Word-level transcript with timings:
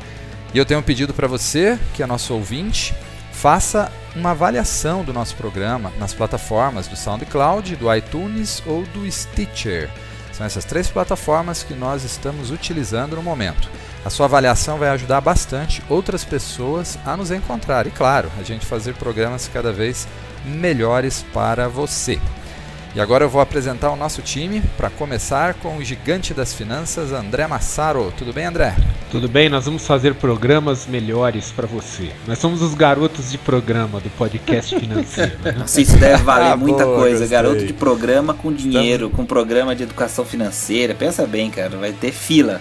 E 0.52 0.58
eu 0.58 0.66
tenho 0.66 0.80
um 0.80 0.82
pedido 0.82 1.14
para 1.14 1.28
você, 1.28 1.78
que 1.94 2.02
é 2.02 2.06
nosso 2.06 2.34
ouvinte, 2.34 2.92
faça 3.36 3.92
uma 4.14 4.30
avaliação 4.30 5.04
do 5.04 5.12
nosso 5.12 5.36
programa 5.36 5.92
nas 5.98 6.14
plataformas 6.14 6.88
do 6.88 6.96
SoundCloud, 6.96 7.76
do 7.76 7.94
iTunes 7.94 8.62
ou 8.66 8.82
do 8.86 9.10
Stitcher. 9.10 9.90
São 10.32 10.46
essas 10.46 10.64
três 10.64 10.88
plataformas 10.88 11.62
que 11.62 11.74
nós 11.74 12.02
estamos 12.02 12.50
utilizando 12.50 13.14
no 13.14 13.22
momento. 13.22 13.68
A 14.04 14.10
sua 14.10 14.24
avaliação 14.24 14.78
vai 14.78 14.88
ajudar 14.88 15.20
bastante 15.20 15.82
outras 15.88 16.24
pessoas 16.24 16.98
a 17.04 17.14
nos 17.14 17.30
encontrar 17.30 17.86
e, 17.86 17.90
claro, 17.90 18.30
a 18.40 18.42
gente 18.42 18.64
fazer 18.64 18.94
programas 18.94 19.50
cada 19.52 19.70
vez 19.70 20.08
melhores 20.44 21.24
para 21.34 21.68
você. 21.68 22.18
E 22.94 23.00
agora 23.00 23.24
eu 23.24 23.28
vou 23.28 23.42
apresentar 23.42 23.90
o 23.90 23.96
nosso 23.96 24.22
time 24.22 24.62
para 24.78 24.88
começar 24.88 25.54
com 25.54 25.76
o 25.76 25.84
gigante 25.84 26.32
das 26.32 26.54
finanças, 26.54 27.12
André 27.12 27.46
Massaro. 27.46 28.12
Tudo 28.16 28.32
bem, 28.32 28.46
André? 28.46 28.74
Tudo 29.10 29.28
bem, 29.28 29.48
nós 29.48 29.64
vamos 29.64 29.86
fazer 29.86 30.14
programas 30.14 30.84
melhores 30.86 31.52
para 31.52 31.66
você. 31.66 32.10
Nós 32.26 32.38
somos 32.38 32.60
os 32.60 32.74
garotos 32.74 33.30
de 33.30 33.38
programa 33.38 34.00
do 34.00 34.10
podcast 34.10 34.76
financeiro. 34.78 35.32
Né? 35.44 35.52
Nossa, 35.52 35.80
isso 35.80 35.96
deve 35.96 36.24
valer 36.24 36.52
ah, 36.52 36.56
muita 36.56 36.84
boa, 36.84 36.98
coisa. 36.98 37.20
Gostei. 37.20 37.28
Garoto 37.28 37.64
de 37.64 37.72
programa 37.72 38.34
com 38.34 38.52
dinheiro, 38.52 39.08
com 39.08 39.24
programa 39.24 39.76
de 39.76 39.84
educação 39.84 40.24
financeira. 40.24 40.92
Pensa 40.92 41.24
bem, 41.24 41.50
cara, 41.50 41.76
vai 41.76 41.92
ter 41.92 42.10
fila. 42.10 42.60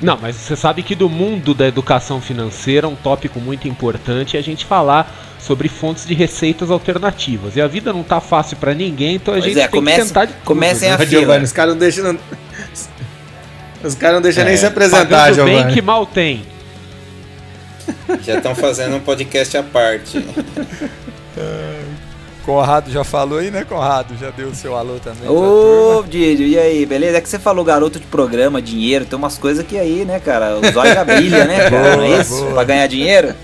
Não, 0.00 0.18
mas 0.20 0.36
você 0.36 0.54
sabe 0.54 0.82
que 0.82 0.94
do 0.94 1.08
mundo 1.08 1.54
da 1.54 1.66
educação 1.66 2.20
financeira, 2.20 2.86
um 2.86 2.94
tópico 2.94 3.40
muito 3.40 3.66
importante 3.66 4.36
é 4.36 4.40
a 4.40 4.42
gente 4.42 4.64
falar 4.64 5.10
sobre 5.38 5.68
fontes 5.68 6.06
de 6.06 6.14
receitas 6.14 6.70
alternativas. 6.70 7.56
E 7.56 7.60
a 7.60 7.66
vida 7.66 7.92
não 7.92 8.02
tá 8.02 8.20
fácil 8.20 8.56
para 8.58 8.74
ninguém, 8.74 9.16
então 9.16 9.32
a 9.32 9.38
pois 9.38 9.44
gente 9.44 9.60
é, 9.60 9.68
tem 9.68 9.80
comece, 9.80 10.00
que 10.00 10.06
tentar 10.08 10.24
de 10.26 10.32
tudo, 10.34 10.44
Comecem 10.44 10.88
né? 10.88 10.94
a 10.94 10.98
fila. 10.98 11.10
Giovanni, 11.10 11.44
os 11.44 11.52
caras 11.52 11.74
não 11.74 11.78
deixam... 11.78 12.18
Os 13.82 13.94
caras 13.94 14.16
não 14.16 14.22
deixam 14.22 14.42
é, 14.42 14.46
nem 14.46 14.56
se 14.56 14.66
apresentar, 14.66 15.32
Giovanni. 15.32 15.64
bem 15.64 15.74
que 15.74 15.82
mal 15.82 16.06
tem. 16.06 16.44
Já 18.24 18.36
estão 18.36 18.54
fazendo 18.54 18.96
um 18.96 19.00
podcast 19.00 19.56
à 19.56 19.62
parte. 19.62 20.24
Conrado 22.46 22.92
já 22.92 23.02
falou 23.02 23.40
aí, 23.40 23.50
né, 23.50 23.64
Conrado? 23.64 24.16
Já 24.20 24.30
deu 24.30 24.46
o 24.46 24.54
seu 24.54 24.76
alô 24.76 25.00
também. 25.02 25.28
Ô, 25.28 26.04
Didio, 26.08 26.46
e 26.46 26.56
aí, 26.56 26.86
beleza? 26.86 27.18
É 27.18 27.20
que 27.20 27.28
você 27.28 27.40
falou 27.40 27.64
garoto 27.64 27.98
de 27.98 28.06
programa, 28.06 28.62
dinheiro, 28.62 29.04
tem 29.04 29.18
umas 29.18 29.36
coisas 29.36 29.66
que 29.66 29.76
aí, 29.76 30.04
né, 30.04 30.20
cara? 30.20 30.56
Os 30.56 30.76
olhos 30.76 30.94
já 30.94 31.04
brilha, 31.04 31.44
né, 31.44 31.68
cara? 31.68 31.96
Não 31.96 32.04
é 32.04 32.20
isso? 32.20 32.38
Boa. 32.38 32.52
Pra 32.52 32.64
ganhar 32.64 32.86
dinheiro? 32.86 33.34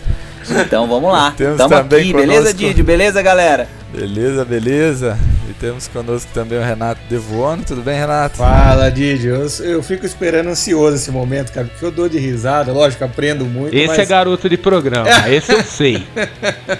Então 0.48 0.86
vamos 0.86 1.12
lá. 1.12 1.34
Temos 1.36 1.56
Tamo 1.56 1.74
aqui, 1.74 2.12
beleza, 2.12 2.54
Didio? 2.54 2.84
Beleza, 2.84 3.20
galera? 3.20 3.68
Beleza, 3.92 4.44
beleza. 4.44 5.18
Temos 5.62 5.86
conosco 5.86 6.28
também 6.34 6.58
o 6.58 6.60
Renato 6.60 7.00
Devoano. 7.08 7.62
Tudo 7.62 7.82
bem, 7.82 7.96
Renato? 7.96 8.38
Fala, 8.38 8.90
Didio. 8.90 9.36
Eu, 9.36 9.64
eu, 9.64 9.80
fico 9.80 10.04
esperando 10.04 10.48
ansioso 10.48 10.96
esse 10.96 11.08
momento, 11.12 11.52
cara, 11.52 11.68
porque 11.68 11.84
eu 11.84 11.92
dou 11.92 12.08
de 12.08 12.18
risada, 12.18 12.72
lógico, 12.72 13.04
aprendo 13.04 13.44
muito. 13.44 13.72
Esse 13.72 13.86
mas... 13.86 13.98
é 14.00 14.04
garoto 14.04 14.48
de 14.48 14.56
programa, 14.56 15.06
esse 15.30 15.52
eu 15.52 15.62
sei. 15.62 16.04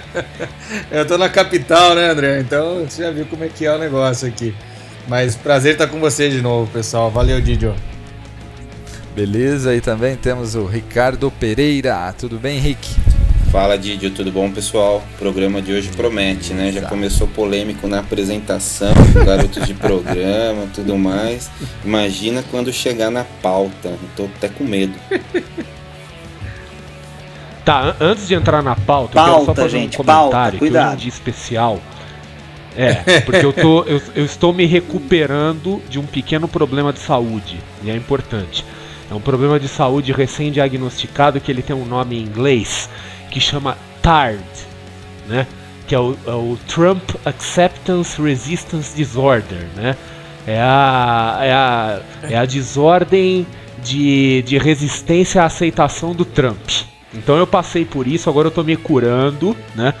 eu 0.91 1.07
tô 1.07 1.17
na 1.17 1.29
capital, 1.29 1.95
né, 1.95 2.09
André? 2.09 2.41
Então 2.41 2.83
você 2.83 3.03
já 3.03 3.09
viu 3.09 3.25
como 3.25 3.45
é 3.45 3.47
que 3.47 3.65
é 3.65 3.73
o 3.73 3.79
negócio 3.79 4.27
aqui. 4.27 4.53
Mas 5.07 5.33
prazer 5.33 5.71
estar 5.71 5.87
com 5.87 6.01
você 6.01 6.29
de 6.29 6.41
novo, 6.41 6.69
pessoal. 6.69 7.09
Valeu, 7.09 7.39
Didio. 7.39 7.73
Beleza, 9.15 9.73
e 9.73 9.79
também 9.79 10.17
temos 10.17 10.55
o 10.55 10.65
Ricardo 10.65 11.31
Pereira. 11.31 12.13
Tudo 12.19 12.37
bem, 12.37 12.59
Rick? 12.59 13.12
Fala 13.53 13.77
Didio, 13.77 14.09
tudo 14.09 14.31
bom 14.31 14.49
pessoal? 14.49 15.03
O 15.13 15.17
programa 15.19 15.61
de 15.61 15.71
hoje 15.71 15.89
promete, 15.89 16.55
né? 16.55 16.71
Já 16.71 16.81
começou 16.89 17.27
polêmico 17.27 17.87
na 17.87 17.99
apresentação, 17.99 18.91
garotos 19.23 19.67
de 19.67 19.75
programa, 19.75 20.65
tudo 20.73 20.97
mais. 20.97 21.51
Imagina 21.85 22.43
quando 22.49 22.73
chegar 22.73 23.11
na 23.11 23.23
pauta. 23.43 23.89
Eu 23.89 24.09
tô 24.17 24.23
até 24.23 24.49
com 24.49 24.63
medo. 24.63 24.95
Tá, 27.63 27.95
antes 28.01 28.27
de 28.27 28.33
entrar 28.33 28.63
na 28.63 28.75
pauta, 28.75 29.13
pauta 29.13 29.29
eu 29.29 29.33
quero 29.35 29.45
só 29.45 29.53
fazer 29.53 29.69
gente, 29.69 29.93
um 29.93 30.03
comentário 30.03 30.31
pauta, 30.31 30.57
que 30.57 30.65
hoje 30.65 30.75
é 30.75 30.89
um 30.89 30.95
dia 30.95 31.09
especial. 31.09 31.79
É, 32.75 33.21
porque 33.21 33.45
eu, 33.45 33.53
tô, 33.53 33.83
eu, 33.83 34.01
eu 34.15 34.25
estou 34.25 34.51
me 34.51 34.65
recuperando 34.65 35.79
de 35.87 35.99
um 35.99 36.07
pequeno 36.07 36.47
problema 36.47 36.91
de 36.91 36.97
saúde, 36.97 37.59
e 37.83 37.91
é 37.91 37.95
importante. 37.95 38.65
É 39.11 39.13
um 39.13 39.21
problema 39.21 39.59
de 39.59 39.67
saúde 39.67 40.11
recém-diagnosticado 40.11 41.39
que 41.39 41.51
ele 41.51 41.61
tem 41.61 41.75
um 41.75 41.85
nome 41.85 42.17
em 42.17 42.23
inglês 42.23 42.89
que 43.33 43.39
chama 43.39 43.75
TARD, 44.03 44.43
né? 45.27 45.47
Que 45.87 45.95
é 45.95 45.99
o, 45.99 46.15
é 46.27 46.31
o 46.31 46.55
Trump 46.67 47.01
Acceptance 47.25 48.21
Resistance 48.21 48.95
Disorder, 48.95 49.65
né? 49.75 49.97
É 50.45 50.59
a, 50.61 51.39
é 51.41 51.51
a, 51.51 52.01
é 52.29 52.35
a 52.37 52.45
desordem 52.45 53.47
de, 53.83 54.43
de 54.43 54.57
resistência 54.59 55.41
à 55.41 55.45
aceitação 55.45 56.13
do 56.13 56.23
Trump. 56.23 56.69
Então 57.11 57.37
eu 57.37 57.47
passei 57.47 57.85
por 57.85 58.05
isso, 58.07 58.29
agora 58.29 58.47
eu 58.47 58.51
tô 58.51 58.63
me 58.63 58.75
curando, 58.75 59.57
né? 59.73 59.95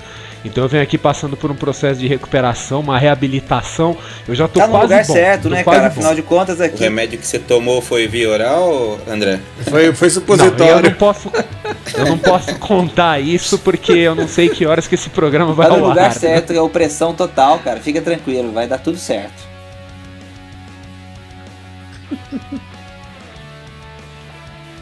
Então 0.45 0.63
eu 0.63 0.69
venho 0.69 0.83
aqui 0.83 0.97
passando 0.97 1.37
por 1.37 1.49
um 1.49 1.55
processo 1.55 1.99
de 1.99 2.07
recuperação, 2.07 2.81
uma 2.81 2.97
reabilitação. 2.97 3.95
Eu 4.27 4.35
já 4.35 4.47
tô 4.47 4.59
tá 4.59 4.67
quase 4.67 4.75
no 4.75 4.81
lugar 4.83 5.05
bom, 5.05 5.13
certo, 5.13 5.49
né, 5.49 5.63
cara? 5.63 5.79
Bom. 5.81 5.85
Afinal 5.87 6.15
de 6.15 6.21
contas 6.21 6.59
aqui. 6.59 6.75
O 6.75 6.79
remédio 6.79 7.17
que 7.17 7.25
você 7.25 7.39
tomou 7.39 7.81
foi 7.81 8.07
via 8.07 8.29
oral, 8.29 8.99
André? 9.07 9.39
Foi, 9.69 9.93
foi 9.93 10.09
supositório. 10.09 10.65
Não, 10.65 10.77
eu 10.77 10.81
não 10.83 10.93
posso, 10.93 11.31
eu 11.97 12.05
não 12.05 12.17
posso 12.17 12.55
contar 12.59 13.19
isso 13.21 13.57
porque 13.59 13.93
eu 13.93 14.15
não 14.15 14.27
sei 14.27 14.49
que 14.49 14.65
horas 14.65 14.87
que 14.87 14.95
esse 14.95 15.09
programa 15.09 15.53
vai 15.53 15.67
tá 15.67 15.77
no 15.77 15.83
ao 15.83 15.89
lugar 15.89 16.07
ar, 16.07 16.13
certo, 16.13 16.51
né? 16.51 16.59
é 16.59 16.61
opressão 16.61 17.13
total, 17.13 17.59
cara. 17.59 17.79
Fica 17.79 18.01
tranquilo, 18.01 18.51
vai 18.51 18.67
dar 18.67 18.79
tudo 18.79 18.97
certo. 18.97 19.53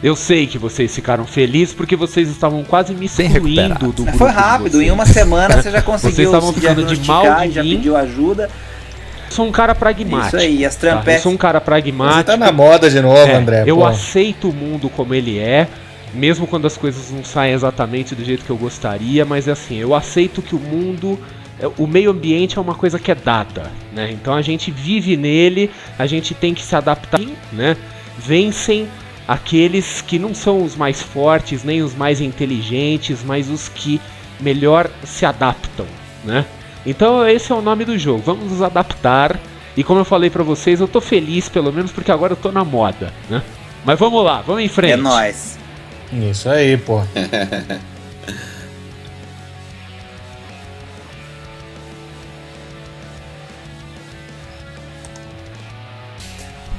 Eu 0.02 0.16
sei 0.16 0.48
que 0.48 0.58
vocês 0.58 0.92
ficaram 0.92 1.24
felizes 1.24 1.72
porque 1.72 1.94
vocês 1.94 2.28
estavam 2.28 2.64
quase 2.64 2.92
me 2.92 3.06
excluindo 3.06 3.92
do 3.92 4.02
grupo. 4.02 4.18
Foi 4.18 4.30
rápido, 4.30 4.82
em 4.82 4.90
uma 4.90 5.06
semana 5.06 5.62
você 5.62 5.70
já 5.70 5.80
conseguiu 5.82 6.16
vocês 6.16 6.28
estavam 6.28 6.52
ficando 6.52 6.84
de 6.84 7.06
mal 7.06 7.46
de 7.46 7.52
já 7.52 7.62
pediu 7.62 7.96
ajuda. 7.96 8.50
Eu 9.26 9.30
sou 9.30 9.46
um 9.46 9.52
cara 9.52 9.74
pragmático. 9.74 10.36
Isso 10.36 10.44
aí, 10.44 10.66
as 10.66 10.74
trampetes. 10.74 11.04
Tá? 11.04 11.12
Eu 11.12 11.20
sou 11.20 11.32
um 11.32 11.36
cara 11.36 11.60
pragmático. 11.60 12.18
Você 12.18 12.24
tá 12.24 12.36
na 12.36 12.50
moda 12.50 12.90
de 12.90 13.00
novo, 13.00 13.30
é, 13.30 13.34
André. 13.34 13.64
Eu 13.64 13.76
pô. 13.76 13.86
aceito 13.86 14.50
o 14.50 14.52
mundo 14.52 14.90
como 14.90 15.14
ele 15.14 15.38
é, 15.38 15.68
mesmo 16.12 16.46
quando 16.48 16.66
as 16.66 16.76
coisas 16.76 17.10
não 17.12 17.24
saem 17.24 17.54
exatamente 17.54 18.14
do 18.14 18.24
jeito 18.24 18.44
que 18.44 18.50
eu 18.50 18.56
gostaria, 18.56 19.24
mas 19.24 19.46
é 19.46 19.52
assim, 19.52 19.78
eu 19.78 19.94
aceito 19.94 20.42
que 20.42 20.54
o 20.54 20.58
mundo 20.58 21.18
é, 21.60 21.70
o 21.78 21.86
meio 21.86 22.10
ambiente 22.10 22.58
é 22.58 22.60
uma 22.60 22.74
coisa 22.74 22.98
que 22.98 23.10
é 23.10 23.14
dada, 23.14 23.70
né? 23.92 24.10
Então 24.10 24.34
a 24.34 24.42
gente 24.42 24.70
vive 24.72 25.16
nele, 25.16 25.70
a 25.96 26.06
gente 26.06 26.34
tem 26.34 26.52
que 26.52 26.62
se 26.62 26.74
adaptar, 26.74 27.20
né? 27.52 27.76
Vencem 28.18 28.88
aqueles 29.26 30.00
que 30.00 30.18
não 30.18 30.34
são 30.34 30.62
os 30.62 30.76
mais 30.76 31.00
fortes, 31.02 31.64
nem 31.64 31.82
os 31.82 31.94
mais 31.94 32.20
inteligentes, 32.20 33.22
mas 33.24 33.48
os 33.48 33.68
que 33.68 34.00
melhor 34.40 34.90
se 35.04 35.24
adaptam, 35.24 35.86
né? 36.24 36.44
Então 36.84 37.26
esse 37.28 37.52
é 37.52 37.54
o 37.54 37.62
nome 37.62 37.84
do 37.84 37.96
jogo. 37.96 38.22
Vamos 38.24 38.50
nos 38.50 38.62
adaptar. 38.62 39.38
E 39.76 39.82
como 39.82 40.00
eu 40.00 40.04
falei 40.04 40.28
para 40.28 40.42
vocês, 40.42 40.80
eu 40.80 40.88
tô 40.88 41.00
feliz 41.00 41.48
pelo 41.48 41.72
menos 41.72 41.90
porque 41.92 42.10
agora 42.10 42.32
eu 42.32 42.36
tô 42.36 42.52
na 42.52 42.64
moda, 42.64 43.12
né? 43.30 43.42
Mas 43.84 43.98
vamos 43.98 44.24
lá, 44.24 44.42
vamos 44.42 44.62
em 44.62 44.68
frente. 44.68 44.92
É 44.92 44.96
nóis. 44.96 45.58
Isso 46.12 46.48
aí, 46.48 46.76
pô. 46.76 47.02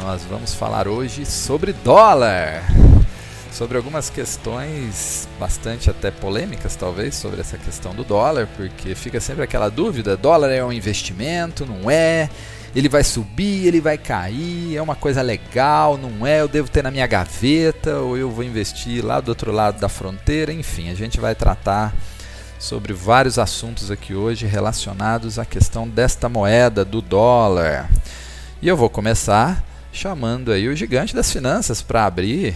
Nós 0.03 0.25
vamos 0.25 0.53
falar 0.53 0.85
hoje 0.85 1.25
sobre 1.25 1.71
dólar. 1.71 2.61
Sobre 3.53 3.77
algumas 3.77 4.09
questões 4.09 5.29
bastante 5.39 5.89
até 5.89 6.11
polêmicas, 6.11 6.75
talvez, 6.75 7.15
sobre 7.15 7.39
essa 7.39 7.57
questão 7.57 7.95
do 7.95 8.03
dólar, 8.03 8.50
porque 8.57 8.95
fica 8.95 9.21
sempre 9.21 9.45
aquela 9.45 9.69
dúvida: 9.69 10.17
dólar 10.17 10.51
é 10.51 10.61
um 10.61 10.73
investimento, 10.73 11.65
não 11.65 11.89
é? 11.89 12.29
Ele 12.75 12.89
vai 12.89 13.01
subir, 13.01 13.65
ele 13.65 13.79
vai 13.79 13.97
cair, 13.97 14.75
é 14.75 14.81
uma 14.81 14.94
coisa 14.94 15.21
legal, 15.21 15.97
não 15.97 16.27
é? 16.27 16.41
Eu 16.41 16.50
devo 16.50 16.69
ter 16.69 16.83
na 16.83 16.91
minha 16.91 17.07
gaveta 17.07 18.00
ou 18.00 18.17
eu 18.17 18.29
vou 18.29 18.44
investir 18.44 19.05
lá 19.05 19.21
do 19.21 19.29
outro 19.29 19.53
lado 19.53 19.79
da 19.79 19.88
fronteira, 19.88 20.51
enfim, 20.51 20.89
a 20.89 20.95
gente 20.95 21.17
vai 21.17 21.33
tratar 21.33 21.95
sobre 22.59 22.91
vários 22.91 23.39
assuntos 23.39 23.89
aqui 23.89 24.13
hoje 24.13 24.47
relacionados 24.47 25.39
à 25.39 25.45
questão 25.45 25.88
desta 25.88 26.27
moeda 26.27 26.83
do 26.83 27.01
dólar. 27.01 27.89
E 28.61 28.67
eu 28.67 28.75
vou 28.75 28.89
começar 28.89 29.63
chamando 29.94 30.51
aí 30.51 30.68
o 30.68 30.75
gigante 30.75 31.16
das 31.16 31.31
finanças 31.31 31.81
para 31.81 32.06
abrir 32.06 32.56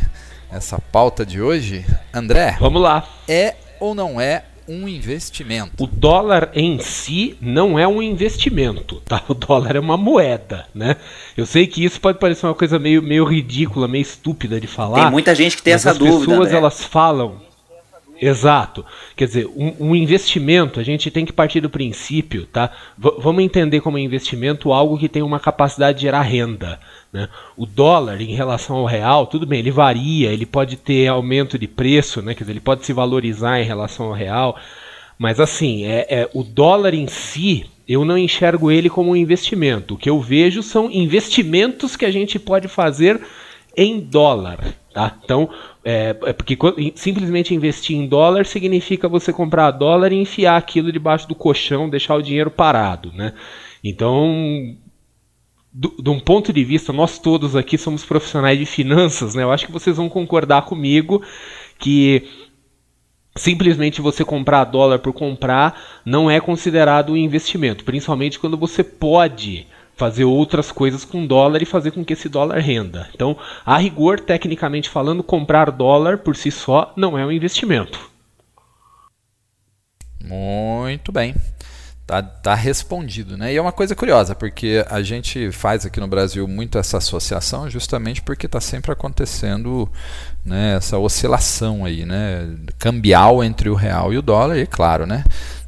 essa 0.52 0.80
pauta 0.80 1.26
de 1.26 1.40
hoje. 1.40 1.86
André, 2.14 2.58
vamos 2.60 2.82
lá. 2.82 3.08
É 3.28 3.56
ou 3.80 3.94
não 3.94 4.20
é 4.20 4.44
um 4.68 4.88
investimento? 4.88 5.72
O 5.82 5.88
dólar 5.88 6.50
em 6.54 6.80
si 6.80 7.38
não 7.40 7.80
é 7.80 7.88
um 7.88 8.02
investimento, 8.02 9.02
tá? 9.06 9.24
O 9.30 9.34
dólar 9.34 9.76
é 9.76 9.80
uma 9.80 9.96
moeda, 9.96 10.66
né? 10.74 10.98
Eu 11.38 11.46
sei 11.46 11.68
que 11.68 11.86
isso 11.86 12.02
pode 12.02 12.20
parecer 12.20 12.46
uma 12.46 12.56
coisa 12.56 12.78
meio, 12.78 13.02
meio 13.02 13.24
ridícula, 13.24 13.88
meio 13.88 14.02
estúpida 14.02 14.60
de 14.60 14.68
falar. 14.68 15.04
Tem 15.04 15.12
muita 15.12 15.34
gente 15.34 15.56
que 15.56 15.64
tem 15.64 15.74
essa 15.74 15.92
as 15.92 15.98
dúvida. 15.98 16.18
As 16.18 16.26
pessoas 16.28 16.52
né? 16.52 16.58
elas 16.58 16.84
falam 16.84 17.47
Exato. 18.20 18.84
Quer 19.16 19.26
dizer, 19.26 19.48
um, 19.56 19.74
um, 19.80 19.96
investimento, 19.96 20.80
a 20.80 20.84
gente 20.84 21.12
tem 21.12 21.26
que 21.26 21.34
partir 21.34 21.62
do 21.62 21.70
princípio, 21.70 22.46
tá? 22.46 22.72
V 22.98 23.14
vamos 23.20 23.44
entender 23.44 23.82
como 23.82 23.98
investimento 23.98 24.74
algo 24.74 24.98
que 24.98 25.10
tem 25.10 25.22
uma 25.22 25.40
capacidade 25.40 26.00
de 26.00 26.04
gerar 26.04 26.22
renda. 26.22 26.80
Né? 27.12 27.30
O 27.56 27.66
dólar 27.66 28.22
em 28.22 28.36
relação 28.36 28.78
ao 28.78 28.86
real, 28.86 29.28
tudo 29.28 29.46
bem, 29.46 29.60
ele 29.60 29.72
varia, 29.72 30.32
ele 30.32 30.46
pode 30.46 30.78
ter 30.78 31.08
aumento 31.08 31.58
de 31.58 31.68
preço, 31.68 32.22
né? 32.22 32.34
Quer 32.34 32.44
dizer, 32.44 32.54
ele 32.54 32.60
pode 32.60 32.86
se 32.86 32.94
valorizar 32.94 33.62
em 33.62 33.66
relação 33.66 34.08
ao 34.08 34.14
real. 34.14 34.58
Mas 35.18 35.40
assim, 35.40 35.86
é, 35.86 36.06
é 36.10 36.30
o 36.34 36.44
dólar 36.44 36.94
em 36.94 37.08
si, 37.08 37.66
eu 37.88 38.04
não 38.04 38.18
enxergo 38.18 38.70
ele 38.70 38.90
como 38.90 39.12
um 39.12 39.16
investimento. 39.16 39.94
O 39.94 39.98
que 39.98 40.10
eu 40.10 40.20
vejo 40.20 40.62
são 40.62 40.92
investimentos 40.92 41.96
que 41.96 42.06
a 42.06 42.12
gente 42.12 42.38
pode 42.38 42.68
fazer 42.68 43.22
em 43.76 44.00
dólar. 44.00 44.76
Tá? 44.98 45.16
Então, 45.24 45.48
é, 45.86 46.18
é 46.24 46.34
porque 46.34 46.58
simplesmente 46.96 47.54
investir 47.54 47.96
em 47.96 48.08
dólar 48.08 48.48
significa 48.48 49.08
você 49.08 49.32
comprar 49.32 49.70
dólar 49.70 50.12
e 50.12 50.16
enfiar 50.16 50.58
aquilo 50.58 50.92
debaixo 50.92 51.28
do 51.28 51.36
colchão, 51.36 51.88
deixar 51.88 52.16
o 52.16 52.22
dinheiro 52.24 52.50
parado. 52.50 53.14
Né? 53.14 53.32
Então, 53.84 54.76
de 55.72 56.10
um 56.10 56.20
ponto 56.20 56.52
de 56.52 56.64
vista, 56.64 56.92
nós 56.92 57.20
todos 57.20 57.56
aqui 57.56 57.78
somos 57.78 58.04
profissionais 58.04 58.58
de 58.58 58.66
finanças, 58.66 59.36
né? 59.36 59.44
Eu 59.44 59.52
acho 59.52 59.68
que 59.68 59.72
vocês 59.72 59.98
vão 59.98 60.10
concordar 60.10 60.64
comigo 60.64 61.22
que 61.78 62.28
simplesmente 63.36 64.02
você 64.02 64.26
comprar 64.26 64.64
dólar 64.64 64.98
por 64.98 65.14
comprar 65.14 65.80
não 66.04 66.28
é 66.28 66.40
considerado 66.40 67.14
um 67.14 67.18
investimento, 67.18 67.84
principalmente 67.84 68.40
quando 68.40 68.58
você 68.58 68.84
pode 68.84 69.68
fazer 69.98 70.24
outras 70.24 70.72
coisas 70.72 71.04
com 71.04 71.26
dólar 71.26 71.62
e 71.62 71.66
fazer 71.66 71.92
com 71.92 72.06
que 72.06 72.14
esse 72.14 72.30
dólar 72.30 72.60
renda. 72.60 73.10
Então, 73.14 73.36
a 73.66 73.78
rigor, 73.78 74.20
tecnicamente 74.20 74.90
falando, 74.90 75.24
comprar 75.24 75.72
dólar 75.72 76.20
por 76.20 76.36
si 76.36 76.52
só 76.52 76.94
não 76.96 77.18
é 77.18 77.26
um 77.26 77.32
investimento. 77.32 78.00
Muito 80.24 81.12
bem. 81.12 81.36
Tá, 82.06 82.24
tá 82.24 82.56
respondido, 82.56 83.36
né? 83.36 83.52
E 83.52 83.58
é 83.58 83.62
uma 83.62 83.74
coisa 83.74 83.94
curiosa, 83.94 84.34
porque 84.34 84.86
a 84.90 85.02
gente 85.02 85.52
faz 85.52 85.86
aqui 85.86 86.00
no 86.00 86.08
Brasil 86.08 86.48
muito 86.48 86.78
essa 86.78 87.00
associação 87.00 87.70
justamente 87.70 88.22
porque 88.22 88.46
está 88.46 88.62
sempre 88.62 88.94
acontecendo 88.94 89.90
né, 90.46 90.78
essa 90.78 90.98
oscilação 90.98 91.84
aí, 91.84 92.06
né? 92.06 92.56
Cambial 92.80 93.44
entre 93.44 93.70
o 93.70 93.76
real 93.76 94.14
e 94.14 94.18
o 94.18 94.22
dólar, 94.22 94.58
e 94.58 94.66
claro, 94.66 95.06
né? 95.06 95.26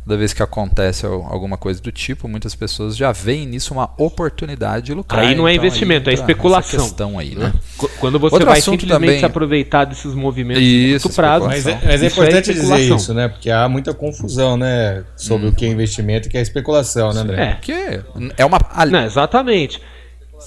Toda 0.10 0.18
vez 0.18 0.34
que 0.34 0.42
acontece 0.42 1.06
alguma 1.06 1.56
coisa 1.56 1.80
do 1.80 1.92
tipo, 1.92 2.28
muitas 2.28 2.56
pessoas 2.56 2.98
já 2.98 3.12
veem 3.12 3.46
nisso 3.46 3.76
uma 3.76 3.92
oportunidade 3.96 4.88
de 4.88 4.94
lucrar. 4.96 5.24
Aí 5.24 5.36
não 5.36 5.48
é 5.48 5.54
então, 5.54 5.66
investimento, 5.66 6.10
é 6.10 6.14
especulação. 6.14 6.80
questão 6.80 7.20
aí, 7.20 7.36
né? 7.36 7.54
Quando 8.00 8.18
você 8.18 8.34
Outro 8.34 8.50
vai 8.50 8.60
simplesmente 8.60 8.90
também... 8.90 9.20
se 9.20 9.26
aproveitar 9.26 9.86
desses 9.86 10.16
movimentos 10.16 10.64
isso, 10.64 11.04
curto 11.04 11.16
prazo. 11.16 11.46
Mas 11.46 11.68
é, 11.68 11.80
mas 11.86 12.02
é, 12.02 12.06
é 12.06 12.10
importante 12.10 12.50
é 12.50 12.54
dizer 12.54 12.80
isso, 12.80 13.14
né? 13.14 13.28
Porque 13.28 13.52
há 13.52 13.70
muita 13.70 13.94
confusão, 13.94 14.58
né? 14.58 15.04
Sobre 15.16 15.46
hum. 15.46 15.50
o 15.52 15.54
que 15.54 15.64
é 15.64 15.70
investimento 15.70 16.28
e 16.28 16.30
o 16.30 16.32
que 16.32 16.40
é 16.40 16.42
especulação, 16.42 17.14
né, 17.14 17.22
André? 17.22 17.44
É. 17.44 17.54
Porque 17.54 18.02
é 18.36 18.46
uma. 18.46 18.58
Não, 18.90 19.06
exatamente. 19.06 19.80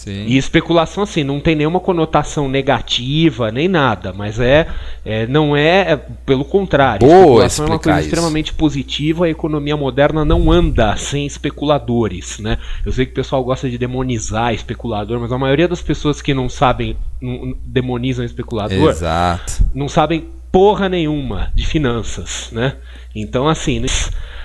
Sim. 0.02 0.24
E 0.26 0.36
especulação, 0.36 1.04
assim, 1.04 1.22
não 1.22 1.38
tem 1.38 1.54
nenhuma 1.54 1.78
conotação 1.78 2.48
negativa, 2.48 3.52
nem 3.52 3.68
nada, 3.68 4.12
mas 4.12 4.40
é, 4.40 4.66
é 5.04 5.28
não 5.28 5.56
é, 5.56 5.92
é 5.92 5.96
pelo 6.26 6.44
contrário. 6.44 7.06
Boa 7.06 7.46
especulação 7.46 7.66
é 7.66 7.68
uma 7.68 7.78
coisa 7.78 7.98
isso. 8.00 8.08
extremamente 8.08 8.52
positiva, 8.52 9.26
a 9.26 9.30
economia 9.30 9.76
moderna 9.76 10.24
não 10.24 10.50
anda 10.50 10.96
sem 10.96 11.24
especuladores, 11.24 12.40
né? 12.40 12.58
Eu 12.84 12.90
sei 12.90 13.06
que 13.06 13.12
o 13.12 13.14
pessoal 13.14 13.44
gosta 13.44 13.70
de 13.70 13.78
demonizar 13.78 14.52
especulador, 14.52 15.20
mas 15.20 15.30
a 15.30 15.38
maioria 15.38 15.68
das 15.68 15.80
pessoas 15.80 16.20
que 16.20 16.34
não 16.34 16.48
sabem, 16.48 16.96
não, 17.20 17.54
demonizam 17.64 18.24
especulador, 18.24 18.90
Exato. 18.90 19.64
não 19.72 19.88
sabem 19.88 20.26
porra 20.50 20.88
nenhuma 20.88 21.52
de 21.54 21.64
finanças, 21.64 22.48
né? 22.50 22.74
Então, 23.14 23.46
assim, 23.46 23.80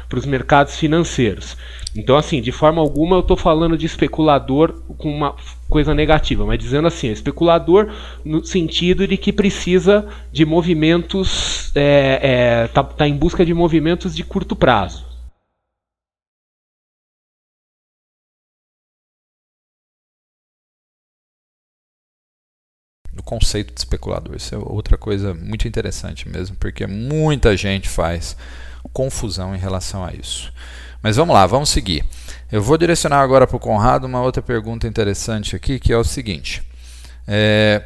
para 0.08 0.20
os 0.20 0.26
mercados 0.26 0.76
financeiros. 0.76 1.58
Então, 1.98 2.16
assim, 2.16 2.40
de 2.40 2.52
forma 2.52 2.80
alguma 2.80 3.16
eu 3.16 3.22
estou 3.22 3.36
falando 3.36 3.76
de 3.76 3.88
especulador 3.88 4.84
com 5.00 5.10
uma 5.10 5.36
coisa 5.68 5.96
negativa, 5.96 6.46
mas 6.46 6.60
dizendo 6.60 6.88
assim, 6.88 7.10
especulador 7.10 7.92
no 8.24 8.46
sentido 8.46 9.08
de 9.08 9.18
que 9.18 9.34
precisa 9.34 10.08
de 10.32 10.46
movimentos, 10.46 11.72
é, 11.74 12.20
é, 12.22 12.68
tá, 12.68 12.84
tá 12.84 13.08
em 13.08 13.16
busca 13.16 13.44
de 13.44 13.52
movimentos 13.52 14.16
de 14.16 14.24
curto 14.24 14.56
prazo. 14.56 15.08
o 23.18 23.24
conceito 23.24 23.74
de 23.74 23.80
especulador. 23.80 24.36
Isso 24.36 24.54
é 24.54 24.58
outra 24.60 24.96
coisa 24.96 25.34
muito 25.34 25.68
interessante 25.68 26.30
mesmo, 26.30 26.56
porque 26.58 26.86
muita 26.86 27.58
gente 27.58 27.90
faz 27.90 28.38
confusão 28.94 29.56
em 29.56 29.58
relação 29.58 30.06
a 30.06 30.14
isso. 30.14 30.54
Mas 31.02 31.16
vamos 31.16 31.34
lá, 31.34 31.46
vamos 31.46 31.70
seguir. 31.70 32.04
Eu 32.52 32.62
vou 32.62 32.78
direcionar 32.78 33.22
agora 33.22 33.46
para 33.46 33.58
o 33.58 33.60
Conrado 33.60 34.06
uma 34.06 34.22
outra 34.22 34.42
pergunta 34.42 34.88
interessante 34.88 35.56
aqui, 35.56 35.80
que 35.80 35.92
é 35.92 35.98
o 35.98 36.04
seguinte: 36.04 36.64
é, 37.28 37.84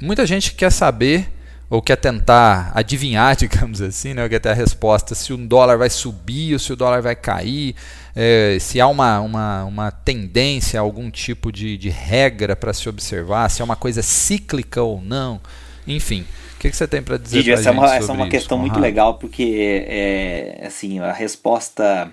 muita 0.00 0.24
gente 0.24 0.54
quer 0.54 0.70
saber 0.70 1.28
ou 1.68 1.82
quer 1.82 1.96
tentar 1.96 2.70
adivinhar, 2.74 3.34
digamos 3.36 3.80
assim, 3.80 4.14
né, 4.14 4.22
ou 4.22 4.28
quer 4.28 4.38
ter 4.38 4.50
a 4.50 4.54
resposta 4.54 5.14
se 5.14 5.32
o 5.32 5.36
dólar 5.36 5.76
vai 5.76 5.90
subir 5.90 6.52
ou 6.52 6.58
se 6.58 6.72
o 6.72 6.76
dólar 6.76 7.02
vai 7.02 7.16
cair, 7.16 7.74
é, 8.14 8.56
se 8.60 8.80
há 8.80 8.86
uma, 8.86 9.20
uma, 9.20 9.64
uma 9.64 9.90
tendência, 9.90 10.78
algum 10.78 11.10
tipo 11.10 11.50
de, 11.50 11.76
de 11.76 11.90
regra 11.90 12.54
para 12.54 12.72
se 12.72 12.88
observar, 12.88 13.48
se 13.50 13.60
é 13.60 13.64
uma 13.64 13.76
coisa 13.76 14.02
cíclica 14.02 14.82
ou 14.82 15.00
não, 15.00 15.40
enfim. 15.86 16.24
O 16.54 16.58
que, 16.64 16.70
que 16.70 16.76
você 16.76 16.86
tem 16.86 17.02
para 17.02 17.18
dizer? 17.18 17.38
Didi, 17.38 17.50
essa, 17.50 17.68
é 17.68 17.72
uma, 17.72 17.94
essa 17.94 18.10
é 18.10 18.14
uma 18.14 18.28
questão 18.28 18.56
isso, 18.56 18.62
muito 18.62 18.80
legal 18.80 19.14
porque 19.14 19.84
é, 19.86 20.64
assim 20.66 20.98
a 20.98 21.12
resposta 21.12 22.10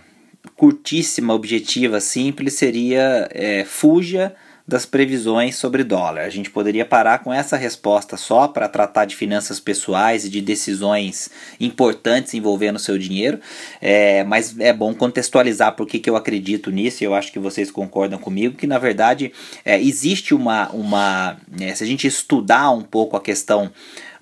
curtíssima, 0.62 1.34
objetiva, 1.34 2.00
simples, 2.00 2.54
seria 2.54 3.28
é, 3.32 3.66
fuja 3.66 4.32
das 4.68 4.86
previsões 4.86 5.56
sobre 5.56 5.84
dólar. 5.84 6.22
A 6.22 6.30
gente 6.30 6.52
poderia 6.52 6.86
parar 6.86 7.24
com 7.24 7.34
essa 7.34 7.58
resposta 7.58 8.16
só 8.16 8.48
para 8.48 8.70
tratar 8.70 9.06
de 9.06 9.16
finanças 9.16 9.60
pessoais 9.60 10.24
e 10.24 10.30
de 10.30 10.40
decisões 10.40 11.32
importantes 11.60 12.36
envolvendo 12.36 12.76
o 12.76 12.80
seu 12.80 12.96
dinheiro, 12.96 13.40
é, 13.82 14.24
mas 14.24 14.56
é 14.60 14.72
bom 14.72 14.94
contextualizar 14.94 15.76
por 15.76 15.88
que, 15.88 16.08
eu 16.08 16.16
acredito 16.16 16.70
nisso 16.70 17.04
e 17.04 17.08
eu 17.08 17.16
acho 17.16 17.32
que 17.32 17.40
vocês 17.40 17.72
concordam 17.72 18.20
comigo, 18.20 18.56
que 18.56 18.68
na 18.68 18.78
verdade 18.78 19.34
é, 19.66 19.82
existe 19.82 20.36
uma. 20.36 20.70
uma 20.70 21.38
é, 21.60 21.74
se 21.74 21.84
a 21.84 21.88
gente 21.88 22.06
estudar 22.06 22.70
um 22.70 22.84
pouco 22.84 23.18
a 23.18 23.22
questão 23.22 23.72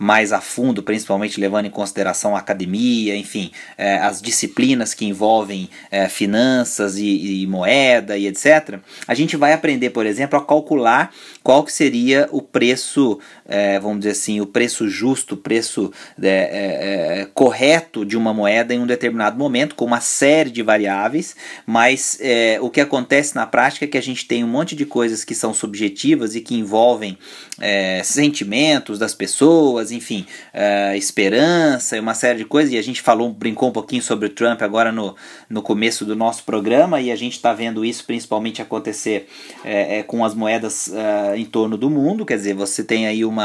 mais 0.02 0.32
a 0.32 0.40
fundo, 0.40 0.82
principalmente 0.82 1.42
levando 1.42 1.66
em 1.66 1.70
consideração 1.70 2.34
a 2.34 2.40
academia, 2.40 3.18
enfim, 3.18 3.52
é, 3.78 3.98
as 3.98 4.22
disciplinas 4.22 4.94
que 4.94 5.06
envolvem 5.06 5.70
é, 5.92 6.08
finanças 6.08 6.98
e, 6.98 7.42
e, 7.44 7.48
moeda 7.48 8.18
e 8.18 8.26
etc., 8.26 8.80
a 9.06 9.14
gente 9.14 9.36
vai 9.36 9.52
aprender, 9.52 9.90
por 9.90 10.06
exemplo, 10.06 10.40
para 10.40 10.48
calcular 10.48 11.14
qual 11.44 11.66
que 11.66 11.74
seria 11.74 12.30
o 12.32 12.42
preço, 12.42 13.20
é, 13.50 13.80
vamos 13.80 14.00
dizer 14.00 14.12
assim, 14.12 14.40
o 14.40 14.46
preço 14.46 14.88
justo, 14.88 15.34
o 15.34 15.38
preço 15.38 15.92
é, 16.22 16.28
é, 16.28 17.22
é, 17.22 17.26
correto 17.34 18.06
de 18.06 18.16
uma 18.16 18.32
moeda 18.32 18.76
em 18.76 18.80
um 18.80 18.86
determinado 18.86 19.38
momento, 19.38 19.74
com 19.74 19.86
uma 19.86 20.00
série 20.00 20.52
de 20.52 20.62
variáveis, 20.62 21.36
mas 21.66 22.20
é, 22.22 22.60
o 22.62 22.70
que 22.70 22.80
acontece 22.80 23.36
na 23.36 23.48
prática 23.48 23.86
é 23.86 23.88
que 23.88 23.98
a 23.98 24.02
gente 24.02 24.28
tem 24.28 24.44
um 24.44 24.48
monte 24.48 24.76
de 24.76 24.86
coisas 24.86 25.26
que 25.26 25.34
são 25.34 25.52
subjetivas 25.52 26.36
e 26.36 26.42
que 26.42 26.56
envolvem 26.56 27.18
é, 27.60 28.04
sentimentos 28.04 29.00
das 29.00 29.16
pessoas, 29.16 29.92
enfim, 29.92 30.26
esperança 30.96 31.98
e 31.98 32.00
uma 32.00 32.14
série 32.14 32.40
de 32.40 32.46
coisas, 32.46 32.72
e 32.72 32.78
a 32.78 32.82
gente 32.84 33.02
falou, 33.02 33.32
brincou 33.32 33.70
um 33.70 33.72
pouquinho 33.72 34.02
sobre 34.02 34.28
o 34.28 34.30
Trump 34.30 34.62
agora 34.62 34.92
no, 34.92 35.16
no 35.50 35.62
começo 35.62 36.06
do 36.06 36.16
nosso 36.16 36.44
programa, 36.44 37.02
e 37.02 37.12
a 37.12 37.16
gente 37.16 37.34
está 37.34 37.54
vendo 37.54 37.84
isso 37.84 38.06
principalmente 38.06 38.62
acontecer 38.62 39.28
com 40.08 40.24
as 40.24 40.36
moedas 40.36 40.92
em 41.36 41.46
torno 41.46 41.78
do 41.78 41.90
mundo, 41.90 42.26
quer 42.26 42.36
dizer, 42.36 42.54
você 42.54 42.84
tem 42.84 43.08
aí 43.08 43.26
uma, 43.26 43.39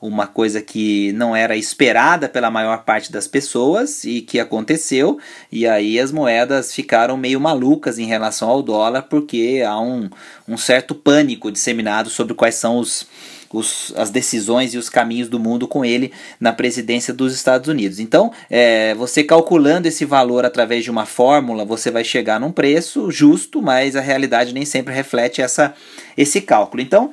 uma 0.00 0.26
coisa 0.26 0.62
que 0.62 1.12
não 1.12 1.34
era 1.34 1.56
esperada 1.56 2.28
pela 2.28 2.50
maior 2.50 2.84
parte 2.84 3.10
das 3.10 3.26
pessoas 3.26 4.04
e 4.04 4.20
que 4.20 4.38
aconteceu, 4.38 5.18
e 5.50 5.66
aí 5.66 5.98
as 5.98 6.12
moedas 6.12 6.72
ficaram 6.72 7.16
meio 7.16 7.40
malucas 7.40 7.98
em 7.98 8.06
relação 8.06 8.48
ao 8.48 8.62
dólar, 8.62 9.02
porque 9.02 9.62
há 9.66 9.80
um, 9.80 10.08
um 10.46 10.56
certo 10.56 10.94
pânico 10.94 11.50
disseminado 11.50 12.10
sobre 12.10 12.34
quais 12.34 12.54
são 12.54 12.78
os, 12.78 13.06
os, 13.52 13.92
as 13.96 14.10
decisões 14.10 14.74
e 14.74 14.78
os 14.78 14.88
caminhos 14.88 15.28
do 15.28 15.38
mundo 15.38 15.66
com 15.66 15.84
ele 15.84 16.12
na 16.38 16.52
presidência 16.52 17.12
dos 17.12 17.34
Estados 17.34 17.68
Unidos. 17.68 17.98
Então, 17.98 18.32
é, 18.50 18.94
você 18.94 19.24
calculando 19.24 19.88
esse 19.88 20.04
valor 20.04 20.44
através 20.44 20.84
de 20.84 20.90
uma 20.90 21.06
fórmula, 21.06 21.64
você 21.64 21.90
vai 21.90 22.04
chegar 22.04 22.38
num 22.38 22.52
preço 22.52 23.10
justo, 23.10 23.62
mas 23.62 23.96
a 23.96 24.00
realidade 24.00 24.52
nem 24.52 24.64
sempre 24.64 24.94
reflete 24.94 25.40
essa, 25.40 25.74
esse 26.16 26.40
cálculo. 26.40 26.82
Então, 26.82 27.10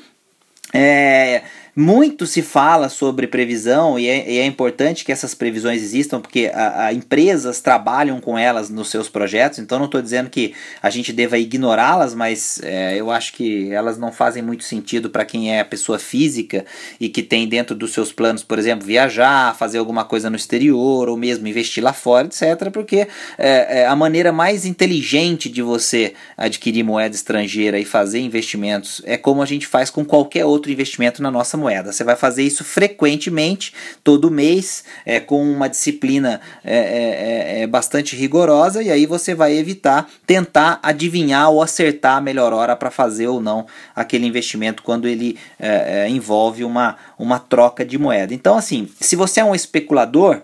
é, 0.73 1.43
muito 1.75 2.25
se 2.25 2.41
fala 2.41 2.87
sobre 2.87 3.27
previsão 3.27 3.99
e 3.99 4.07
é, 4.07 4.31
e 4.31 4.37
é, 4.39 4.45
importante 4.45 5.03
que 5.03 5.11
essas 5.11 5.35
previsões 5.35 5.81
existam 5.81 6.21
porque 6.21 6.49
a, 6.53 6.85
a 6.85 6.93
empresas 6.93 7.59
trabalham 7.59 8.21
com 8.21 8.37
elas 8.37 8.69
nos 8.69 8.89
seus 8.89 9.09
projetos. 9.09 9.59
Então 9.59 9.77
não 9.77 9.85
estou 9.87 10.01
dizendo 10.01 10.29
que 10.29 10.53
a 10.81 10.89
gente 10.89 11.11
deva 11.11 11.37
ignorá-las, 11.37 12.15
mas 12.15 12.61
é, 12.63 12.95
eu 12.97 13.11
acho 13.11 13.33
que 13.33 13.69
elas 13.73 13.97
não 13.97 14.09
fazem 14.09 14.41
muito 14.41 14.63
sentido 14.63 15.09
para 15.09 15.25
quem 15.25 15.53
é 15.53 15.63
pessoa 15.65 15.99
física 15.99 16.65
e 16.97 17.09
que 17.09 17.21
tem 17.21 17.45
dentro 17.45 17.75
dos 17.75 17.91
seus 17.91 18.13
planos, 18.13 18.41
por 18.41 18.57
exemplo, 18.57 18.87
viajar, 18.87 19.53
fazer 19.57 19.77
alguma 19.79 20.05
coisa 20.05 20.29
no 20.29 20.37
exterior 20.37 21.09
ou 21.09 21.17
mesmo 21.17 21.45
investir 21.45 21.83
lá 21.83 21.91
fora, 21.91 22.27
etc. 22.27 22.71
Porque 22.71 23.05
é, 23.37 23.81
é, 23.81 23.85
a 23.85 23.95
maneira 23.97 24.31
mais 24.31 24.65
inteligente 24.65 25.49
de 25.49 25.61
você 25.61 26.13
adquirir 26.37 26.83
moeda 26.83 27.13
estrangeira 27.13 27.77
e 27.77 27.83
fazer 27.83 28.19
investimentos 28.19 29.01
é 29.03 29.17
como 29.17 29.41
a 29.41 29.45
gente 29.45 29.67
faz 29.67 29.89
com 29.89 30.05
qualquer 30.05 30.45
outro 30.45 30.71
investimento 30.71 31.21
na 31.21 31.29
nossa 31.29 31.57
moeda 31.57 31.64
moeda. 31.65 31.91
Você 31.91 32.03
vai 32.03 32.15
fazer 32.15 32.43
isso 32.43 32.63
frequentemente, 32.63 33.73
todo 34.03 34.29
mês, 34.29 34.83
é, 35.05 35.19
com 35.19 35.41
uma 35.41 35.67
disciplina 35.67 36.39
é, 36.63 36.77
é, 36.77 37.59
é, 37.59 37.61
é 37.61 37.67
bastante 37.67 38.15
rigorosa, 38.15 38.83
e 38.83 38.91
aí 38.91 39.05
você 39.05 39.33
vai 39.33 39.57
evitar 39.57 40.09
tentar 40.27 40.79
adivinhar 40.83 41.49
ou 41.49 41.61
acertar 41.61 42.17
a 42.17 42.21
melhor 42.21 42.53
hora 42.53 42.75
para 42.75 42.91
fazer 42.91 43.27
ou 43.27 43.41
não 43.41 43.65
aquele 43.95 44.25
investimento 44.25 44.83
quando 44.83 45.07
ele 45.07 45.37
é, 45.59 46.07
envolve 46.07 46.63
uma, 46.63 46.97
uma 47.17 47.39
troca 47.39 47.83
de 47.83 47.97
moeda. 47.97 48.33
Então, 48.33 48.55
assim, 48.55 48.87
se 48.99 49.15
você 49.15 49.39
é 49.39 49.45
um 49.45 49.55
especulador, 49.55 50.41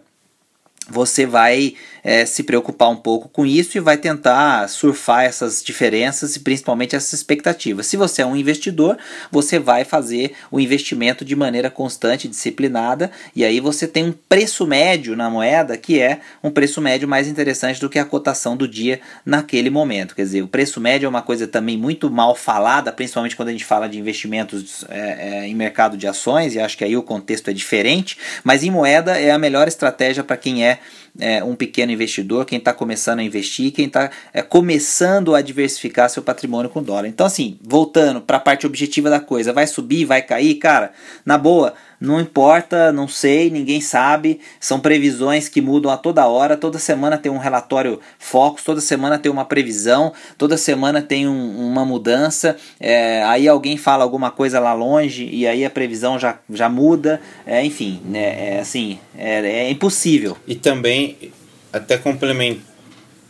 você 0.89 1.25
vai 1.25 1.75
é, 2.03 2.25
se 2.25 2.43
preocupar 2.43 2.89
um 2.89 2.95
pouco 2.95 3.29
com 3.29 3.45
isso 3.45 3.77
e 3.77 3.81
vai 3.81 3.97
tentar 3.97 4.67
surfar 4.67 5.23
essas 5.23 5.63
diferenças 5.63 6.35
e 6.35 6.39
principalmente 6.39 6.95
essas 6.95 7.13
expectativas. 7.13 7.87
Se 7.87 7.97
você 7.97 8.21
é 8.21 8.25
um 8.25 8.35
investidor, 8.35 8.97
você 9.31 9.59
vai 9.59 9.83
fazer 9.83 10.33
o 10.49 10.59
investimento 10.59 11.23
de 11.23 11.35
maneira 11.35 11.69
constante, 11.69 12.27
disciplinada, 12.27 13.11
e 13.35 13.45
aí 13.45 13.59
você 13.59 13.87
tem 13.87 14.05
um 14.05 14.11
preço 14.11 14.65
médio 14.65 15.15
na 15.15 15.29
moeda 15.29 15.77
que 15.77 15.99
é 15.99 16.19
um 16.43 16.49
preço 16.49 16.81
médio 16.81 17.07
mais 17.07 17.27
interessante 17.27 17.79
do 17.79 17.89
que 17.89 17.99
a 17.99 18.05
cotação 18.05 18.57
do 18.57 18.67
dia 18.67 18.99
naquele 19.25 19.69
momento. 19.69 20.15
Quer 20.15 20.23
dizer, 20.23 20.41
o 20.41 20.47
preço 20.47 20.81
médio 20.81 21.05
é 21.05 21.09
uma 21.09 21.21
coisa 21.21 21.47
também 21.47 21.77
muito 21.77 22.09
mal 22.09 22.35
falada, 22.35 22.91
principalmente 22.91 23.35
quando 23.35 23.49
a 23.49 23.51
gente 23.51 23.65
fala 23.65 23.87
de 23.87 23.99
investimentos 23.99 24.85
é, 24.89 24.99
é, 24.99 25.47
em 25.47 25.55
mercado 25.55 25.97
de 25.97 26.07
ações, 26.07 26.55
e 26.55 26.59
acho 26.59 26.77
que 26.77 26.83
aí 26.83 26.97
o 26.97 27.03
contexto 27.03 27.49
é 27.49 27.53
diferente, 27.53 28.17
mas 28.43 28.63
em 28.63 28.71
moeda 28.71 29.19
é 29.19 29.31
a 29.31 29.37
melhor 29.37 29.67
estratégia 29.67 30.23
para 30.23 30.37
quem 30.37 30.65
é 30.65 30.79
é, 31.19 31.43
um 31.43 31.55
pequeno 31.55 31.90
investidor, 31.91 32.45
quem 32.45 32.57
está 32.57 32.73
começando 32.73 33.19
a 33.19 33.23
investir, 33.23 33.71
quem 33.71 33.85
está 33.85 34.09
é, 34.33 34.41
começando 34.41 35.35
a 35.35 35.41
diversificar 35.41 36.09
seu 36.09 36.23
patrimônio 36.23 36.69
com 36.69 36.81
dólar. 36.81 37.07
Então, 37.07 37.25
assim, 37.25 37.57
voltando 37.61 38.21
para 38.21 38.37
a 38.37 38.39
parte 38.39 38.65
objetiva 38.65 39.09
da 39.09 39.19
coisa, 39.19 39.53
vai 39.53 39.67
subir, 39.67 40.05
vai 40.05 40.21
cair, 40.21 40.55
cara, 40.55 40.91
na 41.25 41.37
boa 41.37 41.73
não 42.01 42.19
importa, 42.19 42.91
não 42.91 43.07
sei, 43.07 43.51
ninguém 43.51 43.79
sabe. 43.79 44.39
São 44.59 44.79
previsões 44.79 45.47
que 45.47 45.61
mudam 45.61 45.91
a 45.91 45.97
toda 45.97 46.25
hora. 46.25 46.57
Toda 46.57 46.79
semana 46.79 47.15
tem 47.15 47.31
um 47.31 47.37
relatório 47.37 47.99
Focus, 48.17 48.63
toda 48.63 48.81
semana 48.81 49.19
tem 49.19 49.31
uma 49.31 49.45
previsão, 49.45 50.11
toda 50.35 50.57
semana 50.57 50.99
tem 50.99 51.27
um, 51.27 51.69
uma 51.69 51.85
mudança. 51.85 52.57
É, 52.79 53.21
aí 53.25 53.47
alguém 53.47 53.77
fala 53.77 54.03
alguma 54.03 54.31
coisa 54.31 54.59
lá 54.59 54.73
longe 54.73 55.29
e 55.31 55.45
aí 55.45 55.63
a 55.63 55.69
previsão 55.69 56.17
já, 56.17 56.39
já 56.49 56.67
muda. 56.67 57.21
É, 57.45 57.63
enfim, 57.63 58.01
né, 58.03 58.55
é, 58.55 58.59
assim, 58.59 58.97
é, 59.15 59.67
é 59.67 59.69
impossível. 59.69 60.35
E 60.47 60.55
também, 60.55 61.31
até 61.71 61.97
complementar 61.97 62.71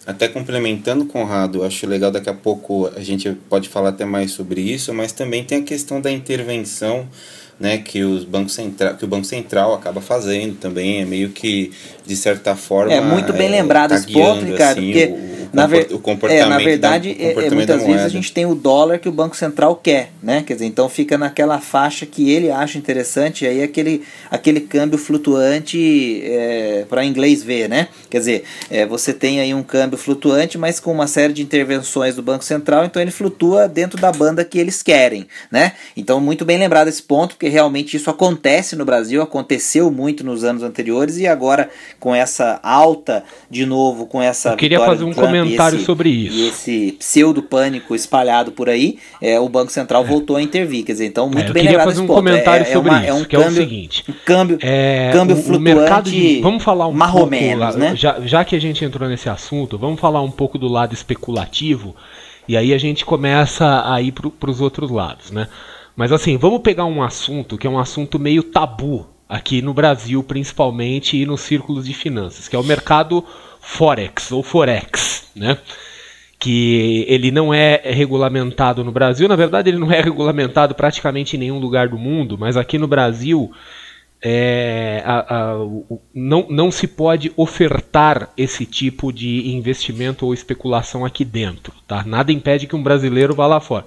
até 0.06 0.28
complementando, 0.28 1.06
Conrado, 1.06 1.64
acho 1.64 1.86
legal 1.86 2.10
daqui 2.10 2.28
a 2.28 2.34
pouco 2.34 2.92
a 2.96 3.02
gente 3.02 3.32
pode 3.48 3.70
falar 3.70 3.90
até 3.90 4.04
mais 4.04 4.32
sobre 4.32 4.60
isso, 4.60 4.92
mas 4.94 5.12
também 5.12 5.44
tem 5.44 5.60
a 5.60 5.62
questão 5.62 6.02
da 6.02 6.12
intervenção 6.12 7.08
né, 7.62 7.78
que, 7.78 8.04
os 8.04 8.24
bancos 8.24 8.54
central, 8.54 8.96
que 8.96 9.06
o 9.06 9.08
Banco 9.08 9.26
Central 9.26 9.76
acaba 9.76 10.02
fazendo 10.02 10.56
também, 10.56 11.02
é 11.02 11.06
meio 11.06 11.30
que, 11.30 11.72
de 12.04 12.16
certa 12.16 12.56
forma. 12.56 12.92
É 12.92 13.00
muito 13.00 13.32
bem 13.32 13.48
é, 13.48 13.52
lembrado 13.52 13.92
tá 13.92 13.98
esse 13.98 14.12
ponto, 14.12 14.44
Ricardo, 14.44 14.80
assim, 14.80 14.92
porque 14.92 15.06
o, 15.06 15.41
na, 15.54 15.68
ver, 15.68 15.88
o 15.92 16.00
comportamento. 16.00 16.46
É, 16.46 16.50
na 16.50 16.58
verdade, 16.58 17.14
da, 17.14 17.24
é, 17.24 17.48
é 17.48 17.50
muitas 17.50 17.84
vezes 17.84 18.02
a 18.02 18.10
gente 18.10 18.32
tem 18.32 18.46
o 18.46 18.56
dólar 18.56 19.00
que 19.00 19.10
o 19.10 19.12
Banco 19.12 19.36
Central 19.36 19.76
quer, 19.76 20.12
né? 20.22 20.44
Quer 20.46 20.54
dizer, 20.54 20.66
então 20.66 20.88
fica 20.88 21.18
naquela 21.18 21.60
faixa 21.60 22.06
que 22.06 22.32
ele 22.32 22.50
acha 22.50 22.78
interessante, 22.78 23.46
e 23.46 23.48
aí 23.48 23.64
aquele, 23.64 24.04
aquele 24.30 24.62
câmbio 24.62 24.98
flutuante 24.98 26.22
é, 26.24 26.86
para 26.90 27.04
inglês 27.06 27.44
ver, 27.44 27.68
né? 27.68 27.88
Quer 28.10 28.20
dizer, 28.20 28.44
é, 28.70 28.86
você 28.86 29.14
tem 29.14 29.40
aí 29.40 29.54
um 29.54 29.64
câmbio 29.64 29.98
flutuante, 29.98 30.58
mas 30.58 30.80
com 30.80 30.92
uma 30.92 31.08
série 31.08 31.34
de 31.34 31.42
intervenções 31.42 32.16
do 32.16 32.22
Banco 32.22 32.44
Central, 32.44 32.86
então 32.86 33.02
ele 33.02 33.12
flutua 33.12 33.68
dentro 33.68 34.00
da 34.00 34.12
banda 34.12 34.46
que 34.46 34.60
eles 34.60 34.82
querem, 34.82 35.28
né? 35.52 35.74
Então, 35.96 36.20
muito 36.20 36.46
bem 36.46 36.58
lembrado 36.58 36.88
esse 36.88 37.02
ponto, 37.02 37.36
porque 37.36 37.50
realmente 37.50 37.98
isso 37.98 38.10
acontece 38.10 38.76
no 38.76 38.86
Brasil, 38.86 39.22
aconteceu 39.22 39.92
muito 39.92 40.24
nos 40.24 40.44
anos 40.44 40.64
anteriores 40.64 41.18
e 41.18 41.28
agora 41.28 41.70
com 42.00 42.16
essa 42.16 42.60
alta 42.64 43.24
de 43.50 43.66
novo, 43.66 44.06
com 44.06 44.22
essa 44.22 44.52
Eu 44.52 44.58
queria 44.58 44.80
fazer 44.80 45.04
um 45.04 45.14
Trump, 45.14 45.41
comentário 45.44 45.78
esse, 45.78 45.86
sobre 45.86 46.10
isso. 46.10 46.38
E 46.38 46.48
esse 46.48 46.92
pseudo 46.94 47.42
pânico 47.42 47.96
espalhado 47.96 48.52
por 48.52 48.70
aí, 48.70 48.98
é, 49.22 49.40
o 49.40 49.48
Banco 49.50 49.72
Central 49.72 50.04
é. 50.04 50.08
voltou 50.08 50.36
a 50.36 50.42
intervir, 50.42 50.84
quer 50.84 50.94
dizer, 50.94 51.06
então 51.06 51.30
muito 51.30 51.52
é, 51.52 51.54
bem 51.54 51.64
lembrado 51.64 51.86
fazer 51.86 52.02
um 52.02 52.08
comentário 52.08 52.66
é, 52.66 52.70
é 52.70 52.74
sobre 52.74 52.90
uma, 52.90 53.00
é 53.00 53.04
isso, 53.04 53.10
é 53.10 53.14
um 53.14 53.24
que 53.24 53.38
câmbio, 53.38 53.48
é 53.48 53.50
o 53.50 53.54
seguinte, 53.54 54.04
um 54.08 54.14
câmbio, 54.26 54.58
é, 54.62 55.10
câmbio 55.14 55.36
o, 55.36 55.42
flutuante, 55.42 56.10
o 56.10 56.12
de, 56.12 56.42
vamos 56.42 56.64
falar 56.64 56.88
um 56.88 56.98
pouco, 56.98 57.26
menos, 57.26 57.76
né? 57.76 57.96
Já, 57.96 58.20
já 58.22 58.46
que 58.46 58.56
a 58.56 58.60
gente 58.60 58.84
entrou 58.84 59.08
nesse 59.10 59.30
assunto, 59.30 59.78
vamos 59.78 60.00
falar 60.00 60.22
um 60.22 60.32
pouco 60.32 60.58
do 60.58 60.68
lado 60.68 60.94
especulativo 60.94 61.96
e 62.48 62.58
aí 62.58 62.74
a 62.74 62.78
gente 62.78 63.06
começa 63.06 63.84
a 63.86 64.02
ir 64.02 64.12
para 64.12 64.50
os 64.50 64.62
outros 64.62 64.90
lados, 64.90 65.32
né? 65.32 65.48
Mas 65.96 66.12
assim, 66.12 66.38
vamos 66.38 66.62
pegar 66.62 66.86
um 66.86 67.04
assunto 67.04 67.58
que 67.58 67.68
é 67.68 67.70
um 67.70 67.80
assunto 67.80 68.18
meio 68.18 68.44
tabu 68.44 69.08
aqui 69.28 69.62
no 69.62 69.74
Brasil, 69.74 70.22
principalmente, 70.24 71.16
e 71.16 71.26
nos 71.26 71.42
círculos 71.42 71.86
de 71.86 71.94
finanças, 71.94 72.50
que 72.50 72.56
é 72.56 72.60
o 72.60 72.64
mercado 72.64 73.24
Forex 73.62 74.32
ou 74.32 74.44
Forex, 74.44 75.21
né? 75.36 75.58
Que 76.40 77.06
ele 77.08 77.32
não 77.32 77.54
é 77.54 77.82
regulamentado 77.84 78.84
no 78.84 78.92
Brasil, 78.92 79.28
na 79.28 79.36
verdade, 79.36 79.70
ele 79.70 79.78
não 79.78 79.92
é 79.92 80.02
regulamentado 80.02 80.74
praticamente 80.74 81.36
em 81.36 81.40
nenhum 81.40 81.60
lugar 81.60 81.88
do 81.88 81.98
mundo, 81.98 82.38
mas 82.38 82.58
aqui 82.58 82.78
no 82.78 82.88
Brasil 82.88 83.52
é, 84.24 85.02
a, 85.04 85.20
a, 85.20 85.54
não, 86.14 86.46
não 86.50 86.72
se 86.72 86.88
pode 86.88 87.32
ofertar 87.36 88.30
esse 88.38 88.66
tipo 88.66 89.12
de 89.12 89.50
investimento 89.50 90.26
ou 90.26 90.34
especulação 90.34 91.04
aqui 91.04 91.26
dentro. 91.26 91.74
Tá? 91.88 92.04
Nada 92.04 92.32
impede 92.32 92.68
que 92.68 92.76
um 92.76 92.84
brasileiro 92.84 93.34
vá 93.34 93.48
lá 93.48 93.60
fora. 93.60 93.86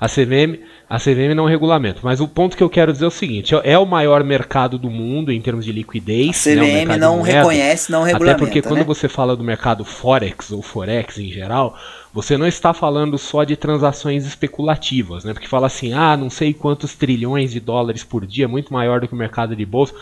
A 0.00 0.08
CVM 0.08 0.60
a 0.88 0.98
CVM 0.98 1.34
não 1.34 1.44
regulamenta. 1.44 2.00
Mas 2.02 2.20
o 2.20 2.26
ponto 2.26 2.56
que 2.56 2.62
eu 2.62 2.70
quero 2.70 2.92
dizer 2.92 3.04
é 3.04 3.08
o 3.08 3.10
seguinte: 3.10 3.54
é, 3.54 3.72
é 3.72 3.78
o 3.78 3.84
maior 3.84 4.24
mercado 4.24 4.78
do 4.78 4.88
mundo 4.88 5.30
em 5.30 5.40
termos 5.40 5.64
de 5.64 5.72
liquidez. 5.72 6.46
A 6.46 6.50
CVM 6.50 6.88
né, 6.88 6.96
não 6.96 7.20
reconhece, 7.20 7.92
não 7.92 8.02
regulamenta. 8.02 8.36
Até 8.36 8.44
porque 8.44 8.62
quando 8.62 8.78
né? 8.78 8.84
você 8.84 9.08
fala 9.08 9.36
do 9.36 9.44
mercado 9.44 9.84
Forex 9.84 10.50
ou 10.50 10.62
Forex 10.62 11.18
em 11.18 11.30
geral, 11.30 11.76
você 12.12 12.38
não 12.38 12.46
está 12.46 12.72
falando 12.72 13.18
só 13.18 13.44
de 13.44 13.56
transações 13.56 14.24
especulativas, 14.24 15.24
né? 15.24 15.32
Porque 15.32 15.46
fala 15.46 15.66
assim, 15.66 15.92
ah, 15.92 16.16
não 16.16 16.30
sei 16.30 16.54
quantos 16.54 16.94
trilhões 16.94 17.52
de 17.52 17.60
dólares 17.60 18.02
por 18.02 18.26
dia, 18.26 18.48
muito 18.48 18.72
maior 18.72 19.00
do 19.00 19.08
que 19.08 19.14
o 19.14 19.16
mercado 19.16 19.54
de 19.54 19.66
bolsa. 19.66 19.94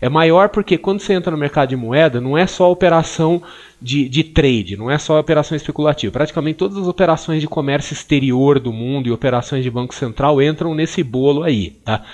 É 0.00 0.08
maior 0.08 0.48
porque 0.48 0.76
quando 0.76 1.00
você 1.00 1.12
entra 1.14 1.30
no 1.30 1.38
mercado 1.38 1.68
de 1.68 1.76
moeda, 1.76 2.20
não 2.20 2.36
é 2.36 2.46
só 2.46 2.70
operação 2.70 3.42
de, 3.80 4.08
de 4.08 4.24
trade, 4.24 4.76
não 4.76 4.90
é 4.90 4.98
só 4.98 5.18
operação 5.18 5.56
especulativa. 5.56 6.12
Praticamente 6.12 6.58
todas 6.58 6.76
as 6.76 6.88
operações 6.88 7.40
de 7.40 7.46
comércio 7.46 7.94
exterior 7.94 8.58
do 8.58 8.72
mundo 8.72 9.08
e 9.08 9.12
operações 9.12 9.62
de 9.62 9.70
banco 9.70 9.94
central 9.94 10.42
entram 10.42 10.74
nesse 10.74 11.02
bolo 11.02 11.42
aí, 11.44 11.70
tá? 11.84 12.04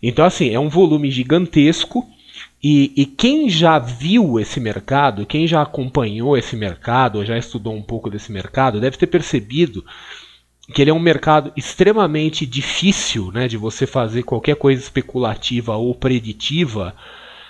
Então, 0.00 0.24
assim, 0.24 0.54
é 0.54 0.60
um 0.60 0.68
volume 0.68 1.10
gigantesco 1.10 2.06
e, 2.62 2.92
e, 2.96 3.06
quem 3.06 3.48
já 3.48 3.78
viu 3.78 4.40
esse 4.40 4.58
mercado, 4.58 5.24
quem 5.24 5.46
já 5.46 5.62
acompanhou 5.62 6.36
esse 6.36 6.56
mercado, 6.56 7.18
ou 7.18 7.24
já 7.24 7.38
estudou 7.38 7.74
um 7.74 7.82
pouco 7.82 8.10
desse 8.10 8.32
mercado, 8.32 8.80
deve 8.80 8.96
ter 8.96 9.06
percebido 9.06 9.84
que 10.74 10.82
ele 10.82 10.90
é 10.90 10.94
um 10.94 10.98
mercado 10.98 11.52
extremamente 11.56 12.44
difícil 12.44 13.30
né, 13.32 13.46
de 13.46 13.56
você 13.56 13.86
fazer 13.86 14.24
qualquer 14.24 14.56
coisa 14.56 14.82
especulativa 14.82 15.76
ou 15.76 15.94
preditiva 15.94 16.94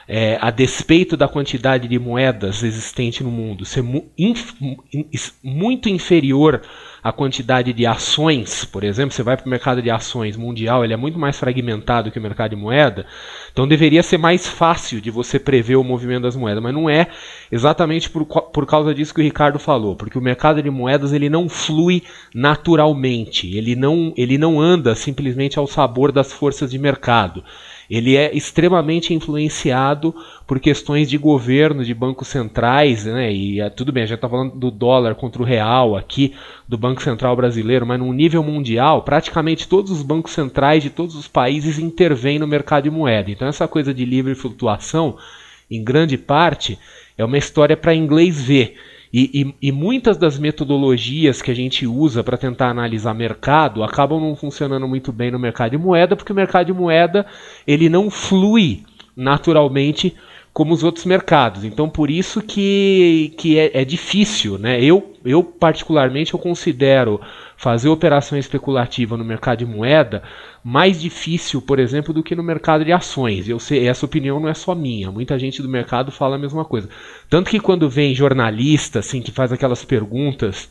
é, 0.06 0.38
a 0.40 0.50
despeito 0.50 1.16
da 1.16 1.26
quantidade 1.26 1.88
de 1.88 1.98
moedas 1.98 2.62
existente 2.62 3.24
no 3.24 3.30
mundo. 3.30 3.64
Ser 3.64 3.82
mu 3.82 4.10
inf 4.16 4.52
muito 5.42 5.88
inferior 5.88 6.62
à 7.02 7.12
quantidade 7.12 7.72
de 7.72 7.86
ações, 7.86 8.64
por 8.64 8.84
exemplo, 8.84 9.12
você 9.12 9.22
vai 9.22 9.36
para 9.36 9.46
o 9.46 9.48
mercado 9.48 9.80
de 9.80 9.90
ações 9.90 10.36
mundial, 10.36 10.84
ele 10.84 10.92
é 10.92 10.96
muito 10.96 11.18
mais 11.18 11.38
fragmentado 11.38 12.10
que 12.10 12.18
o 12.18 12.22
mercado 12.22 12.50
de 12.50 12.56
moeda, 12.56 13.06
então 13.52 13.66
deveria 13.66 14.02
ser 14.02 14.18
mais 14.18 14.46
fácil 14.46 15.00
de 15.00 15.10
você 15.10 15.38
prever 15.38 15.76
o 15.76 15.84
movimento 15.84 16.22
das 16.22 16.36
moedas, 16.36 16.62
mas 16.62 16.74
não 16.74 16.88
é 16.88 17.06
exatamente 17.50 18.10
por, 18.10 18.24
por 18.24 18.66
causa 18.66 18.94
disso 18.94 19.14
que 19.14 19.20
o 19.20 19.24
Ricardo 19.24 19.58
falou, 19.58 19.96
porque 19.96 20.18
o 20.18 20.22
mercado 20.22 20.62
de 20.62 20.70
moedas 20.70 21.12
ele 21.12 21.28
não 21.28 21.48
flui 21.48 22.02
naturalmente, 22.34 23.56
ele 23.56 23.76
não, 23.76 24.12
ele 24.16 24.38
não 24.38 24.60
anda 24.60 24.94
simplesmente 24.94 25.58
ao 25.58 25.66
sabor 25.66 26.12
das 26.12 26.32
forças 26.32 26.70
de 26.70 26.78
mercado 26.78 27.44
ele 27.90 28.16
é 28.16 28.36
extremamente 28.36 29.14
influenciado 29.14 30.14
por 30.46 30.60
questões 30.60 31.08
de 31.08 31.16
governo, 31.16 31.84
de 31.84 31.94
bancos 31.94 32.28
centrais, 32.28 33.06
né? 33.06 33.32
E 33.32 33.60
é, 33.60 33.70
tudo 33.70 33.92
bem, 33.92 34.02
a 34.02 34.06
gente 34.06 34.16
está 34.16 34.28
falando 34.28 34.54
do 34.54 34.70
dólar 34.70 35.14
contra 35.14 35.40
o 35.40 35.44
real 35.44 35.96
aqui, 35.96 36.34
do 36.66 36.76
Banco 36.76 37.02
Central 37.02 37.34
brasileiro, 37.34 37.86
mas 37.86 37.98
no 37.98 38.12
nível 38.12 38.42
mundial, 38.42 39.02
praticamente 39.02 39.66
todos 39.66 39.90
os 39.90 40.02
bancos 40.02 40.32
centrais 40.32 40.82
de 40.82 40.90
todos 40.90 41.14
os 41.14 41.26
países 41.26 41.78
intervêm 41.78 42.38
no 42.38 42.46
mercado 42.46 42.84
de 42.84 42.90
moeda. 42.90 43.30
Então 43.30 43.48
essa 43.48 43.66
coisa 43.66 43.94
de 43.94 44.04
livre 44.04 44.34
flutuação, 44.34 45.16
em 45.70 45.82
grande 45.82 46.18
parte, 46.18 46.78
é 47.16 47.24
uma 47.24 47.38
história 47.38 47.76
para 47.76 47.94
inglês 47.94 48.40
ver. 48.40 48.76
E, 49.12 49.42
e, 49.42 49.68
e, 49.68 49.72
muitas 49.72 50.18
das 50.18 50.38
metodologias 50.38 51.40
que 51.40 51.50
a 51.50 51.54
gente 51.54 51.86
usa 51.86 52.22
para 52.22 52.36
tentar 52.36 52.68
analisar 52.68 53.14
mercado 53.14 53.82
acabam 53.82 54.20
não 54.20 54.36
funcionando 54.36 54.86
muito 54.86 55.12
bem 55.12 55.30
no 55.30 55.38
mercado 55.38 55.70
de 55.70 55.78
moeda, 55.78 56.14
porque 56.14 56.32
o 56.32 56.36
mercado 56.36 56.66
de 56.66 56.72
moeda 56.74 57.24
ele 57.66 57.88
não 57.88 58.10
flui 58.10 58.82
naturalmente 59.16 60.14
como 60.58 60.74
os 60.74 60.82
outros 60.82 61.04
mercados. 61.04 61.62
Então 61.62 61.88
por 61.88 62.10
isso 62.10 62.42
que, 62.42 63.32
que 63.38 63.56
é, 63.56 63.82
é 63.82 63.84
difícil. 63.84 64.58
Né? 64.58 64.82
Eu, 64.82 65.14
eu 65.24 65.40
particularmente 65.40 66.34
eu 66.34 66.40
considero 66.40 67.20
fazer 67.56 67.88
operação 67.88 68.36
especulativa 68.36 69.16
no 69.16 69.24
mercado 69.24 69.60
de 69.60 69.66
moeda 69.66 70.20
mais 70.64 71.00
difícil, 71.00 71.62
por 71.62 71.78
exemplo, 71.78 72.12
do 72.12 72.24
que 72.24 72.34
no 72.34 72.42
mercado 72.42 72.84
de 72.84 72.90
ações. 72.90 73.48
Eu 73.48 73.60
sei, 73.60 73.86
essa 73.86 74.04
opinião 74.04 74.40
não 74.40 74.48
é 74.48 74.54
só 74.54 74.74
minha. 74.74 75.12
Muita 75.12 75.38
gente 75.38 75.62
do 75.62 75.68
mercado 75.68 76.10
fala 76.10 76.34
a 76.34 76.40
mesma 76.40 76.64
coisa. 76.64 76.88
Tanto 77.30 77.50
que 77.50 77.60
quando 77.60 77.88
vem 77.88 78.12
jornalista 78.12 78.98
assim 78.98 79.22
que 79.22 79.30
faz 79.30 79.52
aquelas 79.52 79.84
perguntas 79.84 80.68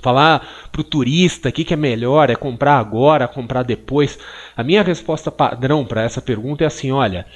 falar 0.00 0.48
para 0.72 0.80
o 0.80 0.84
turista 0.84 1.50
o 1.50 1.52
que, 1.52 1.62
que 1.62 1.74
é 1.74 1.76
melhor, 1.76 2.30
é 2.30 2.36
comprar 2.36 2.78
agora, 2.78 3.28
comprar 3.28 3.64
depois. 3.64 4.18
A 4.56 4.64
minha 4.64 4.82
resposta 4.82 5.30
padrão 5.30 5.84
para 5.84 6.04
essa 6.04 6.22
pergunta 6.22 6.64
é 6.64 6.66
assim: 6.66 6.90
olha, 6.90 7.26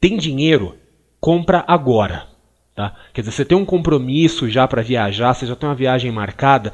tem 0.00 0.16
dinheiro, 0.16 0.76
compra 1.22 1.64
agora. 1.68 2.26
Tá? 2.74 2.96
Quer 3.14 3.20
dizer, 3.20 3.32
você 3.32 3.44
tem 3.44 3.56
um 3.56 3.64
compromisso 3.64 4.50
já 4.50 4.66
para 4.66 4.82
viajar, 4.82 5.32
você 5.32 5.46
já 5.46 5.54
tem 5.54 5.68
uma 5.68 5.74
viagem 5.74 6.10
marcada, 6.10 6.72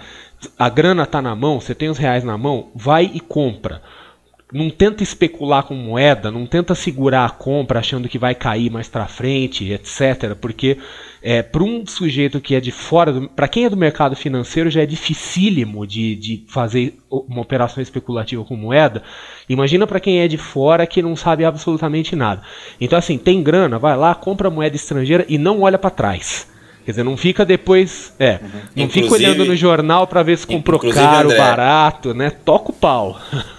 a 0.59 0.69
grana 0.71 1.03
está 1.03 1.21
na 1.21 1.37
mão, 1.37 1.61
você 1.61 1.75
tem 1.75 1.91
os 1.91 1.99
reais 1.99 2.25
na 2.25 2.39
mão, 2.39 2.71
vai 2.75 3.05
e 3.13 3.21
compra 3.21 3.83
não 4.53 4.71
tenta 4.71 5.03
especular 5.03 5.63
com 5.63 5.75
moeda, 5.75 6.31
não 6.31 6.47
tenta 6.47 6.75
segurar 6.75 7.27
a 7.27 7.31
compra 7.31 7.81
achando 7.81 8.09
que 8.09 8.19
vai 8.19 8.35
cair 8.35 8.71
mais 8.71 8.89
para 8.89 9.07
frente, 9.07 9.71
etc. 9.71 10.35
Porque 10.41 10.79
é, 11.23 11.43
para 11.43 11.63
um 11.63 11.87
sujeito 11.87 12.41
que 12.41 12.55
é 12.55 12.61
de 12.61 12.71
fora, 12.71 13.29
para 13.35 13.49
quem 13.49 13.65
é 13.65 13.71
do 13.71 13.77
mercado 13.77 14.15
financeiro 14.15 14.71
já 14.71 14.83
é 14.83 14.87
dificílimo 14.87 15.87
de, 15.87 16.15
de 16.15 16.45
fazer 16.49 16.99
uma 17.11 17.41
operação 17.41 17.83
especulativa 17.83 18.45
com 18.45 18.57
moeda. 18.57 19.03
Imagina 19.49 19.87
para 19.87 20.01
quem 20.01 20.21
é 20.21 20.29
de 20.29 20.39
fora 20.39 20.87
que 20.87 21.03
não 21.03 21.17
sabe 21.17 21.45
absolutamente 21.45 22.15
nada. 22.15 22.43
Então 22.81 22.99
assim, 22.99 23.19
tem 23.19 23.43
grana, 23.43 23.79
vai 23.79 23.97
lá, 23.97 24.15
compra 24.15 24.51
moeda 24.51 24.77
estrangeira 24.77 25.25
e 25.29 25.39
não 25.39 25.63
olha 25.63 25.79
para 25.79 25.91
trás. 25.91 26.49
Quer 26.85 26.93
dizer, 26.93 27.05
não 27.05 27.19
fica 27.19 27.45
depois. 27.45 28.15
É, 28.19 28.33
uhum. 28.41 28.49
não 28.77 28.85
inclusive, 28.85 29.03
fica 29.03 29.15
olhando 29.15 29.45
no 29.45 29.55
jornal 29.55 30.07
para 30.07 30.23
ver 30.23 30.39
se 30.39 30.47
comprou 30.47 30.81
caro, 30.81 31.29
André, 31.29 31.39
barato, 31.39 32.15
né? 32.15 32.31
Toca 32.31 32.71
o 32.71 32.73
pau. 32.73 33.21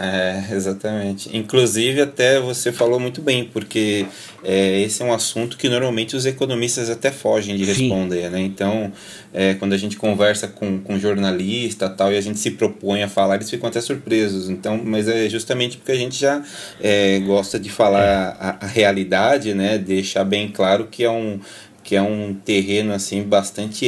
É, 0.00 0.54
exatamente. 0.54 1.36
Inclusive, 1.36 2.00
até 2.00 2.38
você 2.38 2.70
falou 2.70 3.00
muito 3.00 3.20
bem, 3.20 3.44
porque 3.44 4.06
é, 4.44 4.80
esse 4.80 5.02
é 5.02 5.04
um 5.04 5.12
assunto 5.12 5.56
que 5.56 5.68
normalmente 5.68 6.14
os 6.14 6.24
economistas 6.24 6.88
até 6.88 7.10
fogem 7.10 7.56
de 7.56 7.66
Sim. 7.66 7.82
responder, 7.82 8.30
né? 8.30 8.40
Então, 8.40 8.92
é, 9.34 9.54
quando 9.54 9.72
a 9.72 9.76
gente 9.76 9.96
conversa 9.96 10.46
com, 10.46 10.78
com 10.78 11.00
jornalista 11.00 11.88
tal, 11.90 12.12
e 12.12 12.16
a 12.16 12.20
gente 12.20 12.38
se 12.38 12.52
propõe 12.52 13.02
a 13.02 13.08
falar, 13.08 13.34
eles 13.34 13.50
ficam 13.50 13.68
até 13.68 13.80
surpresos. 13.80 14.48
Então, 14.48 14.80
mas 14.84 15.08
é 15.08 15.28
justamente 15.28 15.76
porque 15.78 15.92
a 15.92 15.96
gente 15.96 16.16
já 16.16 16.44
é, 16.80 17.18
gosta 17.20 17.58
de 17.58 17.68
falar 17.68 18.04
é. 18.04 18.14
a, 18.38 18.58
a 18.60 18.66
realidade, 18.66 19.52
né? 19.52 19.78
Deixar 19.78 20.22
bem 20.22 20.48
claro 20.48 20.86
que 20.88 21.02
é 21.02 21.10
um 21.10 21.40
que 21.88 21.96
é 21.96 22.02
um 22.02 22.34
terreno 22.34 22.92
assim 22.92 23.22
bastante, 23.22 23.86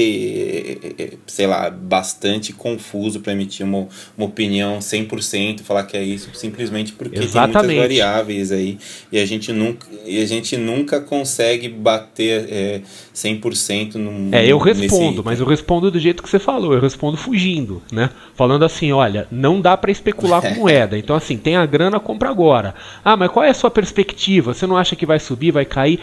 sei 1.27 1.47
lá, 1.47 1.69
bastante 1.69 2.51
confuso 2.51 3.21
para 3.21 3.35
emitir 3.35 3.67
uma, 3.67 3.89
uma 4.17 4.27
opinião 4.27 4.79
100%, 4.79 5.61
falar 5.61 5.83
que 5.83 5.99
é 5.99 6.03
isso 6.03 6.31
simplesmente 6.33 6.95
porque 6.95 7.19
Exatamente. 7.19 7.53
tem 7.53 7.77
muitas 7.77 7.83
variáveis 7.83 8.53
aí 8.53 8.79
e 9.13 9.19
a 9.19 9.27
gente 9.27 9.53
nunca, 9.53 9.87
e 10.07 10.19
a 10.23 10.25
gente 10.25 10.57
nunca 10.57 10.99
consegue 11.03 11.69
bater 11.69 12.47
é, 12.49 12.81
100% 13.15 13.97
num 13.97 14.31
É, 14.33 14.47
eu 14.47 14.57
respondo, 14.57 15.11
nesse... 15.11 15.23
mas 15.23 15.39
eu 15.39 15.45
respondo 15.45 15.91
do 15.91 15.99
jeito 15.99 16.23
que 16.23 16.31
você 16.31 16.39
falou, 16.39 16.73
eu 16.73 16.81
respondo 16.81 17.19
fugindo, 17.19 17.83
né? 17.93 18.09
Falando 18.35 18.65
assim, 18.65 18.93
olha, 18.93 19.29
não 19.31 19.61
dá 19.61 19.77
para 19.77 19.91
especular 19.91 20.41
com 20.41 20.55
moeda. 20.59 20.97
Então 20.97 21.15
assim, 21.15 21.37
tem 21.37 21.57
a 21.57 21.67
grana, 21.67 22.01
compra 22.01 22.31
agora. 22.31 22.75
Ah, 23.05 23.15
mas 23.15 23.31
qual 23.31 23.45
é 23.45 23.51
a 23.51 23.55
sua 23.55 23.71
perspectiva? 23.71 24.55
Você 24.55 24.67
não 24.67 24.79
acha 24.79 24.97
que 24.97 25.05
vai 25.05 25.21
subir, 25.21 25.51
vai 25.51 25.67
cair? 25.67 26.01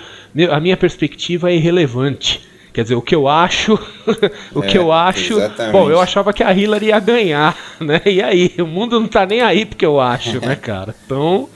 A 0.51 0.59
minha 0.59 0.77
perspectiva 0.77 1.49
é 1.49 1.55
irrelevante 1.55 1.86
relevante. 1.87 2.45
Quer 2.73 2.83
dizer, 2.83 2.95
o 2.95 3.01
que 3.01 3.15
eu 3.15 3.27
acho, 3.27 3.73
o 4.53 4.63
é, 4.63 4.67
que 4.67 4.77
eu 4.77 4.91
acho. 4.91 5.33
Exatamente. 5.33 5.71
Bom, 5.71 5.89
eu 5.89 5.99
achava 5.99 6.31
que 6.31 6.43
a 6.43 6.53
Hillary 6.53 6.87
ia 6.87 6.99
ganhar, 6.99 7.57
né? 7.81 8.01
E 8.05 8.21
aí, 8.21 8.53
o 8.59 8.67
mundo 8.67 8.99
não 8.99 9.07
tá 9.07 9.25
nem 9.25 9.41
aí 9.41 9.65
porque 9.65 9.85
eu 9.85 9.99
acho, 9.99 10.39
né, 10.45 10.55
cara? 10.55 10.93
Então, 11.05 11.49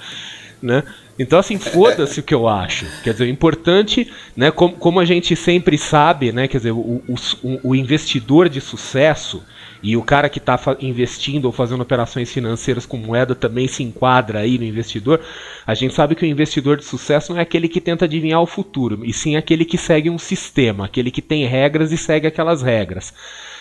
né? 0.62 0.84
Então, 1.20 1.38
assim, 1.38 1.60
foda-se 1.60 2.20
o 2.20 2.24
que 2.24 2.34
eu 2.34 2.48
acho. 2.48 2.88
Quer 3.04 3.12
dizer, 3.12 3.26
o 3.26 3.28
importante, 3.28 4.12
né, 4.36 4.50
como, 4.50 4.74
como 4.74 5.00
a 5.00 5.06
gente 5.06 5.36
sempre 5.36 5.78
sabe, 5.78 6.32
né, 6.32 6.48
quer 6.48 6.58
dizer, 6.58 6.72
o, 6.72 7.04
o, 7.08 7.60
o 7.64 7.76
investidor 7.76 8.50
de 8.50 8.60
sucesso, 8.60 9.44
e 9.84 9.98
o 9.98 10.04
cara 10.04 10.30
que 10.30 10.38
está 10.38 10.60
investindo 10.80 11.46
ou 11.46 11.52
fazendo 11.52 11.82
operações 11.82 12.32
financeiras 12.32 12.86
com 12.86 12.98
moeda 12.98 13.34
também 13.34 13.68
se 13.68 13.84
enquadra 13.84 14.40
aí 14.40 14.58
no 14.58 14.64
investidor. 14.64 15.20
A 15.66 15.74
gente 15.74 15.94
sabe 15.94 16.16
que 16.16 16.24
o 16.24 16.28
investidor 16.28 16.78
de 16.78 16.86
sucesso 16.86 17.32
não 17.32 17.40
é 17.40 17.44
aquele 17.44 17.68
que 17.68 17.82
tenta 17.82 18.06
adivinhar 18.06 18.42
o 18.42 18.46
futuro, 18.46 19.04
e 19.04 19.12
sim 19.14 19.36
aquele 19.36 19.66
que 19.66 19.78
segue 19.78 20.10
um 20.10 20.18
sistema, 20.18 20.86
aquele 20.86 21.10
que 21.10 21.22
tem 21.22 21.46
regras 21.46 21.92
e 21.92 21.98
segue 21.98 22.28
aquelas 22.28 22.62
regras. 22.62 23.14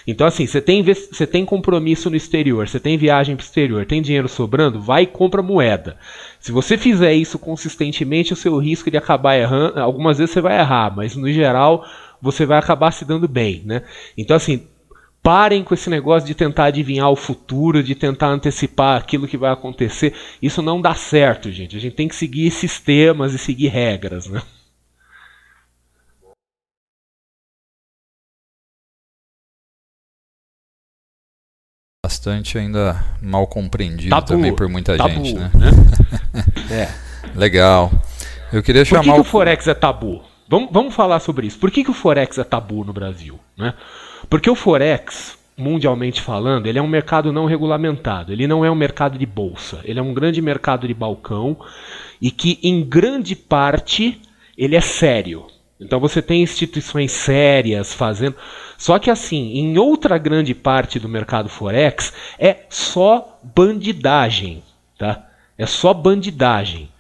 Então, 0.07 0.27
assim, 0.27 0.47
você 0.47 0.61
tem, 0.61 0.83
você 0.83 1.27
tem 1.27 1.45
compromisso 1.45 2.09
no 2.09 2.17
exterior, 2.17 2.67
você 2.67 2.81
tem 2.81 2.97
viagem 2.97 3.37
para 3.37 3.43
o 3.43 3.45
exterior, 3.45 3.87
tem 3.87 4.01
dinheiro 4.01 4.29
sobrando, 4.29 4.81
vai 4.81 5.03
e 5.03 5.07
compra 5.07 5.43
moeda. 5.43 5.97
Se 6.39 6.53
você 6.53 6.79
fizer 6.79 7.13
isso 7.13 7.39
consistentemente, 7.39 8.33
o 8.33 8.37
seu 8.37 8.57
risco 8.59 8.91
de 8.91 8.97
acabar 8.97 9.37
errando, 9.37 9.79
algumas 9.79 10.19
vezes 10.19 10.33
você 10.33 10.41
vai 10.41 10.59
errar, 10.59 10.95
mas 10.97 11.15
no 11.15 11.31
geral 11.31 11.85
você 12.21 12.45
vai 12.45 12.59
acabar 12.59 12.91
se 12.93 13.05
dando 13.05 13.27
bem, 13.29 13.63
né? 13.65 13.83
Então, 14.17 14.37
assim, 14.37 14.67
Parem 15.23 15.63
com 15.63 15.75
esse 15.75 15.91
negócio 15.91 16.27
de 16.27 16.35
tentar 16.35 16.67
adivinhar 16.67 17.11
o 17.11 17.17
futuro, 17.17 17.83
de 17.83 17.95
tentar 17.95 18.29
antecipar 18.29 18.99
aquilo 18.99 19.29
que 19.29 19.37
vai 19.37 19.53
acontecer. 19.53 20.15
Isso 20.41 20.63
não 20.63 20.81
dá 20.81 20.95
certo, 20.95 21.51
gente. 21.51 21.77
A 21.77 21.81
gente 21.81 21.95
tem 21.95 22.09
que 22.09 22.15
seguir 22.15 22.51
sistemas 22.51 23.35
e 23.35 23.39
seguir 23.39 23.69
regras, 23.69 24.27
né? 24.27 24.43
Bastante 32.03 32.57
ainda 32.57 33.05
mal 33.21 33.47
compreendido 33.47 34.11
tabu, 34.11 34.27
também 34.27 34.57
por 34.57 34.69
muita 34.69 34.97
tabu, 34.97 35.23
gente, 35.23 35.35
né? 35.35 35.51
né? 35.55 36.45
é. 36.73 37.11
Legal. 37.39 37.91
Eu 38.53 38.63
queria 38.63 38.85
chamar. 38.85 39.03
Por 39.03 39.11
que, 39.11 39.15
que 39.15 39.21
o 39.21 39.25
Forex 39.25 39.69
é 39.69 39.75
tabu? 39.75 40.23
Vamos, 40.49 40.71
vamos 40.73 40.95
falar 40.95 41.21
sobre 41.21 41.47
isso. 41.47 41.59
Por 41.59 41.71
que, 41.71 41.85
que 41.85 41.91
o 41.91 41.95
Forex 41.95 42.39
é 42.39 42.45
tabu 42.45 42.85
no 42.85 42.93
Brasil? 42.93 43.39
Né? 43.57 43.75
Porque 44.29 44.51
o 44.51 44.55
Forex, 44.55 45.39
mundialmente 45.57 46.21
falando, 46.21 46.67
ele 46.67 46.79
é 46.79 46.83
um 46.83 46.89
mercado 46.89 47.33
não 47.33 47.47
regulamentado. 47.47 48.33
Ele 48.33 48.47
não 48.47 48.65
é 48.65 48.71
um 48.71 48.75
mercado 48.75 49.19
de 49.19 49.27
bolsa. 49.27 49.81
Ele 49.85 49.99
é 49.99 50.03
um 50.03 50.15
grande 50.15 50.41
mercado 50.41 50.87
de 50.87 50.95
balcão 50.95 51.57
e 52.21 52.31
que, 52.31 52.59
em 52.63 52.83
grande 52.83 53.35
parte, 53.35 54.21
ele 54.57 54.77
é 54.77 54.81
sério. 54.81 55.47
Então 55.81 55.99
você 55.99 56.21
tem 56.21 56.43
instituições 56.43 57.11
sérias 57.11 57.95
fazendo. 57.95 58.37
Só 58.77 58.99
que 58.99 59.11
assim, 59.11 59.53
em 59.55 59.79
outra 59.79 60.19
grande 60.19 60.55
parte 60.55 60.99
do 60.99 61.09
mercado 61.09 61.49
Forex 61.49 62.13
é 62.39 62.67
só 62.69 63.41
bandidagem. 63.43 64.63
tá? 64.99 65.27
É 65.57 65.65
só 65.65 65.95
bandidagem. 65.95 66.91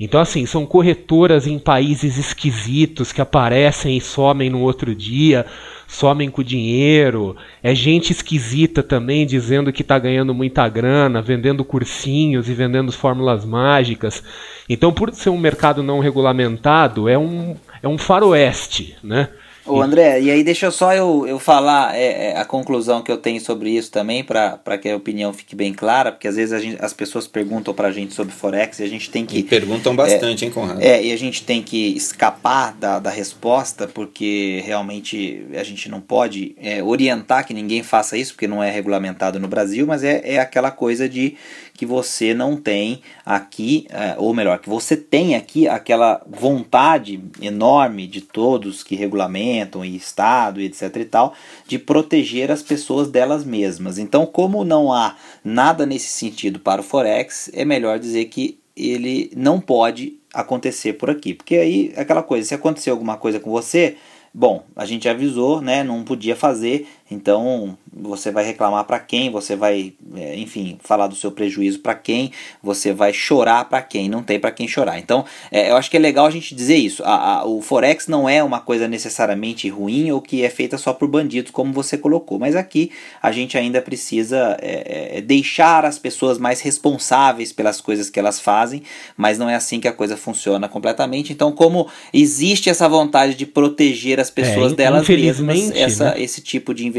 Então, 0.00 0.20
assim, 0.20 0.46
são 0.46 0.64
corretoras 0.64 1.48
em 1.48 1.58
países 1.58 2.16
esquisitos 2.18 3.10
que 3.10 3.20
aparecem 3.20 3.96
e 3.96 4.00
somem 4.00 4.48
no 4.48 4.60
outro 4.60 4.94
dia, 4.94 5.44
somem 5.88 6.30
com 6.30 6.42
dinheiro. 6.42 7.34
É 7.62 7.74
gente 7.74 8.12
esquisita 8.12 8.82
também 8.82 9.26
dizendo 9.26 9.72
que 9.72 9.80
está 9.80 9.98
ganhando 9.98 10.34
muita 10.34 10.68
grana, 10.68 11.22
vendendo 11.22 11.64
cursinhos 11.64 12.48
e 12.48 12.52
vendendo 12.52 12.92
fórmulas 12.92 13.44
mágicas. 13.44 14.22
Então, 14.68 14.92
por 14.92 15.12
ser 15.12 15.30
um 15.30 15.38
mercado 15.38 15.82
não 15.82 15.98
regulamentado, 15.98 17.08
é 17.08 17.18
um, 17.18 17.56
é 17.82 17.88
um 17.88 17.96
faroeste, 17.96 18.96
né? 19.02 19.30
Ô 19.68 19.82
André, 19.82 20.20
e 20.20 20.30
aí 20.30 20.42
deixa 20.42 20.70
só 20.70 20.94
eu, 20.94 21.26
eu 21.26 21.38
falar 21.38 21.94
é, 21.94 22.30
é, 22.30 22.38
a 22.38 22.44
conclusão 22.44 23.02
que 23.02 23.12
eu 23.12 23.18
tenho 23.18 23.40
sobre 23.40 23.70
isso 23.70 23.90
também, 23.90 24.24
para 24.24 24.78
que 24.80 24.88
a 24.88 24.96
opinião 24.96 25.32
fique 25.32 25.54
bem 25.54 25.72
clara, 25.74 26.10
porque 26.10 26.26
às 26.26 26.36
vezes 26.36 26.62
gente, 26.62 26.82
as 26.82 26.92
pessoas 26.92 27.26
perguntam 27.26 27.74
pra 27.74 27.90
gente 27.90 28.14
sobre 28.14 28.32
Forex 28.32 28.78
e 28.80 28.82
a 28.82 28.88
gente 28.88 29.10
tem 29.10 29.26
que. 29.26 29.38
E 29.38 29.42
perguntam 29.42 29.94
bastante, 29.94 30.44
é, 30.44 30.48
hein, 30.48 30.52
Conrado? 30.52 30.82
É, 30.82 31.02
e 31.02 31.12
a 31.12 31.16
gente 31.16 31.44
tem 31.44 31.62
que 31.62 31.96
escapar 31.96 32.72
da, 32.72 32.98
da 32.98 33.10
resposta, 33.10 33.86
porque 33.86 34.62
realmente 34.64 35.46
a 35.54 35.62
gente 35.62 35.88
não 35.88 36.00
pode 36.00 36.56
é, 36.60 36.82
orientar 36.82 37.46
que 37.46 37.52
ninguém 37.52 37.82
faça 37.82 38.16
isso, 38.16 38.32
porque 38.32 38.48
não 38.48 38.62
é 38.62 38.70
regulamentado 38.70 39.38
no 39.38 39.48
Brasil, 39.48 39.86
mas 39.86 40.02
é, 40.02 40.22
é 40.24 40.38
aquela 40.38 40.70
coisa 40.70 41.08
de 41.08 41.36
que 41.78 41.86
você 41.86 42.34
não 42.34 42.56
tem 42.56 43.02
aqui, 43.24 43.86
é, 43.90 44.16
ou 44.18 44.34
melhor, 44.34 44.58
que 44.58 44.68
você 44.68 44.96
tem 44.96 45.36
aqui 45.36 45.68
aquela 45.68 46.20
vontade 46.28 47.22
enorme 47.40 48.08
de 48.08 48.20
todos 48.20 48.82
que 48.82 48.96
regulamentam 48.96 49.84
e 49.84 49.94
Estado 49.94 50.60
e 50.60 50.64
etc 50.64 50.96
e 50.96 51.04
tal, 51.04 51.34
de 51.68 51.78
proteger 51.78 52.50
as 52.50 52.64
pessoas 52.64 53.08
delas 53.08 53.44
mesmas. 53.44 53.96
Então, 53.96 54.26
como 54.26 54.64
não 54.64 54.92
há 54.92 55.14
nada 55.44 55.86
nesse 55.86 56.08
sentido 56.08 56.58
para 56.58 56.80
o 56.80 56.84
Forex, 56.84 57.48
é 57.54 57.64
melhor 57.64 58.00
dizer 58.00 58.24
que 58.24 58.58
ele 58.76 59.30
não 59.36 59.60
pode 59.60 60.18
acontecer 60.34 60.94
por 60.94 61.08
aqui. 61.08 61.32
Porque 61.32 61.54
aí, 61.54 61.92
aquela 61.96 62.24
coisa, 62.24 62.48
se 62.48 62.54
acontecer 62.56 62.90
alguma 62.90 63.16
coisa 63.16 63.38
com 63.38 63.52
você, 63.52 63.94
bom, 64.34 64.64
a 64.74 64.84
gente 64.84 65.08
avisou, 65.08 65.60
né, 65.60 65.84
não 65.84 66.02
podia 66.02 66.34
fazer, 66.34 66.88
então 67.10 67.76
você 68.00 68.30
vai 68.30 68.44
reclamar 68.44 68.84
para 68.84 68.98
quem, 68.98 69.30
você 69.30 69.56
vai, 69.56 69.92
é, 70.14 70.36
enfim, 70.36 70.78
falar 70.82 71.06
do 71.06 71.16
seu 71.16 71.32
prejuízo 71.32 71.80
para 71.80 71.94
quem, 71.94 72.30
você 72.62 72.92
vai 72.92 73.12
chorar 73.12 73.64
para 73.64 73.82
quem, 73.82 74.08
não 74.08 74.22
tem 74.22 74.38
para 74.38 74.50
quem 74.50 74.68
chorar. 74.68 74.98
Então, 74.98 75.24
é, 75.50 75.70
eu 75.70 75.76
acho 75.76 75.90
que 75.90 75.96
é 75.96 76.00
legal 76.00 76.26
a 76.26 76.30
gente 76.30 76.54
dizer 76.54 76.76
isso. 76.76 77.02
A, 77.04 77.38
a, 77.38 77.44
o 77.44 77.60
Forex 77.60 78.06
não 78.06 78.28
é 78.28 78.42
uma 78.44 78.60
coisa 78.60 78.86
necessariamente 78.86 79.68
ruim 79.68 80.10
ou 80.12 80.20
que 80.20 80.44
é 80.44 80.50
feita 80.50 80.76
só 80.76 80.92
por 80.92 81.08
bandidos, 81.08 81.50
como 81.50 81.72
você 81.72 81.96
colocou, 81.96 82.38
mas 82.38 82.54
aqui 82.54 82.90
a 83.22 83.32
gente 83.32 83.56
ainda 83.56 83.80
precisa 83.80 84.56
é, 84.60 85.16
é, 85.16 85.20
deixar 85.20 85.84
as 85.84 85.98
pessoas 85.98 86.38
mais 86.38 86.60
responsáveis 86.60 87.52
pelas 87.52 87.80
coisas 87.80 88.10
que 88.10 88.18
elas 88.18 88.38
fazem, 88.38 88.82
mas 89.16 89.38
não 89.38 89.48
é 89.48 89.54
assim 89.54 89.80
que 89.80 89.88
a 89.88 89.92
coisa 89.92 90.16
funciona 90.16 90.68
completamente. 90.68 91.32
Então, 91.32 91.52
como 91.52 91.88
existe 92.12 92.70
essa 92.70 92.88
vontade 92.88 93.34
de 93.34 93.46
proteger 93.46 94.20
as 94.20 94.30
pessoas 94.30 94.72
é, 94.72 94.76
delas 94.76 95.08
mesmas, 95.08 95.70
essa, 95.70 96.04
né? 96.10 96.22
esse 96.22 96.40
tipo 96.40 96.74
de 96.74 96.86
investimento 96.86 96.97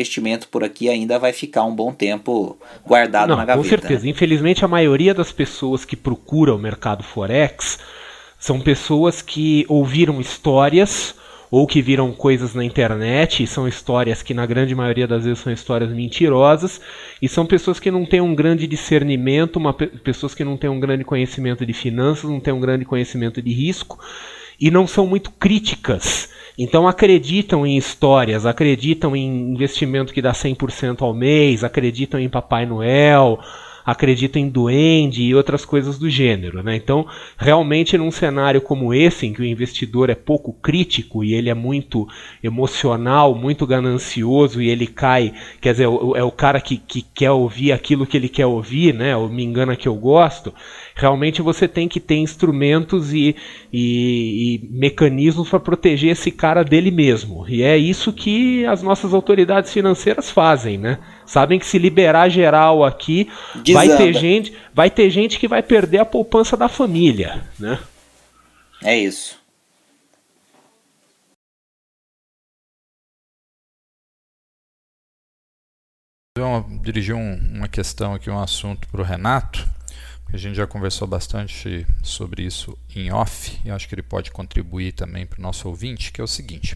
por 0.49 0.63
aqui 0.63 0.89
ainda 0.89 1.17
vai 1.17 1.33
ficar 1.33 1.63
um 1.63 1.73
bom 1.73 1.91
tempo 1.91 2.57
guardado 2.85 3.29
Não, 3.29 3.37
na 3.37 3.45
gaveta. 3.45 3.63
Com 3.63 3.69
certeza. 3.69 4.03
Né? 4.03 4.11
Infelizmente, 4.11 4.63
a 4.63 4.67
maioria 4.67 5.13
das 5.13 5.31
pessoas 5.31 5.85
que 5.85 5.95
procuram 5.95 6.55
o 6.55 6.59
mercado 6.59 7.03
Forex 7.03 7.79
são 8.39 8.59
pessoas 8.59 9.21
que 9.21 9.65
ouviram 9.67 10.21
histórias 10.21 11.15
ou 11.51 11.65
que 11.65 11.81
viram 11.81 12.11
coisas 12.11 12.53
na 12.53 12.63
internet, 12.63 13.41
e 13.41 13.47
são 13.47 13.67
histórias 13.67 14.21
que 14.21 14.33
na 14.33 14.45
grande 14.45 14.75
maioria 14.75 15.07
das 15.07 15.23
vezes 15.23 15.39
são 15.39 15.51
histórias 15.51 15.89
mentirosas, 15.89 16.79
e 17.19 17.27
são 17.27 17.45
pessoas 17.45 17.79
que 17.79 17.89
não 17.89 18.05
têm 18.05 18.21
um 18.21 18.35
grande 18.35 18.67
discernimento, 18.67 19.55
uma, 19.55 19.73
pessoas 19.73 20.35
que 20.35 20.43
não 20.43 20.55
têm 20.55 20.69
um 20.69 20.79
grande 20.79 21.03
conhecimento 21.03 21.65
de 21.65 21.73
finanças, 21.73 22.29
não 22.29 22.39
têm 22.39 22.53
um 22.53 22.59
grande 22.59 22.85
conhecimento 22.85 23.41
de 23.41 23.51
risco, 23.51 23.99
e 24.59 24.69
não 24.69 24.85
são 24.85 25.07
muito 25.07 25.31
críticas 25.31 26.29
então 26.61 26.89
acreditam 26.89 27.65
em 27.65 27.77
histórias, 27.77 28.45
acreditam 28.45 29.15
em 29.15 29.53
investimento 29.53 30.13
que 30.13 30.21
dá 30.21 30.33
100% 30.33 31.01
ao 31.01 31.13
mês, 31.13 31.63
acreditam 31.63 32.19
em 32.19 32.27
Papai 32.27 32.65
Noel, 32.65 33.39
acreditam 33.91 34.41
em 34.41 34.49
duende 34.49 35.23
e 35.23 35.35
outras 35.35 35.65
coisas 35.65 35.97
do 35.97 36.09
gênero. 36.09 36.63
Né? 36.63 36.75
Então, 36.75 37.07
realmente, 37.37 37.97
num 37.97 38.11
cenário 38.11 38.61
como 38.61 38.93
esse, 38.93 39.25
em 39.25 39.33
que 39.33 39.41
o 39.41 39.45
investidor 39.45 40.09
é 40.09 40.15
pouco 40.15 40.53
crítico 40.53 41.23
e 41.23 41.33
ele 41.33 41.49
é 41.49 41.53
muito 41.53 42.07
emocional, 42.43 43.35
muito 43.35 43.65
ganancioso 43.65 44.61
e 44.61 44.69
ele 44.69 44.87
cai, 44.87 45.33
quer 45.61 45.71
dizer, 45.71 45.85
é 45.85 46.23
o 46.23 46.31
cara 46.31 46.61
que, 46.61 46.77
que 46.77 47.01
quer 47.01 47.31
ouvir 47.31 47.71
aquilo 47.71 48.05
que 48.05 48.17
ele 48.17 48.29
quer 48.29 48.45
ouvir, 48.45 48.93
né? 48.93 49.15
me 49.29 49.43
engana 49.43 49.75
que 49.75 49.87
eu 49.87 49.95
gosto, 49.95 50.53
realmente 50.95 51.41
você 51.41 51.67
tem 51.67 51.87
que 51.87 51.99
ter 51.99 52.15
instrumentos 52.15 53.13
e, 53.13 53.35
e, 53.71 54.61
e 54.63 54.69
mecanismos 54.71 55.49
para 55.49 55.59
proteger 55.59 56.11
esse 56.11 56.31
cara 56.31 56.63
dele 56.63 56.91
mesmo. 56.91 57.45
E 57.47 57.63
é 57.63 57.77
isso 57.77 58.13
que 58.13 58.65
as 58.65 58.81
nossas 58.83 59.13
autoridades 59.13 59.71
financeiras 59.71 60.29
fazem, 60.29 60.77
né? 60.77 60.99
Sabem 61.29 61.59
que 61.59 61.65
se 61.67 61.77
liberar 61.77 62.27
geral 62.27 62.83
aqui, 62.83 63.29
vai 63.71 63.87
ter 63.95 64.13
gente, 64.13 64.51
vai 64.73 64.89
ter 64.89 65.11
gente 65.11 65.37
que 65.37 65.47
vai 65.47 65.61
perder 65.61 65.99
a 65.99 66.05
poupança 66.05 66.57
da 66.57 66.67
família, 66.67 67.47
né? 67.59 67.77
É 68.83 68.97
isso. 68.97 69.37
Eu 76.35 76.65
dirigi 76.81 77.13
um, 77.13 77.35
uma 77.53 77.67
questão 77.67 78.15
aqui, 78.15 78.27
um 78.27 78.39
assunto 78.39 78.87
para 78.87 79.01
o 79.01 79.03
Renato. 79.03 79.69
A 80.33 80.37
gente 80.37 80.55
já 80.55 80.65
conversou 80.65 81.07
bastante 81.07 81.85
sobre 82.01 82.41
isso 82.41 82.75
em 82.95 83.11
off 83.11 83.55
e 83.63 83.69
acho 83.69 83.87
que 83.87 83.93
ele 83.93 84.01
pode 84.01 84.31
contribuir 84.31 84.93
também 84.93 85.27
para 85.27 85.37
o 85.37 85.43
nosso 85.43 85.67
ouvinte, 85.67 86.11
que 86.11 86.21
é 86.21 86.23
o 86.23 86.27
seguinte. 86.27 86.75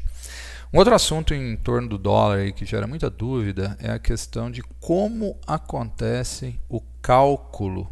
Um 0.73 0.79
outro 0.79 0.95
assunto 0.95 1.35
em 1.35 1.55
torno 1.55 1.87
do 1.87 1.99
dólar 1.99 2.39
aí 2.39 2.51
que 2.51 2.65
gera 2.65 2.87
muita 2.87 3.07
dúvida 3.07 3.77
é 3.79 3.91
a 3.91 3.99
questão 3.99 4.49
de 4.49 4.63
como 4.79 5.37
acontece 5.45 6.59
o 6.67 6.81
cálculo 6.99 7.87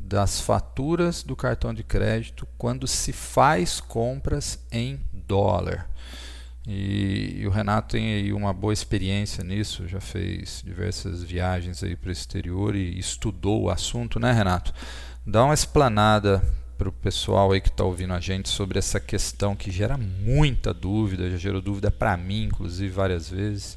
das 0.00 0.40
faturas 0.40 1.22
do 1.22 1.36
cartão 1.36 1.74
de 1.74 1.84
crédito 1.84 2.48
quando 2.56 2.86
se 2.86 3.12
faz 3.12 3.78
compras 3.78 4.58
em 4.72 4.98
dólar. 5.12 5.86
E, 6.66 7.40
e, 7.40 7.46
o 7.46 7.50
Renato 7.50 7.92
tem 7.92 8.14
aí 8.14 8.32
uma 8.32 8.54
boa 8.54 8.72
experiência 8.72 9.44
nisso, 9.44 9.86
já 9.86 10.00
fez 10.00 10.62
diversas 10.64 11.22
viagens 11.22 11.82
aí 11.82 11.94
para 11.94 12.08
o 12.08 12.12
exterior 12.12 12.74
e 12.74 12.98
estudou 12.98 13.64
o 13.64 13.70
assunto, 13.70 14.18
né, 14.18 14.32
Renato? 14.32 14.72
Dá 15.26 15.44
uma 15.44 15.52
explanada 15.52 16.42
para 16.78 16.88
o 16.88 16.92
pessoal 16.92 17.50
aí 17.50 17.60
que 17.60 17.68
está 17.68 17.82
ouvindo 17.82 18.14
a 18.14 18.20
gente 18.20 18.48
sobre 18.48 18.78
essa 18.78 19.00
questão 19.00 19.56
que 19.56 19.68
gera 19.68 19.98
muita 19.98 20.72
dúvida, 20.72 21.28
já 21.28 21.36
gerou 21.36 21.60
dúvida 21.60 21.90
para 21.90 22.16
mim, 22.16 22.44
inclusive, 22.44 22.88
várias 22.88 23.28
vezes. 23.28 23.76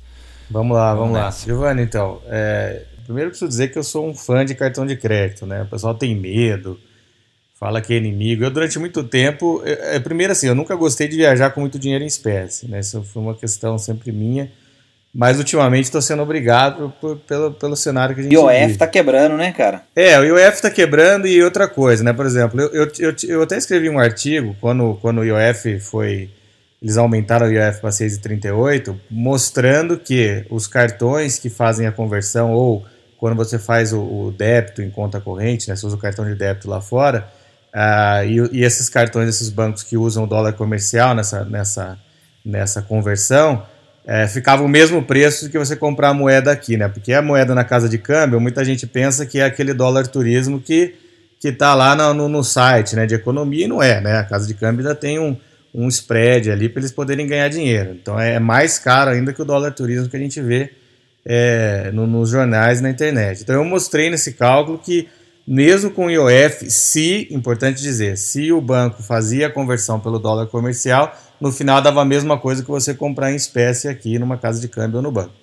Vamos 0.50 0.78
lá, 0.78 0.94
vamos, 0.94 1.14
vamos 1.14 1.24
lá. 1.24 1.32
Giovanni, 1.32 1.82
então, 1.82 2.22
é, 2.28 2.86
primeiro 3.06 3.32
preciso 3.32 3.50
dizer 3.50 3.70
que 3.70 3.80
eu 3.80 3.84
sou 3.84 4.08
um 4.08 4.14
fã 4.14 4.46
de 4.46 4.54
cartão 4.54 4.86
de 4.86 4.96
crédito, 4.96 5.48
né? 5.48 5.64
O 5.64 5.68
pessoal 5.68 5.96
tem 5.96 6.16
medo, 6.16 6.80
fala 7.60 7.82
que 7.82 7.94
é 7.94 7.98
inimigo. 7.98 8.44
Eu, 8.44 8.52
durante 8.52 8.78
muito 8.78 9.04
tempo, 9.04 9.64
é, 9.66 10.00
primeiro 10.00 10.32
assim, 10.34 10.48
eu 10.48 10.56
nunca 10.56 10.76
gostei 10.76 11.08
de 11.08 11.18
viajar 11.18 11.50
com 11.50 11.62
muito 11.62 11.80
dinheiro 11.80 12.04
em 12.04 12.08
espécie, 12.08 12.70
né? 12.70 12.82
Isso 12.82 13.02
foi 13.04 13.22
uma 13.24 13.34
questão 13.34 13.78
sempre 13.80 14.12
minha. 14.12 14.52
Mas 15.14 15.38
ultimamente 15.38 15.86
estou 15.86 16.02
sendo 16.02 16.24
obrigado 16.24 16.94
por, 17.02 17.18
pelo, 17.18 17.52
pelo 17.52 17.76
cenário 17.76 18.16
que 18.16 18.22
a 18.22 18.24
gente 18.24 18.34
IOF 18.34 18.66
vive. 18.66 18.78
tá 18.78 18.88
quebrando, 18.88 19.36
né, 19.36 19.52
cara? 19.52 19.84
É, 19.96 20.18
o 20.18 20.24
IOF 20.24 20.62
tá 20.62 20.70
quebrando 20.70 21.28
e 21.28 21.44
outra 21.44 21.68
coisa, 21.68 22.04
né? 22.04 22.14
Por 22.14 22.26
exemplo, 22.26 22.62
eu, 22.62 22.70
eu, 22.74 22.92
eu, 23.00 23.16
eu 23.28 23.42
até 23.42 23.58
escrevi 23.58 23.90
um 23.90 24.00
artigo 24.00 24.56
quando, 24.62 24.98
quando 25.02 25.20
o 25.20 25.26
IOF 25.26 25.80
foi. 25.80 26.30
Eles 26.82 26.98
aumentaram 26.98 27.46
o 27.46 27.52
IOF 27.52 27.82
para 27.82 27.90
6,38, 27.90 28.96
mostrando 29.10 29.98
que 29.98 30.46
os 30.50 30.66
cartões 30.66 31.38
que 31.38 31.50
fazem 31.50 31.86
a 31.86 31.92
conversão, 31.92 32.54
ou 32.54 32.84
quando 33.18 33.36
você 33.36 33.60
faz 33.60 33.94
o, 33.94 34.00
o 34.00 34.34
débito 34.36 34.82
em 34.82 34.90
conta 34.90 35.20
corrente, 35.20 35.70
né? 35.70 35.76
Você 35.76 35.86
usa 35.86 35.96
o 35.96 36.00
cartão 36.00 36.26
de 36.26 36.36
débito 36.36 36.70
lá 36.70 36.82
fora, 36.82 37.28
Uh, 37.74 38.26
e, 38.26 38.60
e, 38.60 38.64
esses 38.66 38.90
cartões, 38.90 39.30
esses 39.30 39.50
bancos 39.50 39.82
que 39.82 39.96
usam 39.96 40.26
o 40.26 40.28
dólar 40.28 40.54
comercial 40.54 41.16
nessa, 41.16 41.46
nessa, 41.46 41.98
nessa 42.44 42.82
conversão, 42.82 43.64
é, 44.06 44.28
ficava 44.28 44.64
o 44.64 44.68
mesmo 44.68 45.04
preço 45.04 45.50
que 45.50 45.58
você 45.58 45.76
comprar 45.76 46.10
a 46.10 46.14
moeda 46.14 46.52
aqui, 46.52 46.76
né? 46.76 46.88
Porque 46.88 47.14
a 47.14 47.22
moeda 47.22 47.54
na 47.54 47.64
casa 47.64 47.88
de 47.88 47.98
câmbio, 47.98 48.40
muita 48.40 48.66
gente 48.66 48.88
pensa 48.88 49.26
que 49.26 49.40
é 49.40 49.46
aquele 49.46 49.74
dólar 49.74 50.08
turismo 50.08 50.60
que 50.60 50.96
que 51.40 51.48
está 51.48 51.74
lá 51.74 51.96
no, 52.14 52.30
no, 52.30 52.44
site 52.44 52.96
né, 52.96 53.08
de 53.08 53.16
economia 53.16 53.66
e 53.66 53.68
não 53.68 53.82
é, 53.82 54.00
né? 54.00 54.20
A 54.20 54.24
casa 54.24 54.46
de 54.46 54.54
câmbio 54.54 54.86
ainda 54.86 54.94
tem 54.94 55.18
um, 55.18 55.36
um 55.74 55.88
spread 55.88 56.52
ali 56.52 56.70
para 56.70 56.82
eles 56.82 56.92
poderem 56.92 57.26
ganhar 57.26 57.48
dinheiro. 57.48 57.98
Então 58.00 58.20
é 58.20 58.40
mais 58.40 58.78
caro 58.78 59.10
ainda 59.10 59.34
que 59.34 59.42
o 59.42 59.46
dólar 59.46 59.72
turismo 59.72 60.08
que 60.08 60.16
a 60.16 60.20
gente 60.20 60.40
vê 60.40 60.72
é, 61.26 61.90
no, 61.92 62.06
nos 62.06 62.30
jornais 62.30 62.80
na 62.80 62.92
internet. 62.92 63.42
Então 63.42 63.56
eu 63.56 63.66
mostrei 63.66 64.12
nesse 64.12 64.34
cálculo 64.34 64.78
que 64.78 65.08
mesmo 65.48 65.90
com 65.90 66.06
o 66.06 66.12
IOF, 66.12 66.70
se, 66.70 67.28
importante 67.32 67.82
dizer, 67.82 68.18
se 68.18 68.52
o 68.52 68.62
banco 68.62 69.02
fazia 69.02 69.48
a 69.48 69.50
conversão 69.50 70.00
pelo 70.00 70.20
dólar 70.20 70.46
comercial, 70.46 71.20
no 71.42 71.52
final 71.52 71.82
dava 71.82 72.02
a 72.02 72.06
mesma 72.06 72.38
coisa 72.38 72.64
que 72.64 72.70
você 72.70 72.94
comprar 72.94 73.32
em 73.32 73.36
espécie 73.36 73.88
aqui 73.88 74.20
numa 74.20 74.38
casa 74.38 74.62
de 74.62 74.68
câmbio 74.68 74.98
ou 74.98 75.04
no 75.04 75.12
banco. 75.12 75.34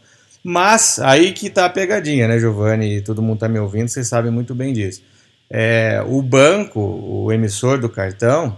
Mas 0.45 1.01
aí 1.01 1.33
que 1.33 1.49
está 1.49 1.67
a 1.67 1.69
pegadinha, 1.69 2.29
né, 2.29 2.39
Giovanni? 2.39 2.99
E 2.99 3.01
todo 3.03 3.21
mundo 3.21 3.35
está 3.35 3.49
me 3.49 3.59
ouvindo, 3.59 3.89
vocês 3.89 4.07
sabem 4.07 4.31
muito 4.31 4.55
bem 4.55 4.73
disso. 4.73 5.03
é, 5.51 6.03
o 6.07 6.23
banco, 6.23 6.81
o 6.81 7.33
emissor 7.33 7.79
do 7.79 7.89
cartão, 7.89 8.57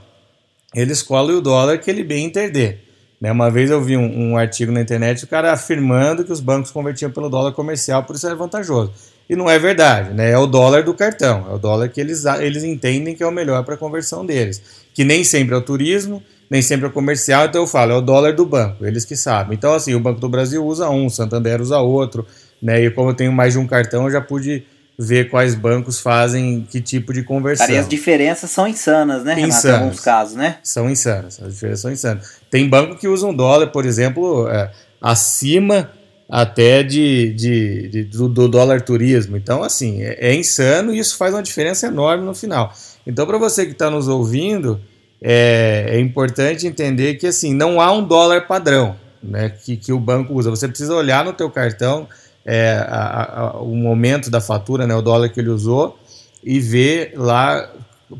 ele 0.74 0.92
escolhe 0.92 1.32
o 1.32 1.40
dólar 1.40 1.78
que 1.78 1.90
ele 1.90 2.04
bem 2.04 2.26
entender. 2.26 2.84
Né? 3.20 3.30
Uma 3.30 3.50
vez 3.50 3.70
eu 3.70 3.82
vi 3.82 3.96
um, 3.96 4.32
um, 4.32 4.36
artigo 4.36 4.72
na 4.72 4.80
internet, 4.80 5.24
o 5.24 5.28
cara 5.28 5.52
afirmando 5.52 6.24
que 6.24 6.32
os 6.32 6.40
bancos 6.40 6.70
convertiam 6.70 7.10
pelo 7.10 7.28
dólar 7.28 7.52
comercial, 7.52 8.04
por 8.04 8.16
isso 8.16 8.26
era 8.26 8.34
vantajoso. 8.34 8.92
E 9.28 9.36
não 9.36 9.48
é 9.48 9.58
verdade, 9.58 10.12
né? 10.12 10.30
é 10.30 10.38
o 10.38 10.46
dólar 10.46 10.82
do 10.82 10.92
cartão, 10.92 11.46
é 11.48 11.54
o 11.54 11.58
dólar 11.58 11.88
que 11.88 12.00
eles, 12.00 12.24
eles 12.40 12.64
entendem 12.64 13.14
que 13.14 13.22
é 13.22 13.26
o 13.26 13.30
melhor 13.30 13.64
para 13.64 13.76
conversão 13.76 14.26
deles. 14.26 14.60
Que 14.92 15.04
nem 15.04 15.22
sempre 15.22 15.54
é 15.54 15.58
o 15.58 15.62
turismo, 15.62 16.22
nem 16.50 16.60
sempre 16.60 16.86
é 16.86 16.88
o 16.88 16.92
comercial, 16.92 17.46
então 17.46 17.62
eu 17.62 17.66
falo, 17.66 17.92
é 17.92 17.94
o 17.94 18.00
dólar 18.00 18.34
do 18.34 18.44
banco, 18.44 18.84
eles 18.84 19.04
que 19.04 19.14
sabem. 19.14 19.56
Então, 19.56 19.72
assim, 19.72 19.94
o 19.94 20.00
Banco 20.00 20.18
do 20.18 20.28
Brasil 20.28 20.66
usa 20.66 20.90
um, 20.90 21.06
o 21.06 21.10
Santander 21.10 21.60
usa 21.60 21.78
outro, 21.78 22.26
né? 22.60 22.82
E 22.82 22.90
como 22.90 23.10
eu 23.10 23.14
tenho 23.14 23.32
mais 23.32 23.52
de 23.52 23.60
um 23.60 23.66
cartão, 23.68 24.04
eu 24.04 24.10
já 24.10 24.20
pude 24.20 24.64
ver 24.98 25.30
quais 25.30 25.54
bancos 25.54 26.00
fazem 26.00 26.66
que 26.68 26.80
tipo 26.80 27.12
de 27.12 27.22
conversão. 27.22 27.66
Cara, 27.66 27.78
e 27.78 27.80
as 27.80 27.88
diferenças 27.88 28.50
são 28.50 28.66
insanas, 28.66 29.24
né, 29.24 29.34
Renato? 29.34 29.54
Insanas. 29.54 29.78
Em 29.78 29.82
alguns 29.84 30.00
casos, 30.00 30.36
né? 30.36 30.58
São 30.62 30.90
insanas, 30.90 31.40
as 31.40 31.54
diferenças 31.54 31.80
são 31.80 31.92
insanas. 31.92 32.32
Tem 32.50 32.68
banco 32.68 32.96
que 32.96 33.06
usa 33.06 33.26
um 33.26 33.34
dólar, 33.34 33.68
por 33.68 33.86
exemplo, 33.86 34.48
é, 34.48 34.72
acima 35.00 35.90
até 36.28 36.82
de, 36.82 37.32
de, 37.32 37.88
de 37.88 38.04
do, 38.04 38.28
do, 38.28 38.48
dólar 38.48 38.82
turismo. 38.82 39.36
Então, 39.36 39.62
assim, 39.62 40.02
é, 40.02 40.32
é, 40.32 40.34
insano 40.34 40.92
e 40.92 40.98
isso 40.98 41.16
faz 41.16 41.32
uma 41.32 41.42
diferença 41.42 41.86
enorme 41.86 42.24
no 42.24 42.34
final. 42.34 42.72
Então, 43.06 43.26
para 43.26 43.38
você 43.38 43.64
que 43.64 43.72
está 43.72 43.88
nos 43.88 44.06
ouvindo, 44.06 44.80
é, 45.22 45.86
é 45.90 46.00
importante 46.00 46.66
entender 46.66 47.14
que, 47.14 47.26
assim, 47.26 47.54
não 47.54 47.80
há 47.80 47.92
um 47.92 48.02
dólar 48.02 48.46
padrão 48.46 48.96
né, 49.22 49.50
que, 49.50 49.76
que 49.76 49.92
o 49.92 50.00
banco 50.00 50.34
usa. 50.34 50.50
Você 50.50 50.66
precisa 50.66 50.94
olhar 50.94 51.24
no 51.24 51.32
teu 51.32 51.50
cartão 51.50 52.08
é, 52.44 52.72
a, 52.88 53.40
a, 53.40 53.60
o 53.60 53.74
momento 53.76 54.30
da 54.30 54.40
fatura, 54.40 54.86
né, 54.86 54.94
o 54.94 55.02
dólar 55.02 55.28
que 55.28 55.40
ele 55.40 55.50
usou, 55.50 55.98
e 56.42 56.58
ver 56.58 57.12
lá 57.16 57.70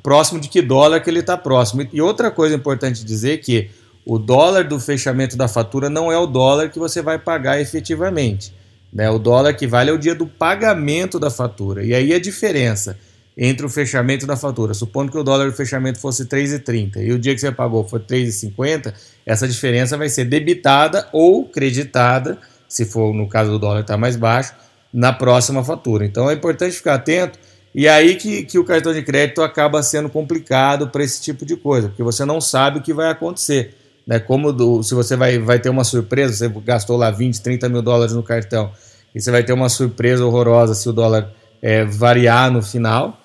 próximo 0.02 0.38
de 0.38 0.48
que 0.48 0.60
dólar 0.62 1.00
que 1.00 1.10
ele 1.10 1.20
está 1.20 1.36
próximo. 1.36 1.86
E 1.92 2.00
outra 2.00 2.30
coisa 2.30 2.54
importante 2.54 3.04
dizer 3.04 3.38
que 3.38 3.70
o 4.04 4.18
dólar 4.18 4.64
do 4.64 4.78
fechamento 4.78 5.36
da 5.36 5.48
fatura 5.48 5.88
não 5.88 6.12
é 6.12 6.18
o 6.18 6.26
dólar 6.26 6.70
que 6.70 6.78
você 6.78 7.02
vai 7.02 7.18
pagar 7.18 7.60
efetivamente. 7.60 8.52
Né? 8.92 9.08
O 9.10 9.18
dólar 9.18 9.54
que 9.54 9.66
vale 9.66 9.90
é 9.90 9.92
o 9.92 9.98
dia 9.98 10.14
do 10.14 10.26
pagamento 10.26 11.18
da 11.18 11.30
fatura. 11.30 11.84
E 11.84 11.94
aí 11.94 12.12
a 12.12 12.20
diferença 12.20 12.98
entre 13.42 13.64
o 13.64 13.70
fechamento 13.70 14.26
da 14.26 14.36
fatura, 14.36 14.74
supondo 14.74 15.10
que 15.10 15.16
o 15.16 15.24
dólar 15.24 15.46
do 15.46 15.56
fechamento 15.56 15.98
fosse 15.98 16.26
3,30 16.26 16.98
e 16.98 17.10
o 17.10 17.18
dia 17.18 17.34
que 17.34 17.40
você 17.40 17.50
pagou 17.50 17.88
foi 17.88 17.98
3,50, 17.98 18.92
essa 19.24 19.48
diferença 19.48 19.96
vai 19.96 20.10
ser 20.10 20.26
debitada 20.26 21.08
ou 21.10 21.46
creditada 21.46 22.38
se 22.68 22.84
for 22.84 23.12
no 23.12 23.26
caso 23.26 23.50
do 23.50 23.58
dólar 23.58 23.80
estar 23.80 23.94
tá 23.94 23.98
mais 23.98 24.14
baixo, 24.14 24.54
na 24.92 25.12
próxima 25.12 25.64
fatura. 25.64 26.04
Então 26.04 26.30
é 26.30 26.34
importante 26.34 26.76
ficar 26.76 26.94
atento. 26.94 27.38
E 27.74 27.88
aí 27.88 28.16
que, 28.16 28.44
que 28.44 28.58
o 28.58 28.64
cartão 28.64 28.92
de 28.92 29.02
crédito 29.02 29.42
acaba 29.42 29.82
sendo 29.82 30.08
complicado 30.08 30.88
para 30.88 31.02
esse 31.02 31.20
tipo 31.20 31.44
de 31.44 31.56
coisa, 31.56 31.88
porque 31.88 32.02
você 32.02 32.24
não 32.24 32.40
sabe 32.40 32.78
o 32.78 32.82
que 32.82 32.92
vai 32.92 33.10
acontecer. 33.10 33.74
Né? 34.06 34.18
Como 34.18 34.52
do, 34.52 34.82
se 34.82 34.94
você 34.94 35.16
vai, 35.16 35.38
vai 35.38 35.58
ter 35.58 35.68
uma 35.68 35.84
surpresa, 35.84 36.34
você 36.34 36.60
gastou 36.64 36.96
lá 36.96 37.10
20, 37.10 37.40
30 37.40 37.68
mil 37.68 37.82
dólares 37.82 38.14
no 38.14 38.22
cartão, 38.22 38.70
e 39.14 39.20
você 39.20 39.30
vai 39.30 39.42
ter 39.42 39.52
uma 39.52 39.68
surpresa 39.68 40.24
horrorosa 40.24 40.74
se 40.74 40.88
o 40.88 40.92
dólar 40.92 41.32
é, 41.62 41.84
variar 41.84 42.50
no 42.50 42.62
final. 42.62 43.19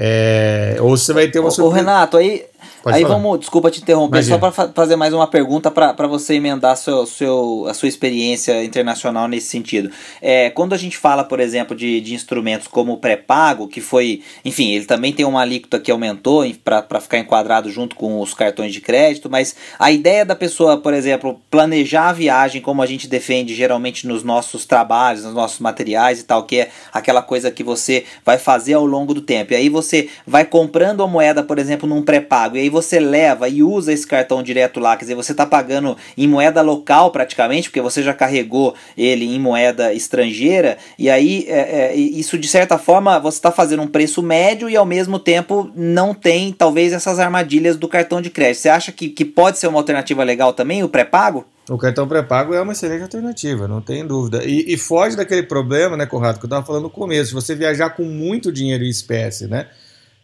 É, 0.00 0.76
ou 0.80 0.96
você 0.96 1.12
vai 1.12 1.26
ter 1.26 1.40
uma 1.40 1.50
surpresa. 1.50 1.74
Ô, 1.74 1.76
Renato, 1.76 2.16
aí 2.16 2.44
Pode 2.82 2.96
Aí 2.96 3.02
falar. 3.02 3.14
vamos, 3.14 3.40
desculpa 3.40 3.70
te 3.70 3.80
interromper, 3.80 4.18
Imagina. 4.18 4.34
só 4.34 4.38
para 4.40 4.52
fa 4.52 4.72
fazer 4.74 4.96
mais 4.96 5.12
uma 5.12 5.26
pergunta 5.26 5.70
para 5.70 6.06
você 6.06 6.34
emendar 6.34 6.76
seu, 6.76 7.06
seu, 7.06 7.66
a 7.68 7.74
sua 7.74 7.88
experiência 7.88 8.62
internacional 8.64 9.26
nesse 9.26 9.46
sentido. 9.46 9.90
É, 10.20 10.50
quando 10.50 10.74
a 10.74 10.76
gente 10.76 10.96
fala, 10.96 11.24
por 11.24 11.40
exemplo, 11.40 11.76
de, 11.76 12.00
de 12.00 12.14
instrumentos 12.14 12.68
como 12.68 12.92
o 12.92 12.96
pré-pago, 12.98 13.66
que 13.66 13.80
foi, 13.80 14.22
enfim, 14.44 14.72
ele 14.72 14.84
também 14.84 15.12
tem 15.12 15.24
uma 15.24 15.40
alíquota 15.40 15.80
que 15.80 15.90
aumentou 15.90 16.44
para 16.62 17.00
ficar 17.00 17.18
enquadrado 17.18 17.70
junto 17.70 17.96
com 17.96 18.20
os 18.20 18.34
cartões 18.34 18.72
de 18.72 18.80
crédito, 18.80 19.30
mas 19.30 19.56
a 19.78 19.90
ideia 19.90 20.24
da 20.24 20.36
pessoa, 20.36 20.76
por 20.76 20.92
exemplo, 20.94 21.40
planejar 21.50 22.10
a 22.10 22.12
viagem 22.12 22.60
como 22.60 22.82
a 22.82 22.86
gente 22.86 23.08
defende 23.08 23.54
geralmente 23.54 24.06
nos 24.06 24.22
nossos 24.22 24.64
trabalhos, 24.66 25.24
nos 25.24 25.34
nossos 25.34 25.58
materiais 25.58 26.20
e 26.20 26.24
tal, 26.24 26.44
que 26.44 26.60
é 26.60 26.70
aquela 26.92 27.22
coisa 27.22 27.50
que 27.50 27.64
você 27.64 28.04
vai 28.24 28.38
fazer 28.38 28.74
ao 28.74 28.84
longo 28.84 29.14
do 29.14 29.20
tempo. 29.22 29.52
E 29.52 29.56
aí 29.56 29.68
você 29.68 30.08
vai 30.26 30.44
comprando 30.44 31.02
a 31.02 31.06
moeda, 31.06 31.42
por 31.42 31.58
exemplo, 31.58 31.88
num 31.88 32.02
pré-pago, 32.02 32.56
e 32.58 32.62
aí 32.62 32.68
você 32.68 32.98
leva 32.98 33.48
e 33.48 33.62
usa 33.62 33.92
esse 33.92 34.06
cartão 34.06 34.42
direto 34.42 34.80
lá, 34.80 34.96
quer 34.96 35.04
dizer, 35.04 35.14
você 35.14 35.32
está 35.32 35.46
pagando 35.46 35.96
em 36.16 36.26
moeda 36.26 36.60
local 36.60 37.10
praticamente, 37.10 37.68
porque 37.68 37.80
você 37.80 38.02
já 38.02 38.12
carregou 38.12 38.74
ele 38.96 39.24
em 39.24 39.38
moeda 39.38 39.92
estrangeira, 39.92 40.78
e 40.98 41.08
aí 41.08 41.46
é, 41.48 41.92
é, 41.92 41.96
isso 41.96 42.38
de 42.38 42.48
certa 42.48 42.78
forma 42.78 43.18
você 43.18 43.38
está 43.38 43.50
fazendo 43.50 43.82
um 43.82 43.86
preço 43.86 44.22
médio 44.22 44.68
e 44.68 44.76
ao 44.76 44.86
mesmo 44.86 45.18
tempo 45.18 45.70
não 45.74 46.14
tem 46.14 46.52
talvez 46.52 46.92
essas 46.92 47.18
armadilhas 47.18 47.76
do 47.76 47.88
cartão 47.88 48.20
de 48.20 48.30
crédito. 48.30 48.60
Você 48.60 48.68
acha 48.68 48.92
que, 48.92 49.08
que 49.08 49.24
pode 49.24 49.58
ser 49.58 49.68
uma 49.68 49.78
alternativa 49.78 50.24
legal 50.24 50.52
também, 50.52 50.82
o 50.82 50.88
pré-pago? 50.88 51.46
O 51.68 51.76
cartão 51.76 52.08
pré-pago 52.08 52.54
é 52.54 52.62
uma 52.62 52.72
excelente 52.72 53.02
alternativa, 53.02 53.68
não 53.68 53.82
tem 53.82 54.06
dúvida. 54.06 54.42
E, 54.42 54.72
e 54.72 54.78
foge 54.78 55.16
daquele 55.16 55.42
problema, 55.42 55.96
né, 55.96 56.06
Conrado, 56.06 56.38
que 56.38 56.44
eu 56.44 56.48
estava 56.48 56.64
falando 56.64 56.84
no 56.84 56.90
começo, 56.90 57.34
você 57.34 57.54
viajar 57.54 57.90
com 57.90 58.04
muito 58.04 58.50
dinheiro 58.50 58.84
em 58.84 58.88
espécie, 58.88 59.46
né? 59.46 59.66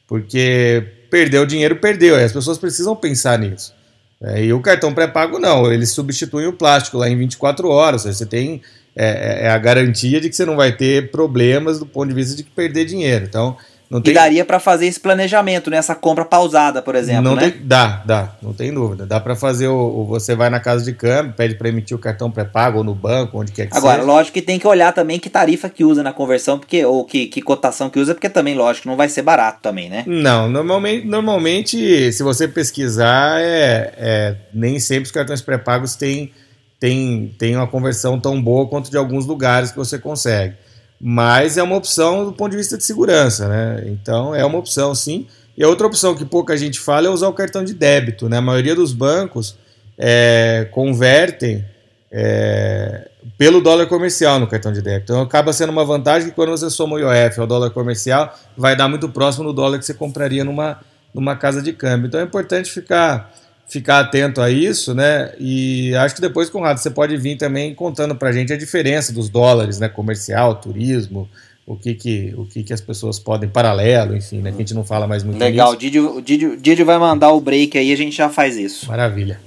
Porque 0.07 0.87
perdeu 1.14 1.46
dinheiro, 1.46 1.77
perdeu. 1.77 2.18
E 2.18 2.24
as 2.24 2.33
pessoas 2.33 2.59
precisam 2.59 2.96
pensar 2.96 3.38
nisso. 3.38 3.72
É, 4.20 4.44
e 4.44 4.53
o 4.53 4.61
cartão 4.61 4.92
pré-pago 4.92 5.38
não, 5.38 5.72
eles 5.72 5.90
substituem 5.90 6.48
o 6.48 6.53
plástico 6.53 6.98
lá 6.98 7.09
em 7.09 7.16
24 7.16 7.68
horas. 7.68 8.03
Você 8.03 8.27
tem 8.27 8.61
é, 8.96 9.07
é, 9.07 9.44
é, 9.44 9.48
a 9.48 9.57
garantia 9.57 10.20
de 10.20 10.29
que 10.29 10.35
você 10.35 10.44
não 10.44 10.57
vai 10.57 10.77
ter 10.77 11.12
problemas 11.12 11.79
do 11.79 11.87
ponto 11.87 12.09
de 12.09 12.14
vista 12.14 12.35
de 12.35 12.42
perder 12.42 12.85
dinheiro. 12.85 13.27
Então, 13.27 13.57
não 13.90 14.01
tem... 14.01 14.12
E 14.12 14.14
daria 14.14 14.44
para 14.44 14.59
fazer 14.59 14.87
esse 14.87 14.99
planejamento, 14.99 15.70
né? 15.70 15.81
compra 16.01 16.25
pausada, 16.25 16.81
por 16.81 16.94
exemplo, 16.94 17.23
não 17.23 17.37
né? 17.37 17.51
Tem... 17.51 17.66
Dá, 17.66 18.03
dá, 18.05 18.37
não 18.42 18.53
tem 18.53 18.73
dúvida. 18.73 19.07
Dá 19.07 19.20
para 19.20 19.37
fazer 19.37 19.68
o, 19.68 20.05
Você 20.07 20.35
vai 20.35 20.51
na 20.51 20.59
casa 20.59 20.85
de 20.85 20.92
câmbio, 20.92 21.35
pede 21.35 21.55
para 21.55 21.68
emitir 21.68 21.97
o 21.97 22.01
cartão 22.01 22.31
pré-pago 22.31 22.79
ou 22.79 22.85
no 22.85 22.94
banco, 22.94 23.38
onde 23.38 23.53
quer 23.53 23.66
que 23.66 23.77
Agora, 23.77 23.97
seja. 23.97 24.07
lógico 24.07 24.35
que 24.35 24.42
tem 24.42 24.59
que 24.59 24.66
olhar 24.66 24.92
também 24.92 25.18
que 25.18 25.29
tarifa 25.29 25.68
que 25.68 25.85
usa 25.85 26.03
na 26.03 26.12
conversão, 26.12 26.59
porque 26.59 26.85
ou 26.85 27.05
que, 27.05 27.27
que 27.27 27.42
cotação 27.42 27.90
que 27.90 28.01
usa, 28.01 28.14
porque 28.14 28.29
também, 28.29 28.55
lógico, 28.55 28.88
não 28.88 28.97
vai 28.97 29.09
ser 29.09 29.23
barato 29.23 29.61
também, 29.62 29.88
né? 29.88 30.05
Não, 30.07 30.49
normalmente, 30.49 31.07
normalmente 31.07 32.12
se 32.12 32.23
você 32.23 32.49
pesquisar, 32.49 33.40
é, 33.40 33.92
é 33.97 34.37
nem 34.53 34.81
sempre 34.81 35.05
os 35.05 35.11
cartões 35.11 35.42
pré-pagos 35.42 35.94
têm, 35.94 36.33
têm, 36.81 37.35
têm 37.38 37.57
uma 37.57 37.66
conversão 37.66 38.18
tão 38.18 38.42
boa 38.42 38.66
quanto 38.66 38.90
de 38.90 38.97
alguns 38.97 39.27
lugares 39.27 39.70
que 39.70 39.77
você 39.77 39.99
consegue 39.99 40.63
mas 41.00 41.57
é 41.59 41.62
uma 41.62 41.76
opção 41.76 42.24
do 42.24 42.33
ponto 42.33 42.52
de 42.52 42.57
vista 42.57 42.76
de 42.76 42.85
segurança, 42.85 43.48
né? 43.48 43.85
Então 43.87 44.35
é 44.35 44.44
uma 44.44 44.59
opção 44.59 44.94
sim. 44.94 45.26
E 45.57 45.62
a 45.62 45.68
outra 45.68 45.87
opção 45.87 46.14
que 46.14 46.24
pouca 46.24 46.57
gente 46.57 46.80
fala 46.80 47.07
é 47.07 47.11
usar 47.11 47.28
o 47.28 47.33
cartão 47.33 47.64
de 47.64 47.74
débito, 47.74 48.28
né? 48.28 48.38
A 48.38 48.42
maioria 48.42 48.74
dos 48.74 48.92
bancos 48.92 49.57
é, 49.98 50.68
convertem 50.72 51.64
é, 52.11 53.09
pelo 53.37 53.61
dólar 53.61 53.87
comercial 53.87 54.38
no 54.38 54.46
cartão 54.46 54.72
de 54.72 54.80
débito. 54.80 55.12
Então 55.12 55.22
acaba 55.22 55.52
sendo 55.52 55.70
uma 55.70 55.85
vantagem 55.85 56.28
que 56.28 56.35
quando 56.35 56.50
você 56.50 56.70
soma 56.70 56.96
o 56.96 56.98
IOF 56.98 57.40
ao 57.40 57.46
dólar 57.46 57.70
comercial, 57.70 58.35
vai 58.57 58.76
dar 58.76 58.88
muito 58.88 59.09
próximo 59.09 59.44
do 59.44 59.52
dólar 59.52 59.78
que 59.78 59.85
você 59.85 59.94
compraria 59.94 60.44
numa, 60.44 60.80
numa 61.12 61.37
casa 61.37 61.61
de 61.61 61.72
câmbio. 61.72 62.09
Então 62.09 62.20
é 62.20 62.24
importante 62.24 62.70
ficar 62.70 63.33
ficar 63.68 64.00
atento 64.00 64.40
a 64.40 64.50
isso, 64.50 64.94
né? 64.94 65.33
E 65.38 65.94
acho 65.96 66.14
que 66.14 66.20
depois, 66.20 66.50
Conrado, 66.50 66.79
você 66.79 66.90
pode 66.90 67.16
vir 67.16 67.37
também 67.37 67.74
contando 67.74 68.14
para 68.14 68.29
a 68.29 68.33
gente 68.33 68.53
a 68.53 68.57
diferença 68.57 69.12
dos 69.12 69.29
dólares, 69.29 69.79
né? 69.79 69.88
Comercial, 69.88 70.55
turismo, 70.57 71.29
o 71.66 71.77
que 71.77 71.94
que, 71.94 72.35
o 72.37 72.44
que 72.44 72.62
que 72.62 72.72
as 72.72 72.81
pessoas 72.81 73.18
podem, 73.18 73.48
paralelo, 73.48 74.16
enfim, 74.16 74.38
né? 74.38 74.50
Que 74.50 74.57
a 74.57 74.61
gente 74.61 74.74
não 74.74 74.85
fala 74.85 75.07
mais 75.07 75.22
muito 75.22 75.38
Legal, 75.38 75.72
o 75.72 75.77
Didio, 75.77 76.16
o, 76.16 76.22
Didio, 76.22 76.53
o 76.53 76.57
Didio 76.57 76.85
vai 76.85 76.98
mandar 76.98 77.33
o 77.33 77.40
break 77.40 77.77
aí 77.79 77.92
a 77.92 77.96
gente 77.96 78.14
já 78.14 78.29
faz 78.29 78.57
isso. 78.57 78.87
Maravilha. 78.87 79.40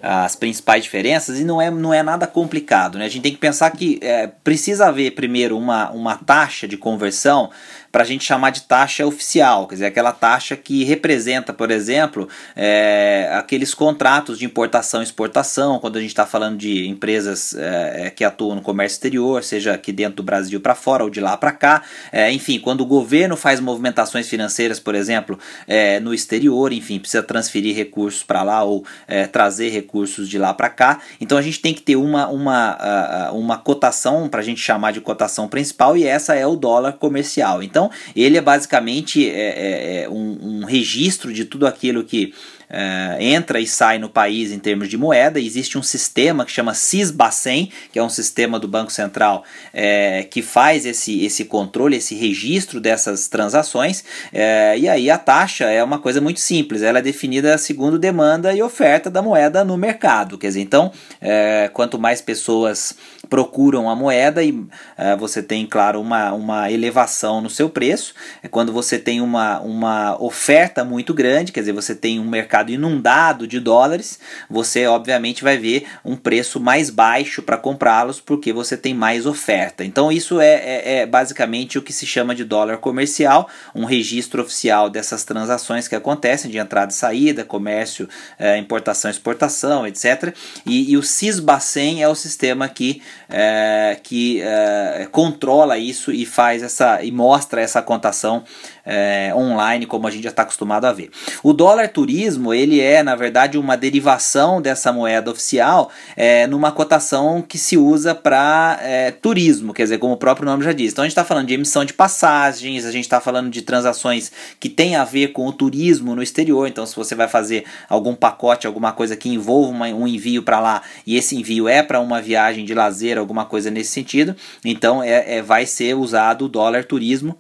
as 0.07 0.35
principais 0.35 0.83
diferenças 0.83 1.39
e 1.39 1.43
não 1.43 1.59
é, 1.59 1.71
não 1.71 1.91
é 1.91 2.03
nada 2.03 2.27
complicado. 2.27 2.99
Né? 2.99 3.05
A 3.05 3.09
gente 3.09 3.23
tem 3.23 3.31
que 3.31 3.39
pensar 3.39 3.71
que 3.71 3.99
é, 4.03 4.27
precisa 4.27 4.87
haver 4.87 5.15
primeiro 5.15 5.57
uma, 5.57 5.89
uma 5.89 6.15
taxa 6.15 6.67
de 6.67 6.77
conversão 6.77 7.49
para 7.95 8.03
a 8.03 8.05
gente 8.05 8.25
chamar 8.25 8.49
de 8.49 8.63
taxa 8.63 9.05
oficial, 9.05 9.67
quer 9.67 9.75
dizer, 9.75 9.85
aquela 9.85 10.11
taxa 10.11 10.57
que 10.57 10.83
representa, 10.83 11.53
por 11.53 11.71
exemplo, 11.71 12.27
é, 12.53 13.29
aqueles 13.31 13.73
contratos 13.73 14.37
de 14.37 14.43
importação 14.43 14.99
e 14.99 15.05
exportação, 15.05 15.79
quando 15.79 15.95
a 15.95 16.01
gente 16.01 16.09
está 16.09 16.25
falando 16.25 16.57
de 16.57 16.89
empresas 16.89 17.55
é, 17.55 18.07
é, 18.07 18.09
que 18.09 18.25
atuam 18.25 18.55
no 18.55 18.61
comércio 18.61 18.97
exterior, 18.97 19.41
seja 19.45 19.73
aqui 19.73 19.93
dentro 19.93 20.17
do 20.17 20.23
Brasil 20.23 20.59
para 20.59 20.75
fora 20.75 21.05
ou 21.05 21.09
de 21.09 21.21
lá 21.21 21.37
para 21.37 21.53
cá, 21.53 21.83
é, 22.11 22.29
enfim, 22.33 22.59
quando 22.59 22.81
o 22.81 22.85
governo 22.85 23.37
faz 23.37 23.61
movimentações 23.61 24.27
financeiras, 24.27 24.77
por 24.77 24.93
exemplo, 24.93 25.39
é, 25.65 25.97
no 26.01 26.13
exterior, 26.13 26.73
enfim, 26.73 26.99
precisa 26.99 27.23
transferir 27.23 27.73
recursos 27.77 28.23
para 28.23 28.43
lá 28.43 28.61
ou 28.61 28.83
é, 29.07 29.25
trazer 29.25 29.69
recursos 29.69 30.27
de 30.27 30.37
lá 30.37 30.53
para 30.53 30.67
cá, 30.67 30.99
então 31.21 31.37
a 31.37 31.41
gente 31.41 31.61
tem 31.61 31.73
que 31.73 31.81
ter 31.81 31.95
uma, 31.95 32.27
uma, 32.27 33.31
uma 33.31 33.57
cotação 33.57 34.27
para 34.27 34.41
a 34.41 34.43
gente 34.43 34.59
chamar 34.59 34.91
de 34.91 34.99
cotação 34.99 35.47
principal 35.47 35.95
e 35.95 36.03
essa 36.03 36.35
é 36.35 36.45
o 36.45 36.57
dólar 36.57 36.97
comercial. 36.99 37.63
Então, 37.63 37.84
então, 37.85 37.91
ele 38.15 38.37
é 38.37 38.41
basicamente 38.41 39.29
é, 39.29 39.33
é, 39.33 40.03
é 40.03 40.09
um, 40.09 40.61
um 40.61 40.65
registro 40.65 41.33
de 41.33 41.45
tudo 41.45 41.67
aquilo 41.67 42.03
que 42.03 42.33
Uh, 42.65 43.21
entra 43.21 43.59
e 43.59 43.67
sai 43.67 43.99
no 43.99 44.09
país 44.09 44.51
em 44.51 44.57
termos 44.57 44.89
de 44.89 44.97
moeda. 44.97 45.39
Existe 45.39 45.77
um 45.77 45.83
sistema 45.83 46.43
que 46.43 46.51
chama 46.51 46.73
CISBACEN, 46.73 47.71
que 47.91 47.99
é 47.99 48.03
um 48.03 48.09
sistema 48.09 48.59
do 48.59 48.67
Banco 48.67 48.91
Central 48.91 49.43
é, 49.71 50.23
que 50.23 50.41
faz 50.41 50.83
esse, 50.83 51.23
esse 51.23 51.45
controle, 51.45 51.97
esse 51.97 52.15
registro 52.15 52.81
dessas 52.81 53.27
transações. 53.27 54.03
É, 54.33 54.75
e 54.79 54.89
aí 54.89 55.11
a 55.11 55.17
taxa 55.19 55.65
é 55.65 55.83
uma 55.83 55.99
coisa 55.99 56.19
muito 56.19 56.39
simples, 56.39 56.81
ela 56.81 56.97
é 56.97 57.01
definida 57.03 57.55
segundo 57.59 57.99
demanda 57.99 58.51
e 58.51 58.63
oferta 58.63 59.11
da 59.11 59.21
moeda 59.21 59.63
no 59.63 59.77
mercado. 59.77 60.35
Quer 60.35 60.47
dizer, 60.47 60.61
então, 60.61 60.91
é, 61.21 61.69
quanto 61.71 61.99
mais 61.99 62.19
pessoas 62.19 62.95
procuram 63.29 63.89
a 63.89 63.95
moeda 63.95 64.43
e 64.43 64.51
uh, 64.51 64.69
você 65.17 65.41
tem, 65.41 65.65
claro, 65.65 65.99
uma, 65.99 66.31
uma 66.33 66.71
elevação 66.71 67.41
no 67.41 67.49
seu 67.49 67.69
preço. 67.69 68.13
É 68.43 68.47
quando 68.47 68.71
você 68.71 68.97
tem 68.97 69.21
uma, 69.21 69.59
uma 69.59 70.21
oferta 70.21 70.83
muito 70.83 71.13
grande, 71.13 71.51
quer 71.51 71.61
dizer, 71.61 71.73
você 71.73 71.95
tem 71.95 72.19
um 72.19 72.29
mercado 72.29 72.71
inundado 72.71 73.47
de 73.47 73.59
dólares, 73.59 74.19
você 74.49 74.85
obviamente 74.87 75.43
vai 75.43 75.57
ver 75.57 75.87
um 76.03 76.15
preço 76.15 76.59
mais 76.59 76.89
baixo 76.89 77.41
para 77.41 77.57
comprá-los 77.57 78.19
porque 78.19 78.53
você 78.53 78.77
tem 78.77 78.93
mais 78.93 79.25
oferta. 79.25 79.83
Então, 79.83 80.11
isso 80.11 80.39
é, 80.39 80.53
é, 80.53 80.97
é, 80.97 81.05
basicamente 81.05 81.77
o 81.77 81.81
que 81.81 81.93
se 81.93 82.05
chama 82.05 82.35
de 82.35 82.43
dólar 82.43 82.77
comercial, 82.77 83.49
um 83.73 83.85
registro 83.85 84.41
oficial 84.41 84.89
dessas 84.89 85.23
transações 85.23 85.87
que 85.87 85.95
acontecem 85.95 86.49
de 86.49 86.57
entrada 86.57 86.91
e 86.91 86.95
saída, 86.95 87.43
comércio, 87.43 88.07
é, 88.37 88.57
importação, 88.57 89.09
exportação, 89.09 89.85
etc. 89.87 90.35
E, 90.65 90.91
e 90.91 90.97
o 90.97 91.03
CISBACEN 91.03 92.01
é 92.01 92.07
o 92.07 92.15
sistema 92.15 92.67
que 92.67 93.01
é, 93.29 93.99
que 94.01 94.41
é, 94.41 95.07
controla 95.11 95.77
isso 95.77 96.11
e 96.11 96.25
faz 96.25 96.63
essa 96.63 97.03
e 97.03 97.11
mostra 97.11 97.61
essa 97.61 97.81
contação 97.81 98.43
é, 98.85 99.33
online, 99.35 99.85
como 99.85 100.07
a 100.07 100.11
gente 100.11 100.23
já 100.23 100.29
está 100.29 100.43
acostumado 100.43 100.85
a 100.85 100.93
ver. 100.93 101.09
O 101.41 101.53
dólar 101.53 101.89
turismo 101.89 102.53
ele 102.53 102.79
é, 102.79 103.01
na 103.01 103.15
verdade, 103.15 103.57
uma 103.57 103.75
derivação 103.75 104.61
dessa 104.61 104.91
moeda 104.93 105.31
oficial 105.31 105.91
é, 106.15 106.45
numa 106.47 106.71
cotação 106.71 107.41
que 107.41 107.57
se 107.57 107.77
usa 107.77 108.13
para 108.13 108.79
é, 108.81 109.11
turismo, 109.11 109.73
quer 109.73 109.83
dizer, 109.83 109.97
como 109.97 110.13
o 110.13 110.17
próprio 110.17 110.45
nome 110.45 110.63
já 110.63 110.71
diz. 110.71 110.91
Então 110.91 111.03
a 111.03 111.05
gente 111.05 111.13
está 111.13 111.23
falando 111.23 111.47
de 111.47 111.53
emissão 111.53 111.83
de 111.83 111.93
passagens, 111.93 112.85
a 112.85 112.91
gente 112.91 113.05
está 113.05 113.19
falando 113.19 113.49
de 113.49 113.61
transações 113.61 114.31
que 114.59 114.69
tem 114.69 114.95
a 114.95 115.03
ver 115.03 115.29
com 115.29 115.47
o 115.47 115.53
turismo 115.53 116.15
no 116.15 116.21
exterior. 116.21 116.67
Então, 116.67 116.85
se 116.85 116.95
você 116.95 117.15
vai 117.15 117.27
fazer 117.27 117.65
algum 117.89 118.13
pacote, 118.13 118.67
alguma 118.67 118.91
coisa 118.91 119.15
que 119.15 119.29
envolva 119.29 119.71
uma, 119.71 119.87
um 119.87 120.07
envio 120.07 120.43
para 120.43 120.59
lá 120.59 120.81
e 121.05 121.15
esse 121.17 121.35
envio 121.35 121.67
é 121.67 121.81
para 121.81 121.99
uma 121.99 122.21
viagem 122.21 122.65
de 122.65 122.73
lazer, 122.73 123.17
alguma 123.17 123.45
coisa 123.45 123.71
nesse 123.71 123.91
sentido, 123.91 124.35
então 124.63 125.01
é, 125.01 125.37
é 125.37 125.41
vai 125.41 125.65
ser 125.65 125.95
usado 125.95 126.45
o 126.45 126.49
dólar 126.49 126.83
turismo 126.83 127.37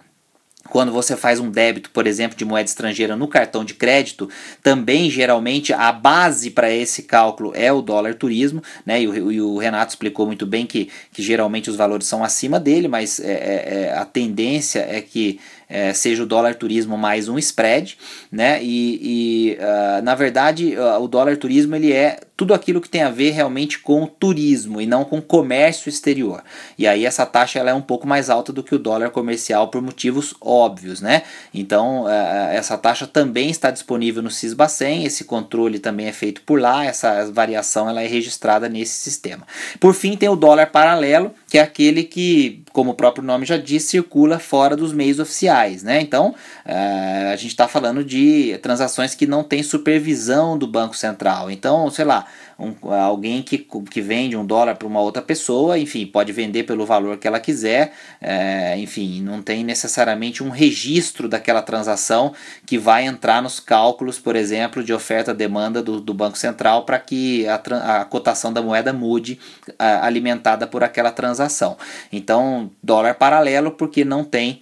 quando 0.69 0.91
você 0.91 1.15
faz 1.15 1.39
um 1.39 1.49
débito, 1.49 1.89
por 1.91 2.07
exemplo, 2.07 2.37
de 2.37 2.43
moeda 2.43 2.67
estrangeira 2.67 3.15
no 3.15 3.27
cartão 3.27 3.63
de 3.63 3.73
crédito, 3.73 4.29
também 4.63 5.09
geralmente 5.09 5.71
a 5.71 5.91
base 5.91 6.49
para 6.49 6.71
esse 6.71 7.03
cálculo 7.03 7.51
é 7.55 7.71
o 7.71 7.81
dólar 7.81 8.15
turismo, 8.15 8.61
né? 8.85 9.01
E 9.01 9.07
o, 9.07 9.31
e 9.31 9.41
o, 9.41 9.57
Renato 9.57 9.91
explicou 9.91 10.25
muito 10.25 10.45
bem 10.45 10.65
que, 10.65 10.89
que 11.11 11.21
geralmente 11.21 11.69
os 11.69 11.75
valores 11.75 12.07
são 12.07 12.23
acima 12.23 12.59
dele, 12.59 12.87
mas 12.87 13.19
é, 13.19 13.31
é, 13.31 13.73
é 13.73 13.97
a 13.97 14.05
tendência 14.05 14.79
é 14.79 15.01
que 15.01 15.39
é, 15.69 15.93
seja 15.93 16.23
o 16.23 16.25
dólar 16.25 16.55
turismo 16.55 16.97
mais 16.97 17.27
um 17.27 17.37
spread, 17.37 17.97
né? 18.31 18.59
E, 18.61 18.99
e 19.01 19.57
uh, 19.57 20.01
na 20.03 20.15
verdade 20.15 20.75
uh, 20.75 21.01
o 21.01 21.07
dólar 21.07 21.37
turismo 21.37 21.75
ele 21.75 21.91
é 21.93 22.19
tudo 22.37 22.53
aquilo 22.53 22.81
que 22.81 22.89
tem 22.89 23.01
a 23.01 23.09
ver 23.09 23.31
realmente 23.31 23.79
com 23.79 24.05
turismo 24.05 24.81
e 24.81 24.85
não 24.85 25.05
com 25.05 25.21
comércio 25.21 25.87
exterior. 25.87 26.43
E 26.77 26.85
aí 26.85 27.05
essa 27.05 27.25
taxa 27.25 27.59
ela 27.59 27.71
é 27.71 27.73
um 27.73 27.81
pouco 27.81 28.05
mais 28.05 28.29
alta 28.29 28.51
do 28.51 28.61
que 28.61 28.75
o 28.75 28.79
dólar 28.79 29.09
comercial 29.09 29.69
por 29.69 29.81
motivos 29.81 30.35
óbvios, 30.41 30.99
né? 30.99 31.23
Então 31.53 32.03
uh, 32.03 32.09
essa 32.51 32.77
taxa 32.77 33.07
também 33.07 33.49
está 33.49 33.71
disponível 33.71 34.21
no 34.21 34.29
Cisbacen, 34.29 35.05
esse 35.05 35.23
controle 35.23 35.79
também 35.79 36.07
é 36.07 36.11
feito 36.11 36.41
por 36.41 36.59
lá, 36.59 36.83
essa 36.83 37.31
variação 37.31 37.89
ela 37.89 38.01
é 38.01 38.07
registrada 38.07 38.67
nesse 38.67 38.95
sistema. 38.95 39.47
Por 39.79 39.93
fim 39.93 40.17
tem 40.17 40.27
o 40.27 40.35
dólar 40.35 40.67
paralelo, 40.67 41.33
que 41.47 41.57
é 41.57 41.61
aquele 41.61 42.03
que, 42.03 42.63
como 42.73 42.91
o 42.91 42.95
próprio 42.95 43.23
nome 43.23 43.45
já 43.45 43.55
diz, 43.55 43.83
circula 43.83 44.39
fora 44.39 44.75
dos 44.75 44.91
meios 44.91 45.19
oficiais, 45.19 45.83
né? 45.83 46.01
Então 46.01 46.35
uh, 46.65 47.31
a 47.31 47.35
gente 47.37 47.51
está 47.51 47.67
falando 47.67 48.03
de 48.03 48.57
transações 48.61 49.15
que 49.15 49.25
não 49.25 49.41
tem 49.41 49.63
supervisão 49.63 50.57
do 50.57 50.67
Banco 50.67 50.97
Central. 50.97 51.49
Então, 51.49 51.89
sei 51.89 52.03
lá, 52.03 52.24
um, 52.57 52.73
alguém 52.93 53.41
que, 53.41 53.57
que 53.57 54.01
vende 54.01 54.35
um 54.35 54.45
dólar 54.45 54.75
para 54.75 54.87
uma 54.87 55.01
outra 55.01 55.21
pessoa, 55.21 55.77
enfim, 55.77 56.05
pode 56.05 56.31
vender 56.31 56.63
pelo 56.63 56.85
valor 56.85 57.17
que 57.17 57.27
ela 57.27 57.39
quiser, 57.39 57.93
é, 58.21 58.77
enfim, 58.77 59.21
não 59.21 59.41
tem 59.41 59.63
necessariamente 59.63 60.43
um 60.43 60.49
registro 60.49 61.27
daquela 61.27 61.61
transação 61.61 62.33
que 62.65 62.77
vai 62.77 63.05
entrar 63.05 63.41
nos 63.41 63.59
cálculos, 63.59 64.19
por 64.19 64.35
exemplo, 64.35 64.83
de 64.83 64.93
oferta-demanda 64.93 65.81
do, 65.81 65.99
do 65.99 66.13
Banco 66.13 66.37
Central 66.37 66.85
para 66.85 66.99
que 66.99 67.47
a, 67.47 67.55
a 68.01 68.05
cotação 68.05 68.51
da 68.51 68.61
moeda 68.61 68.93
mude 68.93 69.39
a, 69.77 70.05
alimentada 70.05 70.67
por 70.67 70.83
aquela 70.83 71.11
transação. 71.11 71.77
Então, 72.11 72.71
dólar 72.81 73.15
paralelo 73.15 73.71
porque 73.71 74.05
não 74.05 74.23
tem 74.23 74.61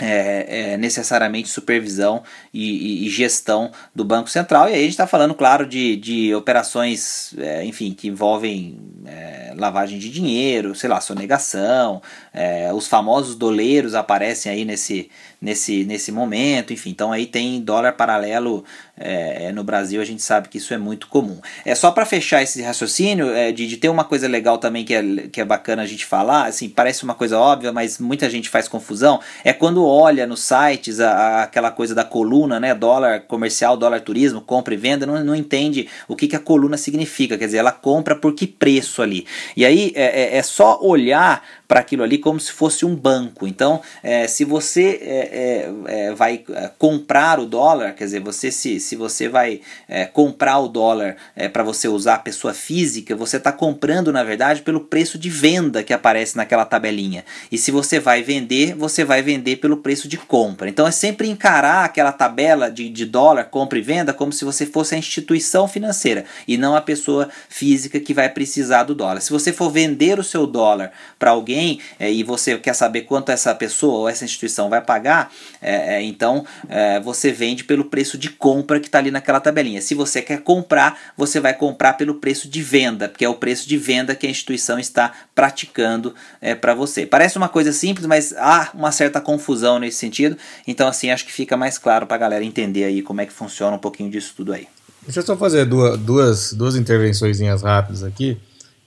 é, 0.00 0.72
é, 0.72 0.76
necessariamente 0.76 1.48
supervisão 1.48 2.22
e, 2.52 3.06
e, 3.06 3.10
gestão 3.10 3.70
do 3.94 4.04
Banco 4.04 4.30
Central. 4.30 4.68
E 4.68 4.72
aí 4.72 4.78
a 4.78 4.82
gente 4.82 4.90
está 4.90 5.06
falando, 5.06 5.34
claro, 5.34 5.66
de, 5.66 5.96
de 5.96 6.34
operações, 6.34 7.34
é, 7.38 7.64
enfim, 7.64 7.92
que 7.92 8.08
envolvem 8.08 8.78
é, 9.06 9.52
lavagem 9.56 9.98
de 9.98 10.10
dinheiro, 10.10 10.74
sei 10.74 10.88
lá, 10.88 11.00
sonegação, 11.00 12.00
é, 12.32 12.72
os 12.72 12.86
famosos 12.86 13.34
doleiros 13.34 13.94
aparecem 13.94 14.52
aí 14.52 14.64
nesse, 14.64 15.10
nesse, 15.40 15.84
nesse 15.84 16.12
momento, 16.12 16.72
enfim, 16.72 16.90
então 16.90 17.10
aí 17.10 17.26
tem 17.26 17.60
dólar 17.60 17.92
paralelo 17.92 18.64
é, 18.96 19.46
é, 19.46 19.52
no 19.52 19.64
Brasil, 19.64 20.00
a 20.00 20.04
gente 20.04 20.22
sabe 20.22 20.48
que 20.48 20.58
isso 20.58 20.72
é 20.74 20.78
muito 20.78 21.08
comum. 21.08 21.40
É 21.64 21.74
só 21.74 21.90
para 21.90 22.04
fechar 22.04 22.42
esse 22.42 22.62
raciocínio, 22.62 23.30
é, 23.30 23.50
de, 23.50 23.66
de 23.66 23.76
ter 23.78 23.88
uma 23.88 24.04
coisa 24.04 24.28
legal 24.28 24.58
também 24.58 24.84
que 24.84 24.94
é, 24.94 25.02
que 25.32 25.40
é 25.40 25.44
bacana 25.44 25.82
a 25.82 25.86
gente 25.86 26.04
falar, 26.04 26.46
assim, 26.46 26.68
parece 26.68 27.02
uma 27.02 27.14
coisa 27.14 27.38
óbvia, 27.38 27.72
mas 27.72 27.98
muita 27.98 28.28
gente 28.28 28.48
faz 28.48 28.68
confusão, 28.68 29.18
é 29.42 29.52
quando 29.52 29.84
olha 29.84 30.26
nos 30.26 30.40
sites 30.40 31.00
a, 31.00 31.10
a, 31.10 31.42
aquela 31.44 31.70
coisa 31.70 31.94
da 31.94 32.04
coluna, 32.04 32.60
né, 32.60 32.74
dólar 32.74 33.22
comercial, 33.22 33.76
dólar 33.76 34.00
turismo, 34.02 34.40
compra 34.40 34.74
e 34.74 34.76
venda, 34.76 35.06
não, 35.06 35.24
não 35.24 35.34
entende 35.34 35.88
o 36.06 36.14
que, 36.14 36.28
que 36.28 36.36
a 36.36 36.40
coluna 36.40 36.76
significa, 36.76 37.36
quer 37.36 37.46
dizer, 37.46 37.58
ela 37.58 37.72
compra 37.72 38.14
por 38.14 38.34
que 38.34 38.46
preço 38.46 39.02
ali. 39.02 39.26
E 39.56 39.64
aí 39.64 39.92
é, 39.96 40.34
é, 40.34 40.36
é 40.36 40.42
só 40.42 40.78
olhar 40.80 41.42
para 41.66 41.80
aquilo 41.80 42.02
ali 42.02 42.18
como 42.20 42.38
se 42.38 42.52
fosse 42.52 42.86
um 42.86 42.94
banco. 42.94 43.46
Então, 43.46 43.80
é, 44.02 44.26
se 44.26 44.44
você 44.44 45.00
é, 45.02 45.68
é, 45.88 46.08
é 46.08 46.14
vai 46.14 46.44
é, 46.50 46.70
comprar 46.78 47.40
o 47.40 47.46
dólar, 47.46 47.94
quer 47.94 48.04
dizer, 48.04 48.20
você 48.20 48.50
se, 48.50 48.78
se 48.78 48.94
você 48.94 49.28
vai 49.28 49.60
é, 49.88 50.04
comprar 50.04 50.58
o 50.58 50.68
dólar 50.68 51.16
para 51.52 51.62
você 51.62 51.88
usar 51.88 52.14
a 52.14 52.18
pessoa 52.18 52.54
física, 52.54 53.16
você 53.16 53.36
está 53.36 53.50
comprando, 53.50 54.12
na 54.12 54.22
verdade, 54.22 54.62
pelo 54.62 54.80
preço 54.80 55.18
de 55.18 55.28
venda 55.28 55.82
que 55.82 55.92
aparece 55.92 56.36
naquela 56.36 56.64
tabelinha. 56.64 57.24
E 57.50 57.58
se 57.58 57.70
você 57.70 57.98
vai 57.98 58.22
vender, 58.22 58.74
você 58.74 59.04
vai 59.04 59.22
vender 59.22 59.56
pelo 59.56 59.78
preço 59.78 60.08
de 60.08 60.16
compra. 60.16 60.68
Então 60.68 60.86
é 60.86 60.90
sempre 60.90 61.28
encarar 61.28 61.84
aquela 61.84 62.12
tabela 62.12 62.70
de, 62.70 62.88
de 62.88 63.04
dólar, 63.04 63.44
compra 63.44 63.78
e 63.78 63.82
venda, 63.82 64.12
como 64.12 64.32
se 64.32 64.44
você 64.44 64.66
fosse 64.66 64.94
a 64.94 64.98
instituição 64.98 65.66
financeira 65.66 66.24
e 66.46 66.56
não 66.56 66.74
a 66.76 66.80
pessoa 66.80 67.28
física 67.48 67.98
que 68.00 68.14
vai 68.14 68.28
precisar 68.28 68.84
do 68.84 68.94
dólar. 68.94 69.20
Se 69.20 69.30
você 69.30 69.52
for 69.52 69.70
vender 69.70 70.18
o 70.18 70.24
seu 70.24 70.46
dólar 70.46 70.92
para 71.18 71.30
alguém 71.30 71.80
é, 71.98 72.09
e 72.10 72.22
você 72.22 72.58
quer 72.58 72.74
saber 72.74 73.02
quanto 73.02 73.30
essa 73.30 73.54
pessoa 73.54 74.00
ou 74.00 74.08
essa 74.08 74.24
instituição 74.24 74.68
vai 74.68 74.80
pagar, 74.80 75.32
é, 75.60 75.96
é, 75.96 76.02
então 76.02 76.44
é, 76.68 77.00
você 77.00 77.32
vende 77.32 77.64
pelo 77.64 77.84
preço 77.84 78.18
de 78.18 78.30
compra 78.30 78.80
que 78.80 78.86
está 78.86 78.98
ali 78.98 79.10
naquela 79.10 79.40
tabelinha. 79.40 79.80
Se 79.80 79.94
você 79.94 80.22
quer 80.22 80.42
comprar, 80.42 80.98
você 81.16 81.40
vai 81.40 81.54
comprar 81.54 81.94
pelo 81.94 82.14
preço 82.14 82.48
de 82.48 82.62
venda, 82.62 83.08
porque 83.08 83.24
é 83.24 83.28
o 83.28 83.34
preço 83.34 83.68
de 83.68 83.76
venda 83.76 84.14
que 84.14 84.26
a 84.26 84.30
instituição 84.30 84.78
está 84.78 85.12
praticando 85.34 86.14
é, 86.40 86.54
para 86.54 86.74
você. 86.74 87.06
Parece 87.06 87.36
uma 87.36 87.48
coisa 87.48 87.72
simples, 87.72 88.06
mas 88.06 88.34
há 88.36 88.70
uma 88.74 88.92
certa 88.92 89.20
confusão 89.20 89.78
nesse 89.78 89.98
sentido. 89.98 90.36
Então, 90.66 90.88
assim, 90.88 91.10
acho 91.10 91.24
que 91.24 91.32
fica 91.32 91.56
mais 91.56 91.78
claro 91.78 92.06
para 92.06 92.16
a 92.16 92.18
galera 92.18 92.44
entender 92.44 92.84
aí 92.84 93.02
como 93.02 93.20
é 93.20 93.26
que 93.26 93.32
funciona 93.32 93.76
um 93.76 93.78
pouquinho 93.80 94.10
disso 94.10 94.34
tudo 94.36 94.52
aí. 94.52 94.66
Deixa 95.02 95.20
eu 95.20 95.24
só 95.24 95.36
fazer 95.36 95.64
duas, 95.64 95.98
duas, 95.98 96.52
duas 96.52 96.76
intervenções 96.76 97.40
rápidas 97.62 98.04
aqui. 98.04 98.38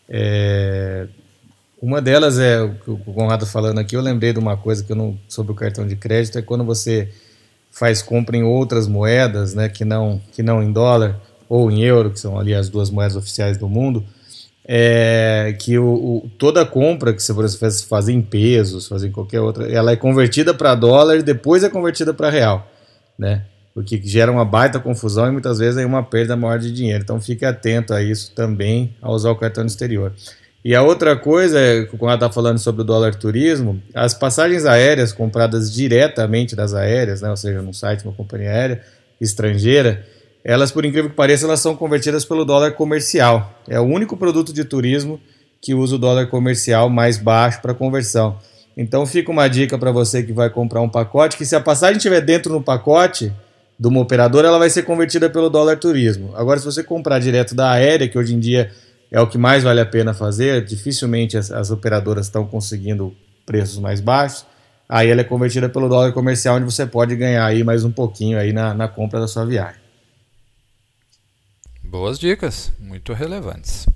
É, 0.07 1.07
uma 1.83 2.01
delas 2.01 2.39
é 2.39 2.61
o 2.61 2.75
que 2.75 2.89
o 2.89 2.97
Conrado 2.97 3.45
falando 3.45 3.77
aqui. 3.77 3.93
Eu 3.93 4.01
lembrei 4.01 4.31
de 4.31 4.39
uma 4.39 4.55
coisa 4.55 4.81
que 4.81 4.93
eu 4.93 4.95
não 4.95 5.19
sobre 5.27 5.51
o 5.51 5.55
cartão 5.55 5.85
de 5.85 5.97
crédito 5.97 6.39
é 6.39 6.41
quando 6.41 6.63
você 6.63 7.09
faz 7.69 8.01
compra 8.01 8.37
em 8.37 8.43
outras 8.43 8.87
moedas, 8.87 9.53
né, 9.53 9.67
que 9.67 9.83
não 9.83 10.21
que 10.31 10.41
não 10.41 10.63
em 10.63 10.71
dólar 10.71 11.19
ou 11.49 11.69
em 11.69 11.83
euro, 11.83 12.09
que 12.09 12.19
são 12.21 12.39
ali 12.39 12.53
as 12.53 12.69
duas 12.69 12.89
moedas 12.89 13.17
oficiais 13.17 13.57
do 13.57 13.67
mundo. 13.67 14.01
É, 14.65 15.57
que 15.59 15.77
o, 15.77 15.85
o, 16.23 16.31
toda 16.37 16.65
compra 16.65 17.13
que 17.13 17.21
você 17.21 17.33
faz, 17.59 17.81
faz 17.81 18.07
em 18.07 18.21
pesos, 18.21 18.87
faz 18.87 19.03
em 19.03 19.11
qualquer 19.11 19.41
outra, 19.41 19.69
ela 19.69 19.91
é 19.91 19.97
convertida 19.97 20.53
para 20.53 20.73
dólar 20.73 21.17
e 21.17 21.21
depois 21.21 21.65
é 21.65 21.69
convertida 21.69 22.13
para 22.13 22.29
real, 22.29 22.65
né? 23.19 23.43
o 23.75 23.83
que 23.83 23.99
gera 24.05 24.31
uma 24.31 24.45
baita 24.45 24.79
confusão 24.79 25.27
e 25.27 25.31
muitas 25.31 25.57
vezes 25.59 25.77
aí 25.77 25.83
uma 25.83 26.03
perda 26.03 26.37
maior 26.37 26.59
de 26.59 26.71
dinheiro. 26.71 27.03
Então 27.03 27.19
fique 27.19 27.43
atento 27.43 27.93
a 27.93 28.01
isso 28.01 28.31
também 28.33 28.95
ao 29.01 29.13
usar 29.13 29.31
o 29.31 29.35
cartão 29.35 29.65
exterior. 29.65 30.13
E 30.63 30.73
a 30.73 30.81
outra 30.81 31.15
coisa, 31.15 31.59
é, 31.59 31.83
quando 31.85 32.03
ela 32.03 32.13
está 32.13 32.31
falando 32.31 32.57
sobre 32.57 32.81
o 32.81 32.85
dólar 32.85 33.15
turismo, 33.15 33.81
as 33.93 34.13
passagens 34.13 34.65
aéreas 34.65 35.11
compradas 35.11 35.73
diretamente 35.73 36.55
das 36.55 36.73
aéreas, 36.73 37.21
né, 37.21 37.29
ou 37.29 37.35
seja, 37.35 37.61
no 37.61 37.73
site 37.73 37.99
de 37.99 38.07
uma 38.07 38.13
companhia 38.13 38.49
aérea 38.49 38.81
estrangeira, 39.19 40.05
elas, 40.43 40.71
por 40.71 40.85
incrível 40.85 41.09
que 41.09 41.15
pareça, 41.15 41.45
elas 41.45 41.59
são 41.59 41.75
convertidas 41.75 42.23
pelo 42.23 42.45
dólar 42.45 42.73
comercial. 42.73 43.61
É 43.67 43.79
o 43.79 43.83
único 43.83 44.15
produto 44.15 44.53
de 44.53 44.63
turismo 44.63 45.19
que 45.61 45.73
usa 45.73 45.95
o 45.95 45.99
dólar 45.99 46.27
comercial 46.27 46.89
mais 46.89 47.17
baixo 47.17 47.61
para 47.61 47.73
conversão. 47.73 48.37
Então 48.75 49.05
fica 49.05 49.31
uma 49.31 49.47
dica 49.47 49.77
para 49.77 49.91
você 49.91 50.23
que 50.23 50.33
vai 50.33 50.49
comprar 50.49 50.81
um 50.81 50.89
pacote, 50.89 51.37
que 51.37 51.45
se 51.45 51.55
a 51.55 51.61
passagem 51.61 51.97
estiver 51.97 52.21
dentro 52.21 52.51
no 52.51 52.61
pacote, 52.61 53.31
de 53.79 53.87
uma 53.87 53.99
operadora, 53.99 54.47
ela 54.47 54.59
vai 54.59 54.69
ser 54.69 54.83
convertida 54.83 55.29
pelo 55.29 55.49
dólar 55.49 55.77
turismo. 55.77 56.31
Agora, 56.35 56.59
se 56.59 56.65
você 56.65 56.83
comprar 56.83 57.19
direto 57.19 57.55
da 57.55 57.71
aérea, 57.71 58.07
que 58.07 58.17
hoje 58.17 58.33
em 58.33 58.39
dia 58.39 58.71
é 59.13 59.21
o 59.21 59.27
que 59.27 59.37
mais 59.37 59.63
vale 59.63 59.79
a 59.79 59.85
pena 59.85 60.11
fazer, 60.11 60.65
dificilmente 60.65 61.37
as, 61.37 61.51
as 61.51 61.69
operadoras 61.69 62.25
estão 62.25 62.47
conseguindo 62.47 63.15
preços 63.45 63.77
mais 63.77 64.01
baixos, 64.01 64.43
aí 64.89 65.07
ela 65.07 65.21
é 65.21 65.23
convertida 65.23 65.69
pelo 65.69 65.87
dólar 65.87 66.11
comercial, 66.13 66.55
onde 66.55 66.65
você 66.65 66.83
pode 66.83 67.15
ganhar 67.15 67.45
aí 67.45 67.63
mais 67.63 67.85
um 67.85 67.91
pouquinho 67.91 68.39
aí 68.39 68.51
na, 68.51 68.73
na 68.73 68.87
compra 68.87 69.19
da 69.19 69.27
sua 69.27 69.45
viagem. 69.45 69.79
Boas 71.83 72.17
dicas, 72.17 72.73
muito 72.79 73.13
relevantes. 73.13 73.87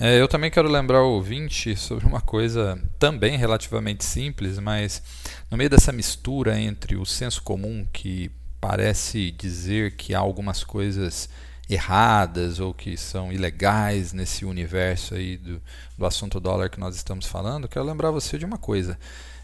É, 0.00 0.18
eu 0.18 0.26
também 0.26 0.50
quero 0.50 0.68
lembrar 0.68 1.02
o 1.02 1.16
ouvinte 1.16 1.76
sobre 1.76 2.06
uma 2.06 2.22
coisa 2.22 2.80
também 2.98 3.36
relativamente 3.36 4.02
simples, 4.02 4.58
mas 4.58 5.02
no 5.50 5.58
meio 5.58 5.68
dessa 5.68 5.92
mistura 5.92 6.58
entre 6.58 6.96
o 6.96 7.04
senso 7.04 7.42
comum 7.42 7.86
que 7.92 8.30
parece 8.58 9.30
dizer 9.32 9.94
que 9.96 10.14
há 10.14 10.18
algumas 10.18 10.64
coisas 10.64 11.28
erradas 11.68 12.60
ou 12.60 12.72
que 12.72 12.96
são 12.96 13.32
ilegais 13.32 14.12
nesse 14.12 14.44
universo 14.44 15.14
aí 15.14 15.36
do, 15.36 15.60
do 15.96 16.06
assunto 16.06 16.40
dólar 16.40 16.70
que 16.70 16.80
nós 16.80 16.96
estamos 16.96 17.26
falando, 17.26 17.68
quero 17.68 17.84
lembrar 17.84 18.10
você 18.10 18.38
de 18.38 18.44
uma 18.44 18.58
coisa. 18.58 18.98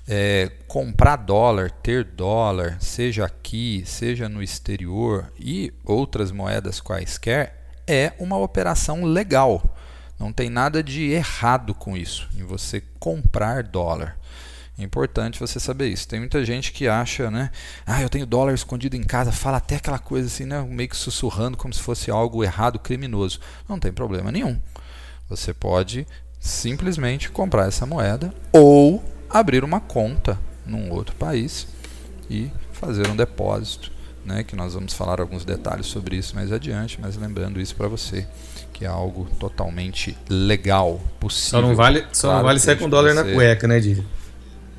É, 0.07 0.51
comprar 0.69 1.17
dólar, 1.17 1.71
ter 1.71 2.05
dólar, 2.05 2.77
seja 2.81 3.25
aqui, 3.25 3.83
seja 3.87 4.29
no 4.29 4.43
exterior 4.43 5.33
e 5.39 5.73
outras 5.85 6.31
moedas 6.31 6.81
quaisquer, 6.81 7.65
é 7.87 8.13
uma 8.19 8.39
operação 8.39 9.05
legal. 9.05 9.75
Não 10.19 10.33
tem 10.33 10.49
nada 10.49 10.83
de 10.83 11.11
errado 11.11 11.75
com 11.75 11.97
isso, 11.97 12.29
em 12.37 12.43
você 12.43 12.83
comprar 12.99 13.63
dólar. 13.63 14.19
É 14.77 14.83
importante 14.83 15.39
você 15.39 15.61
saber 15.61 15.89
isso. 15.89 16.09
Tem 16.09 16.19
muita 16.19 16.45
gente 16.45 16.73
que 16.73 16.89
acha, 16.89 17.31
né? 17.31 17.51
Ah, 17.87 18.03
eu 18.03 18.09
tenho 18.09 18.27
dólar 18.27 18.55
escondido 18.55 18.97
em 18.97 19.03
casa, 19.03 19.31
fala 19.31 19.59
até 19.59 19.77
aquela 19.77 19.99
coisa 19.99 20.27
assim, 20.27 20.45
né? 20.45 20.61
Meio 20.69 20.89
que 20.89 20.97
sussurrando 20.97 21.57
como 21.57 21.73
se 21.73 21.81
fosse 21.81 22.11
algo 22.11 22.43
errado, 22.43 22.79
criminoso. 22.79 23.39
Não 23.69 23.79
tem 23.79 23.93
problema 23.93 24.33
nenhum. 24.33 24.61
Você 25.29 25.55
pode 25.55 26.07
simplesmente 26.41 27.31
comprar 27.31 27.69
essa 27.69 27.87
moeda 27.87 28.35
ou 28.53 29.03
abrir 29.31 29.63
uma 29.63 29.81
conta 29.81 30.39
num 30.67 30.91
outro 30.91 31.15
país 31.15 31.69
e 32.29 32.51
fazer 32.73 33.09
um 33.09 33.17
depósito, 33.17 33.93
né? 34.25 34.43
Que 34.43 34.57
nós 34.57 34.75
vamos 34.75 34.93
falar 34.93 35.21
alguns 35.21 35.45
detalhes 35.45 35.87
sobre 35.87 36.17
isso 36.17 36.35
mais 36.35 36.51
adiante, 36.51 36.99
mas 37.01 37.17
lembrando 37.17 37.61
isso 37.61 37.77
para 37.77 37.87
você 37.87 38.27
que 38.73 38.85
é 38.85 38.89
algo 38.89 39.29
totalmente 39.39 40.19
legal, 40.29 41.01
possível. 41.21 41.61
Só 41.61 41.63
não 41.63 41.77
vale, 41.77 42.05
só 42.13 42.27
claro 42.27 42.39
não 42.39 42.45
vale 42.45 42.59
sair 42.59 42.77
com 42.77 42.89
dólar 42.89 43.15
na 43.15 43.23
cueca, 43.23 43.69
né, 43.69 43.79
Didi? 43.79 44.05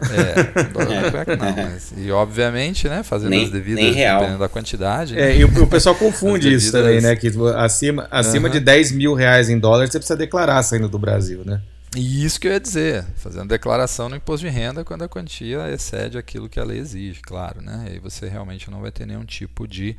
É, 0.02 0.64
dólar 0.74 1.38
não, 1.38 1.56
mas, 1.56 1.94
e 1.98 2.12
obviamente, 2.12 2.88
né, 2.88 3.04
fazendo 3.04 3.30
nem, 3.30 3.46
as 3.46 3.52
devidas, 3.52 3.84
nem 3.84 3.94
real. 3.94 4.20
dependendo 4.20 4.40
da 4.40 4.50
quantidade. 4.50 5.18
É, 5.18 5.36
e 5.36 5.46
o, 5.46 5.64
o 5.64 5.68
pessoal 5.68 5.96
confunde 5.96 6.54
isso 6.54 6.72
também, 6.72 7.02
né, 7.02 7.16
que 7.16 7.32
acima, 7.56 8.08
acima 8.12 8.48
uhum. 8.48 8.54
de 8.54 8.60
10 8.60 8.92
mil 8.92 9.14
reais 9.14 9.50
em 9.50 9.58
dólar 9.58 9.88
você 9.88 10.00
precisa 10.00 10.18
declarar 10.18 10.62
saindo 10.64 10.90
do 10.90 11.00
Brasil, 11.00 11.44
né? 11.46 11.62
E 11.96 12.26
isso 12.26 12.40
que 12.42 12.48
eu 12.48 12.52
ia 12.52 12.60
dizer, 12.60 13.06
fazendo 13.16 13.48
declaração 13.48 14.10
no 14.10 14.18
imposto 14.18 14.46
de 14.46 14.52
renda 14.52 14.84
quando 14.84 15.04
a 15.04 15.08
quantia 15.08 15.72
excede 15.72 16.18
aquilo 16.18 16.50
que 16.50 16.60
a 16.60 16.64
lei 16.64 16.80
exige, 16.80 17.22
claro, 17.22 17.62
né? 17.62 17.86
Aí 17.88 18.00
você 18.00 18.28
realmente 18.28 18.70
não 18.70 18.82
vai 18.82 18.92
ter 18.92 19.06
nenhum 19.06 19.24
tipo 19.24 19.66
de 19.66 19.96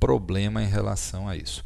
problema 0.00 0.62
em 0.62 0.66
relação 0.66 1.28
a 1.28 1.36
isso. 1.36 1.62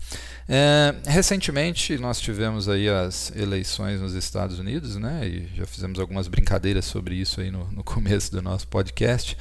É, 0.47 0.95
recentemente 1.07 1.97
nós 1.97 2.20
tivemos 2.20 2.68
aí 2.68 2.89
as 2.89 3.32
eleições 3.35 4.01
nos 4.01 4.12
Estados 4.14 4.59
Unidos, 4.59 4.97
né? 4.97 5.26
E 5.26 5.49
já 5.57 5.64
fizemos 5.64 5.99
algumas 5.99 6.28
brincadeiras 6.28 6.85
sobre 6.85 7.14
isso 7.14 7.41
aí 7.41 7.51
no, 7.51 7.70
no 7.70 7.85
começo 7.85 8.32
do 8.32 8.43
nosso 8.43 8.66
podcast. 8.66 9.39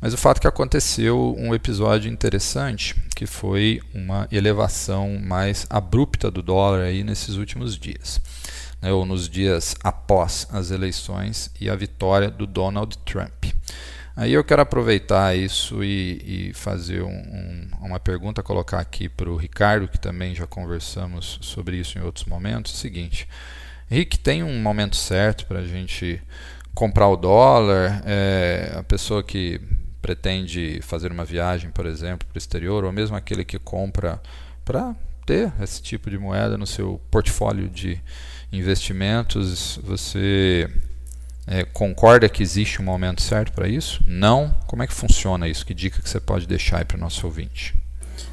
Mas 0.00 0.14
o 0.14 0.16
fato 0.16 0.40
que 0.40 0.46
aconteceu 0.46 1.36
um 1.38 1.54
episódio 1.54 2.10
interessante, 2.10 2.96
que 3.14 3.26
foi 3.26 3.82
uma 3.92 4.26
elevação 4.32 5.18
mais 5.18 5.66
abrupta 5.68 6.30
do 6.30 6.42
dólar 6.42 6.80
aí 6.80 7.04
nesses 7.04 7.36
últimos 7.36 7.76
dias, 7.76 8.18
né, 8.80 8.90
ou 8.90 9.04
nos 9.04 9.28
dias 9.28 9.76
após 9.84 10.48
as 10.50 10.70
eleições 10.70 11.50
e 11.60 11.68
a 11.68 11.76
vitória 11.76 12.30
do 12.30 12.46
Donald 12.46 12.96
Trump. 13.04 13.44
Aí 14.20 14.34
eu 14.34 14.44
quero 14.44 14.60
aproveitar 14.60 15.34
isso 15.34 15.82
e, 15.82 16.50
e 16.50 16.52
fazer 16.52 17.00
um, 17.00 17.08
um, 17.08 17.68
uma 17.80 17.98
pergunta, 17.98 18.42
colocar 18.42 18.78
aqui 18.78 19.08
para 19.08 19.30
o 19.30 19.34
Ricardo, 19.34 19.88
que 19.88 19.98
também 19.98 20.34
já 20.34 20.46
conversamos 20.46 21.38
sobre 21.40 21.78
isso 21.78 21.96
em 21.96 22.02
outros 22.02 22.26
momentos. 22.26 22.70
É 22.70 22.74
o 22.74 22.78
seguinte, 22.78 23.26
Rick, 23.88 24.18
tem 24.18 24.42
um 24.42 24.60
momento 24.60 24.94
certo 24.94 25.46
para 25.46 25.60
a 25.60 25.66
gente 25.66 26.20
comprar 26.74 27.08
o 27.08 27.16
dólar? 27.16 28.02
É, 28.04 28.74
a 28.76 28.82
pessoa 28.82 29.22
que 29.22 29.58
pretende 30.02 30.80
fazer 30.82 31.10
uma 31.10 31.24
viagem, 31.24 31.70
por 31.70 31.86
exemplo, 31.86 32.28
para 32.28 32.36
o 32.36 32.38
exterior, 32.38 32.84
ou 32.84 32.92
mesmo 32.92 33.16
aquele 33.16 33.42
que 33.42 33.58
compra 33.58 34.20
para 34.66 34.94
ter 35.24 35.50
esse 35.62 35.80
tipo 35.80 36.10
de 36.10 36.18
moeda 36.18 36.58
no 36.58 36.66
seu 36.66 37.00
portfólio 37.10 37.70
de 37.70 37.98
investimentos, 38.52 39.80
você 39.82 40.68
é, 41.50 41.64
concorda 41.64 42.28
que 42.28 42.42
existe 42.42 42.80
um 42.80 42.84
momento 42.84 43.20
certo 43.20 43.52
para 43.52 43.68
isso? 43.68 44.00
Não? 44.06 44.54
Como 44.68 44.84
é 44.84 44.86
que 44.86 44.94
funciona 44.94 45.48
isso? 45.48 45.66
Que 45.66 45.74
dica 45.74 46.00
que 46.00 46.08
você 46.08 46.20
pode 46.20 46.46
deixar 46.46 46.78
aí 46.78 46.84
para 46.84 46.96
o 46.96 47.00
nosso 47.00 47.26
ouvinte? 47.26 47.74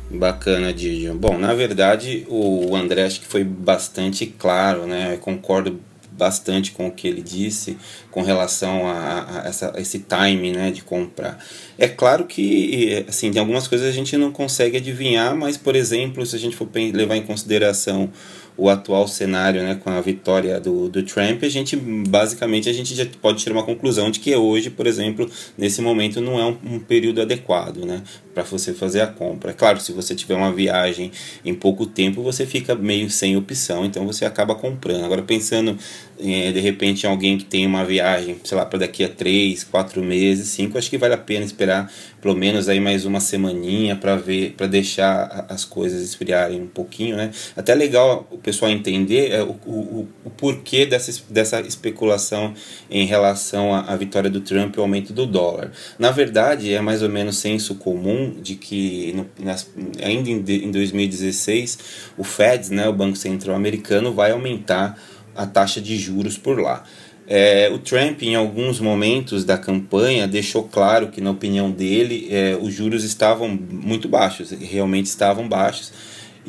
Bacana, 0.10 0.72
Didio. 0.72 1.16
Bom, 1.16 1.38
na 1.38 1.54
verdade, 1.56 2.26
o 2.30 2.76
André 2.76 3.06
acho 3.06 3.20
que 3.20 3.26
foi 3.26 3.44
bastante 3.44 4.28
claro, 4.28 4.86
né? 4.86 5.16
Eu 5.16 5.18
concordo 5.18 5.82
bastante 6.12 6.72
com 6.72 6.88
o 6.88 6.92
que 6.92 7.08
ele 7.08 7.22
disse 7.22 7.78
com 8.10 8.22
relação 8.24 8.88
a, 8.88 9.44
a, 9.44 9.48
essa, 9.48 9.76
a 9.76 9.80
esse 9.80 10.00
time 10.00 10.52
né, 10.52 10.72
de 10.72 10.82
comprar. 10.82 11.44
É 11.78 11.88
claro 11.88 12.26
que 12.26 13.06
assim, 13.08 13.32
tem 13.32 13.40
algumas 13.40 13.68
coisas 13.68 13.88
a 13.88 13.92
gente 13.92 14.18
não 14.18 14.32
consegue 14.32 14.78
adivinhar, 14.78 15.36
mas, 15.36 15.58
por 15.58 15.76
exemplo, 15.76 16.26
se 16.26 16.36
a 16.36 16.40
gente 16.40 16.56
for 16.56 16.68
levar 16.74 17.16
em 17.16 17.22
consideração 17.22 18.10
o 18.58 18.70
atual 18.70 19.08
cenário, 19.08 19.62
né, 19.62 19.76
com 19.76 19.90
a 19.90 20.02
vitória 20.02 20.60
do, 20.60 20.90
do 20.90 21.04
Trump, 21.04 21.44
a 21.44 21.50
gente 21.50 21.76
basicamente 21.76 22.68
a 22.68 22.74
gente 22.74 22.96
já 22.96 23.06
pode 23.22 23.38
tirar 23.38 23.56
uma 23.56 23.64
conclusão 23.64 24.10
de 24.10 24.20
que 24.20 24.36
hoje, 24.36 24.72
por 24.72 24.88
exemplo, 24.88 25.30
nesse 25.56 25.82
momento 25.82 26.20
não 26.20 26.40
é 26.40 26.46
um, 26.46 26.58
um 26.76 26.80
período 26.80 27.22
adequado, 27.22 27.86
né, 27.86 28.02
para 28.34 28.44
você 28.44 28.74
fazer 28.74 29.02
a 29.02 29.08
compra. 29.08 29.52
É 29.52 29.54
claro, 29.54 29.80
se 29.80 29.92
você 29.92 30.16
tiver 30.16 30.36
uma 30.36 30.52
viagem 30.52 31.12
em 31.46 31.54
pouco 31.54 31.86
tempo, 31.86 32.24
você 32.24 32.46
fica 32.46 32.74
meio 32.74 33.10
sem 33.12 33.38
opção, 33.38 33.86
então 33.86 34.06
você 34.06 34.26
acaba 34.26 34.56
comprando. 34.56 35.06
Agora 35.06 35.22
pensando 35.22 35.78
é, 36.20 36.52
de 36.52 36.60
repente 36.60 37.06
alguém 37.06 37.38
que 37.38 37.46
tem 37.46 37.66
uma 37.66 37.86
viagem, 37.86 38.38
sei 38.44 38.58
lá, 38.58 38.66
para 38.66 38.80
daqui 38.80 39.04
a 39.04 39.10
três, 39.10 39.64
quatro 39.64 40.04
meses, 40.04 40.48
cinco, 40.50 40.78
acho 40.78 40.90
que 40.90 40.98
vale 40.98 41.14
a 41.14 41.18
pena 41.18 41.46
esperar 41.46 41.92
pelo 42.22 42.36
menos 42.36 42.68
aí 42.68 42.80
mais 42.80 43.06
uma 43.06 43.20
semaninha 43.20 43.96
para 43.96 44.16
ver, 44.16 44.54
para 44.58 44.68
deixar 44.68 45.46
as 45.48 45.64
coisas 45.64 46.02
esfriarem 46.02 46.62
um 46.62 46.68
pouquinho, 46.68 47.16
né? 47.16 47.32
Até 47.56 47.76
legal 47.76 48.28
o 48.32 48.38
pessoal 48.38 48.72
entender 48.72 49.32
é, 49.32 49.44
o, 49.44 49.52
o, 49.66 50.08
o 50.26 50.30
porquê 50.32 50.86
dessa, 50.86 51.24
dessa 51.30 51.62
especulação 51.62 52.54
em 52.90 53.06
relação 53.06 53.74
à, 53.74 53.82
à 53.82 53.96
vitória 53.96 54.30
do 54.30 54.42
Trump 54.42 54.76
e 54.76 54.80
o 54.80 54.82
aumento 54.82 55.14
do 55.14 55.26
dólar. 55.26 55.72
Na 56.00 56.12
verdade, 56.12 56.74
é 56.74 56.82
mais 56.82 57.04
ou 57.04 57.10
menos 57.10 57.38
senso 57.38 57.76
comum 57.76 58.36
de 58.42 58.56
que 58.56 59.14
no, 59.14 59.30
nas, 59.40 59.70
ainda 60.04 60.30
em, 60.30 60.44
em 60.66 60.72
2016 60.72 61.80
o 62.18 62.24
Fed, 62.24 62.74
né, 62.74 62.88
o 62.90 62.94
Banco 62.94 63.16
Central 63.16 63.56
Americano, 63.56 64.12
vai 64.12 64.32
aumentar 64.32 65.00
a 65.38 65.46
taxa 65.46 65.80
de 65.80 65.96
juros 65.98 66.38
por 66.38 66.60
lá. 66.60 66.84
É, 67.30 67.70
o 67.74 67.78
Trump, 67.78 68.24
em 68.24 68.36
alguns 68.36 68.80
momentos 68.80 69.44
da 69.44 69.58
campanha, 69.58 70.28
deixou 70.28 70.64
claro 70.64 71.10
que, 71.10 71.20
na 71.20 71.32
opinião 71.32 71.70
dele, 71.70 72.28
é, 72.32 72.58
os 72.60 72.74
juros 72.74 73.04
estavam 73.04 73.50
muito 73.50 74.08
baixos, 74.08 74.52
realmente 74.52 75.08
estavam 75.08 75.48
baixos, 75.48 75.92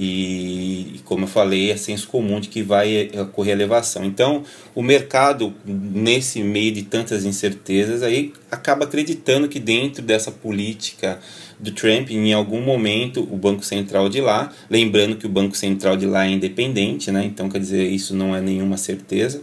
e, 0.00 1.00
como 1.04 1.24
eu 1.24 1.28
falei, 1.28 1.72
é 1.72 1.76
senso 1.76 2.06
comum 2.06 2.38
de 2.38 2.48
que 2.48 2.62
vai 2.62 3.10
ocorrer 3.20 3.54
elevação. 3.54 4.04
Então, 4.04 4.44
o 4.72 4.80
mercado, 4.80 5.52
nesse 5.66 6.40
meio 6.40 6.70
de 6.70 6.84
tantas 6.84 7.24
incertezas, 7.24 8.04
aí 8.04 8.32
acaba 8.48 8.84
acreditando 8.84 9.48
que 9.48 9.58
dentro 9.58 10.00
dessa 10.00 10.30
política 10.30 11.18
do 11.58 11.72
Trump, 11.72 12.10
em 12.10 12.32
algum 12.32 12.60
momento, 12.60 13.20
o 13.20 13.36
Banco 13.36 13.64
Central 13.64 14.08
de 14.08 14.20
lá, 14.20 14.52
lembrando 14.70 15.16
que 15.16 15.26
o 15.26 15.28
Banco 15.28 15.56
Central 15.56 15.96
de 15.96 16.06
lá 16.06 16.26
é 16.26 16.30
independente, 16.30 17.10
né? 17.10 17.24
então 17.24 17.48
quer 17.48 17.58
dizer, 17.58 17.84
isso 17.88 18.14
não 18.14 18.34
é 18.34 18.40
nenhuma 18.40 18.76
certeza. 18.76 19.42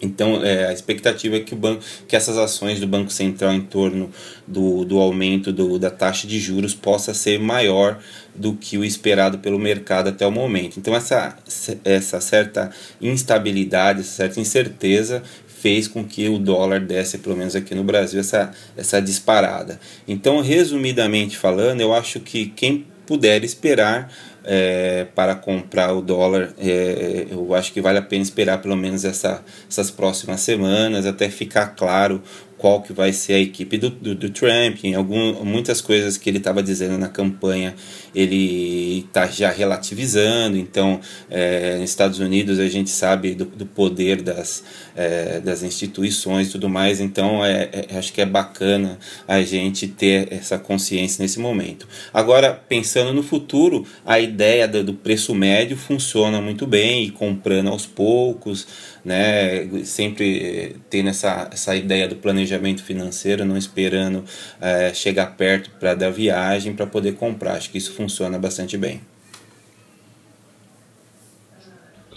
Então, 0.00 0.44
é, 0.44 0.66
a 0.66 0.72
expectativa 0.72 1.36
é 1.36 1.40
que, 1.40 1.54
o 1.54 1.56
banco, 1.56 1.82
que 2.06 2.14
essas 2.14 2.38
ações 2.38 2.78
do 2.78 2.86
Banco 2.86 3.10
Central 3.10 3.52
em 3.52 3.60
torno 3.60 4.10
do, 4.46 4.84
do 4.84 4.98
aumento 4.98 5.52
do, 5.52 5.78
da 5.78 5.90
taxa 5.90 6.26
de 6.26 6.38
juros 6.38 6.74
possa 6.74 7.12
ser 7.12 7.38
maior 7.40 7.98
do 8.34 8.54
que 8.54 8.78
o 8.78 8.84
esperado 8.84 9.38
pelo 9.38 9.58
mercado 9.58 10.08
até 10.08 10.24
o 10.24 10.30
momento. 10.30 10.78
Então, 10.78 10.94
essa, 10.94 11.36
essa 11.84 12.20
certa 12.20 12.70
instabilidade, 13.00 14.00
essa 14.00 14.10
certa 14.10 14.40
incerteza 14.40 15.22
fez 15.60 15.88
com 15.88 16.04
que 16.04 16.28
o 16.28 16.38
dólar 16.38 16.80
desse, 16.80 17.18
pelo 17.18 17.36
menos 17.36 17.56
aqui 17.56 17.74
no 17.74 17.82
Brasil, 17.82 18.20
essa, 18.20 18.52
essa 18.76 19.00
disparada. 19.00 19.80
Então, 20.06 20.40
resumidamente 20.40 21.36
falando, 21.36 21.80
eu 21.80 21.92
acho 21.92 22.20
que 22.20 22.46
quem 22.46 22.86
puder 23.06 23.42
esperar 23.42 24.12
é, 24.44 25.06
para 25.14 25.34
comprar 25.34 25.92
o 25.92 26.00
dólar, 26.00 26.54
é, 26.58 27.26
eu 27.30 27.54
acho 27.54 27.72
que 27.72 27.80
vale 27.80 27.98
a 27.98 28.02
pena 28.02 28.22
esperar 28.22 28.62
pelo 28.62 28.76
menos 28.76 29.04
essa, 29.04 29.42
essas 29.68 29.90
próximas 29.90 30.40
semanas 30.40 31.06
até 31.06 31.28
ficar 31.28 31.68
claro 31.68 32.22
qual 32.58 32.82
que 32.82 32.92
vai 32.92 33.12
ser 33.12 33.34
a 33.34 33.38
equipe 33.38 33.78
do, 33.78 33.88
do, 33.88 34.14
do 34.14 34.30
Trump, 34.30 34.84
em 34.84 34.94
algum, 34.94 35.44
muitas 35.44 35.80
coisas 35.80 36.18
que 36.18 36.28
ele 36.28 36.38
estava 36.38 36.62
dizendo 36.62 36.98
na 36.98 37.08
campanha 37.08 37.74
ele 38.14 39.04
está 39.06 39.26
já 39.26 39.50
relativizando, 39.50 40.56
então 40.56 41.00
é, 41.30 41.76
nos 41.78 41.88
Estados 41.88 42.18
Unidos 42.18 42.58
a 42.58 42.68
gente 42.68 42.90
sabe 42.90 43.34
do, 43.34 43.44
do 43.44 43.64
poder 43.64 44.22
das, 44.22 44.64
é, 44.96 45.40
das 45.40 45.62
instituições 45.62 46.48
e 46.48 46.52
tudo 46.52 46.68
mais, 46.68 47.00
então 47.00 47.44
é, 47.44 47.68
é, 47.72 47.96
acho 47.96 48.12
que 48.12 48.20
é 48.20 48.26
bacana 48.26 48.98
a 49.26 49.40
gente 49.42 49.86
ter 49.86 50.32
essa 50.32 50.58
consciência 50.58 51.22
nesse 51.22 51.38
momento. 51.38 51.86
Agora, 52.12 52.52
pensando 52.52 53.12
no 53.12 53.22
futuro, 53.22 53.86
a 54.04 54.18
ideia 54.18 54.66
do, 54.66 54.82
do 54.82 54.94
preço 54.94 55.34
médio 55.34 55.76
funciona 55.76 56.40
muito 56.40 56.66
bem 56.66 57.04
e 57.04 57.10
comprando 57.10 57.68
aos 57.68 57.86
poucos, 57.86 58.66
né, 59.04 59.66
sempre 59.84 60.38
eh, 60.38 60.72
tendo 60.90 61.08
essa, 61.08 61.48
essa 61.52 61.74
ideia 61.74 62.08
do 62.08 62.16
planejamento 62.16 62.82
financeiro, 62.82 63.44
não 63.44 63.56
esperando 63.56 64.24
é, 64.60 64.92
chegar 64.92 65.36
perto 65.36 65.70
para 65.78 65.94
dar 65.94 66.10
viagem 66.10 66.74
para 66.74 66.86
poder 66.86 67.14
comprar. 67.14 67.52
Acho 67.52 67.70
que 67.70 67.78
isso 67.78 67.94
funciona 67.94 68.38
bastante 68.38 68.76
bem. 68.76 69.00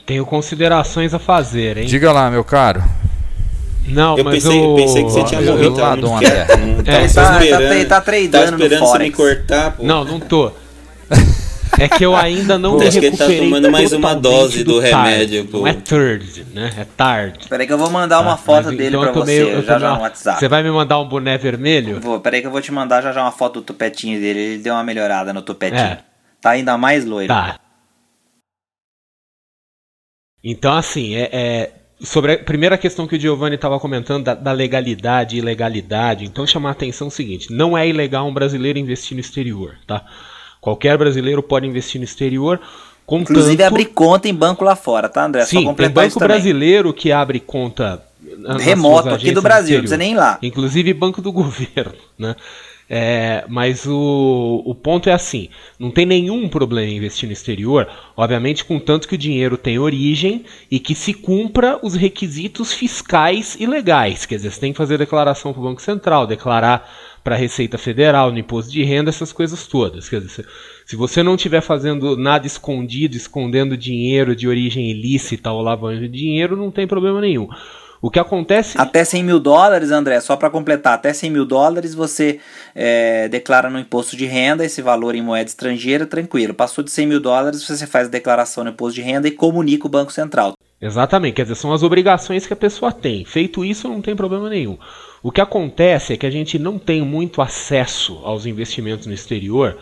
Tenho 0.05 0.25
considerações 0.25 1.13
a 1.13 1.19
fazer, 1.19 1.77
hein? 1.77 1.85
Diga 1.85 2.11
lá, 2.11 2.29
meu 2.29 2.43
caro. 2.43 2.83
Não, 3.87 4.17
eu 4.17 4.23
mas 4.23 4.43
pensei, 4.43 4.59
eu... 4.59 4.75
pensei 4.75 5.03
que 5.03 5.11
você 5.11 5.23
tinha 5.23 5.41
eu, 5.41 5.53
morrido. 5.53 5.75
Lá, 5.79 5.95
Não, 5.95 6.19
é. 6.19 6.57
não, 6.57 6.83
tá, 6.83 6.91
é, 6.91 7.07
tá, 7.07 7.39
tá, 7.87 8.01
tá, 8.01 8.01
tá 8.01 8.45
esperando 8.45 8.79
você 8.79 8.99
me 8.99 9.11
cortar. 9.11 9.71
Pô. 9.71 9.83
Não, 9.83 10.03
não 10.03 10.19
tô. 10.19 10.51
É 11.81 11.89
que 11.89 12.05
eu 12.05 12.15
ainda 12.15 12.57
não 12.59 12.77
Pô. 12.77 12.83
Acho 12.83 12.99
que 12.99 13.05
ele 13.05 13.17
tá 13.17 13.25
tomando 13.25 13.71
mais 13.71 13.91
uma 13.91 14.13
dose 14.13 14.63
do, 14.63 14.73
do 14.73 14.79
remédio. 14.79 15.45
Pô. 15.45 15.59
Não 15.59 15.67
é 15.67 15.73
third, 15.73 16.45
né? 16.53 16.71
É 16.77 16.85
tarde. 16.85 17.47
Peraí 17.49 17.65
que 17.65 17.73
eu 17.73 17.77
vou 17.77 17.89
mandar 17.89 18.19
uma 18.21 18.33
ah, 18.33 18.37
foto 18.37 18.69
dele 18.69 18.95
então 18.95 19.01
pra 19.01 19.11
você 19.11 19.43
meio, 19.43 19.63
já 19.63 19.79
já 19.79 19.95
no 19.95 20.01
WhatsApp. 20.01 20.39
Você 20.39 20.47
vai 20.47 20.61
me 20.61 20.71
mandar 20.71 20.99
um 20.99 21.07
boné 21.07 21.37
vermelho? 21.37 21.99
Vou, 21.99 22.19
peraí 22.19 22.41
que 22.41 22.47
eu 22.47 22.51
vou 22.51 22.61
te 22.61 22.71
mandar 22.71 23.01
já 23.01 23.11
já 23.11 23.21
uma 23.21 23.31
foto 23.31 23.61
do 23.61 23.65
tupetinho 23.65 24.19
dele. 24.19 24.39
Ele 24.39 24.57
deu 24.59 24.73
uma 24.73 24.83
melhorada 24.83 25.33
no 25.33 25.41
tupetinho. 25.41 25.81
É. 25.81 25.99
Tá 26.39 26.51
ainda 26.51 26.77
mais 26.77 27.03
loiro. 27.03 27.27
Tá. 27.27 27.59
Então, 30.43 30.73
assim, 30.73 31.15
é, 31.15 31.29
é, 31.31 31.71
sobre 31.99 32.33
a 32.33 32.37
primeira 32.43 32.77
questão 32.77 33.07
que 33.07 33.15
o 33.15 33.19
Giovanni 33.19 33.55
estava 33.55 33.79
comentando 33.79 34.23
da, 34.25 34.33
da, 34.33 34.51
legalidade 34.51 35.35
e 35.35 35.39
ilegalidade, 35.39 36.25
então 36.25 36.47
chamar 36.47 36.69
a 36.69 36.71
atenção 36.71 37.07
é 37.07 37.09
o 37.09 37.11
seguinte: 37.11 37.53
não 37.53 37.77
é 37.77 37.87
ilegal 37.87 38.27
um 38.27 38.33
brasileiro 38.33 38.79
investir 38.79 39.15
no 39.15 39.21
exterior, 39.21 39.77
tá? 39.85 40.05
Qualquer 40.61 40.97
brasileiro 40.97 41.41
pode 41.41 41.65
investir 41.67 41.99
no 41.99 42.05
exterior. 42.05 42.61
Contanto... 43.05 43.31
Inclusive 43.31 43.63
abrir 43.63 43.85
conta 43.85 44.29
em 44.29 44.33
banco 44.33 44.63
lá 44.63 44.75
fora, 44.75 45.09
tá, 45.09 45.25
André? 45.25 45.43
Sim, 45.43 45.63
Só 45.65 45.73
tem 45.73 45.89
banco 45.89 46.19
brasileiro 46.19 46.93
que 46.93 47.11
abre 47.11 47.39
conta 47.39 48.01
remoto 48.59 49.09
aqui 49.09 49.31
do 49.31 49.41
Brasil, 49.41 49.75
não 49.75 49.81
precisa 49.81 49.97
nem 49.97 50.11
ir 50.11 50.15
lá. 50.15 50.37
Inclusive 50.41 50.93
banco 50.93 51.21
do 51.21 51.31
governo, 51.33 51.95
né? 52.17 52.35
É, 52.93 53.45
mas 53.47 53.85
o, 53.85 54.63
o 54.65 54.75
ponto 54.75 55.09
é 55.09 55.13
assim: 55.13 55.47
não 55.79 55.89
tem 55.89 56.05
nenhum 56.05 56.49
problema 56.49 56.91
em 56.91 56.97
investir 56.97 57.25
no 57.25 57.31
exterior, 57.31 57.87
obviamente, 58.17 58.65
contanto 58.65 59.07
que 59.07 59.15
o 59.15 59.17
dinheiro 59.17 59.57
tem 59.57 59.79
origem 59.79 60.43
e 60.69 60.77
que 60.77 60.93
se 60.93 61.13
cumpra 61.13 61.79
os 61.81 61.95
requisitos 61.95 62.73
fiscais 62.73 63.55
e 63.57 63.65
legais. 63.65 64.25
Quer 64.25 64.35
dizer, 64.35 64.51
você 64.51 64.59
tem 64.59 64.73
que 64.73 64.77
fazer 64.77 64.97
declaração 64.97 65.53
para 65.53 65.61
o 65.61 65.63
Banco 65.63 65.81
Central, 65.81 66.27
declarar 66.27 66.91
para 67.23 67.35
a 67.35 67.37
Receita 67.37 67.77
Federal, 67.77 68.31
no 68.31 68.39
imposto 68.39 68.71
de 68.71 68.83
renda, 68.83 69.09
essas 69.09 69.31
coisas 69.31 69.67
todas. 69.67 70.09
Quer 70.09 70.21
dizer, 70.21 70.45
se 70.85 70.95
você 70.95 71.21
não 71.21 71.35
estiver 71.35 71.61
fazendo 71.61 72.17
nada 72.17 72.47
escondido, 72.47 73.15
escondendo 73.15 73.77
dinheiro 73.77 74.35
de 74.35 74.47
origem 74.47 74.89
ilícita 74.91 75.51
ou 75.51 75.61
lavando 75.61 76.07
dinheiro, 76.07 76.55
não 76.55 76.71
tem 76.71 76.87
problema 76.87 77.21
nenhum. 77.21 77.47
O 78.01 78.09
que 78.09 78.19
acontece. 78.19 78.81
Até 78.81 79.03
100 79.03 79.23
mil 79.23 79.39
dólares, 79.39 79.91
André, 79.91 80.19
só 80.19 80.35
para 80.35 80.49
completar, 80.49 80.95
até 80.95 81.13
100 81.13 81.29
mil 81.29 81.45
dólares 81.45 81.93
você 81.93 82.39
é, 82.73 83.27
declara 83.27 83.69
no 83.69 83.77
imposto 83.77 84.17
de 84.17 84.25
renda 84.25 84.65
esse 84.65 84.81
valor 84.81 85.13
em 85.13 85.21
moeda 85.21 85.47
estrangeira, 85.47 86.07
tranquilo. 86.07 86.53
Passou 86.53 86.83
de 86.83 86.89
100 86.89 87.05
mil 87.05 87.19
dólares, 87.19 87.63
você 87.63 87.85
faz 87.85 88.07
a 88.07 88.11
declaração 88.11 88.63
no 88.63 88.71
imposto 88.71 88.95
de 88.95 89.03
renda 89.03 89.27
e 89.27 89.31
comunica 89.31 89.85
o 89.85 89.89
Banco 89.89 90.11
Central. 90.11 90.53
Exatamente, 90.81 91.35
quer 91.35 91.43
dizer, 91.43 91.55
são 91.55 91.71
as 91.71 91.83
obrigações 91.83 92.47
que 92.47 92.53
a 92.53 92.55
pessoa 92.55 92.91
tem. 92.91 93.23
Feito 93.23 93.63
isso, 93.63 93.87
não 93.87 94.01
tem 94.01 94.15
problema 94.15 94.49
nenhum. 94.49 94.77
O 95.21 95.31
que 95.31 95.39
acontece 95.39 96.13
é 96.13 96.17
que 96.17 96.25
a 96.25 96.31
gente 96.31 96.57
não 96.57 96.79
tem 96.79 97.01
muito 97.01 97.41
acesso 97.41 98.19
aos 98.23 98.45
investimentos 98.45 99.05
no 99.05 99.13
exterior 99.13 99.77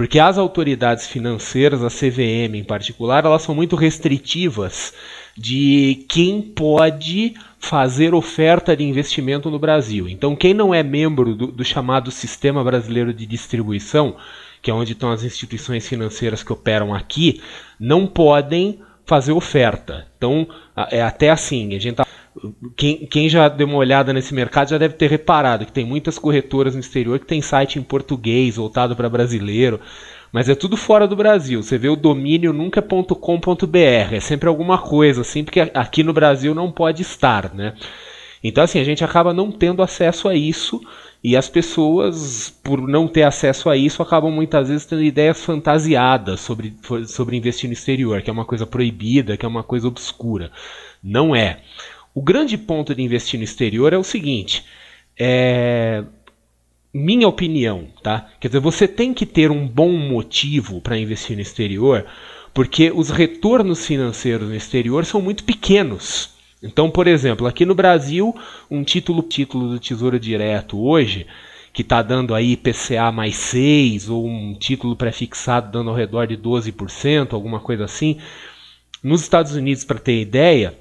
porque 0.00 0.18
as 0.18 0.38
autoridades 0.38 1.06
financeiras, 1.06 1.82
a 1.82 1.88
CVM 1.88 2.54
em 2.54 2.64
particular, 2.64 3.26
elas 3.26 3.42
são 3.42 3.54
muito 3.54 3.76
restritivas 3.76 4.94
de 5.36 6.06
quem 6.08 6.40
pode 6.40 7.34
fazer 7.58 8.14
oferta 8.14 8.74
de 8.74 8.82
investimento 8.82 9.50
no 9.50 9.58
Brasil. 9.58 10.08
Então, 10.08 10.34
quem 10.34 10.54
não 10.54 10.72
é 10.72 10.82
membro 10.82 11.34
do, 11.34 11.48
do 11.48 11.64
chamado 11.64 12.10
Sistema 12.10 12.64
Brasileiro 12.64 13.12
de 13.12 13.26
Distribuição, 13.26 14.16
que 14.62 14.70
é 14.70 14.74
onde 14.74 14.92
estão 14.92 15.12
as 15.12 15.22
instituições 15.22 15.86
financeiras 15.86 16.42
que 16.42 16.50
operam 16.50 16.94
aqui, 16.94 17.42
não 17.78 18.06
podem 18.06 18.80
fazer 19.10 19.32
oferta. 19.32 20.06
Então, 20.16 20.46
é 20.88 21.02
até 21.02 21.30
assim, 21.30 21.74
a 21.74 21.80
gente 21.80 21.96
tá, 21.96 22.06
quem, 22.76 23.06
quem, 23.06 23.28
já 23.28 23.48
deu 23.48 23.66
uma 23.66 23.76
olhada 23.76 24.12
nesse 24.12 24.32
mercado 24.32 24.70
já 24.70 24.78
deve 24.78 24.94
ter 24.94 25.10
reparado 25.10 25.66
que 25.66 25.72
tem 25.72 25.84
muitas 25.84 26.16
corretoras 26.16 26.74
no 26.74 26.80
exterior 26.80 27.18
que 27.18 27.26
tem 27.26 27.42
site 27.42 27.76
em 27.76 27.82
português 27.82 28.54
voltado 28.54 28.94
para 28.94 29.08
brasileiro 29.08 29.80
mas 30.32 30.48
é 30.48 30.54
tudo 30.54 30.76
fora 30.76 31.08
do 31.08 31.16
Brasil. 31.16 31.60
Você 31.60 31.76
vê 31.76 31.88
o 31.88 31.96
domínio 31.96 32.52
nunca 32.52 32.78
é 32.78 32.82
.com.br, 32.82 34.14
é 34.14 34.20
sempre 34.20 34.48
alguma 34.48 34.78
coisa 34.78 35.22
assim, 35.22 35.42
porque 35.42 35.58
aqui 35.74 36.04
no 36.04 36.12
Brasil 36.12 36.54
não 36.54 36.70
pode 36.70 37.02
estar, 37.02 37.52
né? 37.52 37.74
Então 38.42 38.62
assim, 38.62 38.78
a 38.78 38.84
gente 38.84 39.02
acaba 39.02 39.34
não 39.34 39.50
tendo 39.50 39.82
acesso 39.82 40.28
a 40.28 40.34
isso 40.36 40.80
E 41.22 41.36
as 41.36 41.48
pessoas, 41.48 42.48
por 42.62 42.80
não 42.88 43.06
ter 43.06 43.24
acesso 43.24 43.68
a 43.68 43.76
isso, 43.76 44.02
acabam 44.02 44.32
muitas 44.32 44.68
vezes 44.68 44.86
tendo 44.86 45.02
ideias 45.02 45.44
fantasiadas 45.44 46.40
sobre, 46.40 46.74
sobre 47.06 47.36
investir 47.36 47.68
no 47.68 47.74
exterior, 47.74 48.22
que 48.22 48.30
é 48.30 48.32
uma 48.32 48.46
coisa 48.46 48.66
proibida, 48.66 49.36
que 49.36 49.44
é 49.44 49.48
uma 49.48 49.62
coisa 49.62 49.86
obscura. 49.86 50.50
Não 51.02 51.36
é. 51.36 51.60
O 52.14 52.22
grande 52.22 52.56
ponto 52.56 52.94
de 52.94 53.02
investir 53.02 53.38
no 53.38 53.44
exterior 53.44 53.92
é 53.92 53.98
o 53.98 54.04
seguinte: 54.04 54.64
é, 55.18 56.04
minha 56.92 57.28
opinião, 57.28 57.88
tá? 58.02 58.30
Quer 58.40 58.48
dizer, 58.48 58.60
você 58.60 58.88
tem 58.88 59.12
que 59.12 59.26
ter 59.26 59.50
um 59.50 59.68
bom 59.68 59.92
motivo 59.92 60.80
para 60.80 60.98
investir 60.98 61.36
no 61.36 61.42
exterior, 61.42 62.06
porque 62.54 62.90
os 62.90 63.10
retornos 63.10 63.86
financeiros 63.86 64.48
no 64.48 64.54
exterior 64.54 65.04
são 65.04 65.20
muito 65.20 65.44
pequenos. 65.44 66.39
Então, 66.62 66.90
por 66.90 67.06
exemplo, 67.06 67.46
aqui 67.46 67.64
no 67.64 67.74
Brasil, 67.74 68.34
um 68.70 68.84
título, 68.84 69.22
título 69.22 69.70
do 69.70 69.80
Tesouro 69.80 70.20
Direto 70.20 70.78
hoje, 70.78 71.26
que 71.72 71.82
está 71.82 72.02
dando 72.02 72.34
aí 72.34 72.56
PCA 72.56 73.10
mais 73.10 73.36
6, 73.36 74.10
ou 74.10 74.26
um 74.26 74.54
título 74.54 74.94
prefixado 74.94 75.70
dando 75.70 75.90
ao 75.90 75.96
redor 75.96 76.26
de 76.26 76.36
12%, 76.36 77.32
alguma 77.32 77.60
coisa 77.60 77.84
assim. 77.84 78.18
Nos 79.02 79.22
Estados 79.22 79.54
Unidos, 79.54 79.84
para 79.84 79.98
ter 79.98 80.20
ideia, 80.20 80.76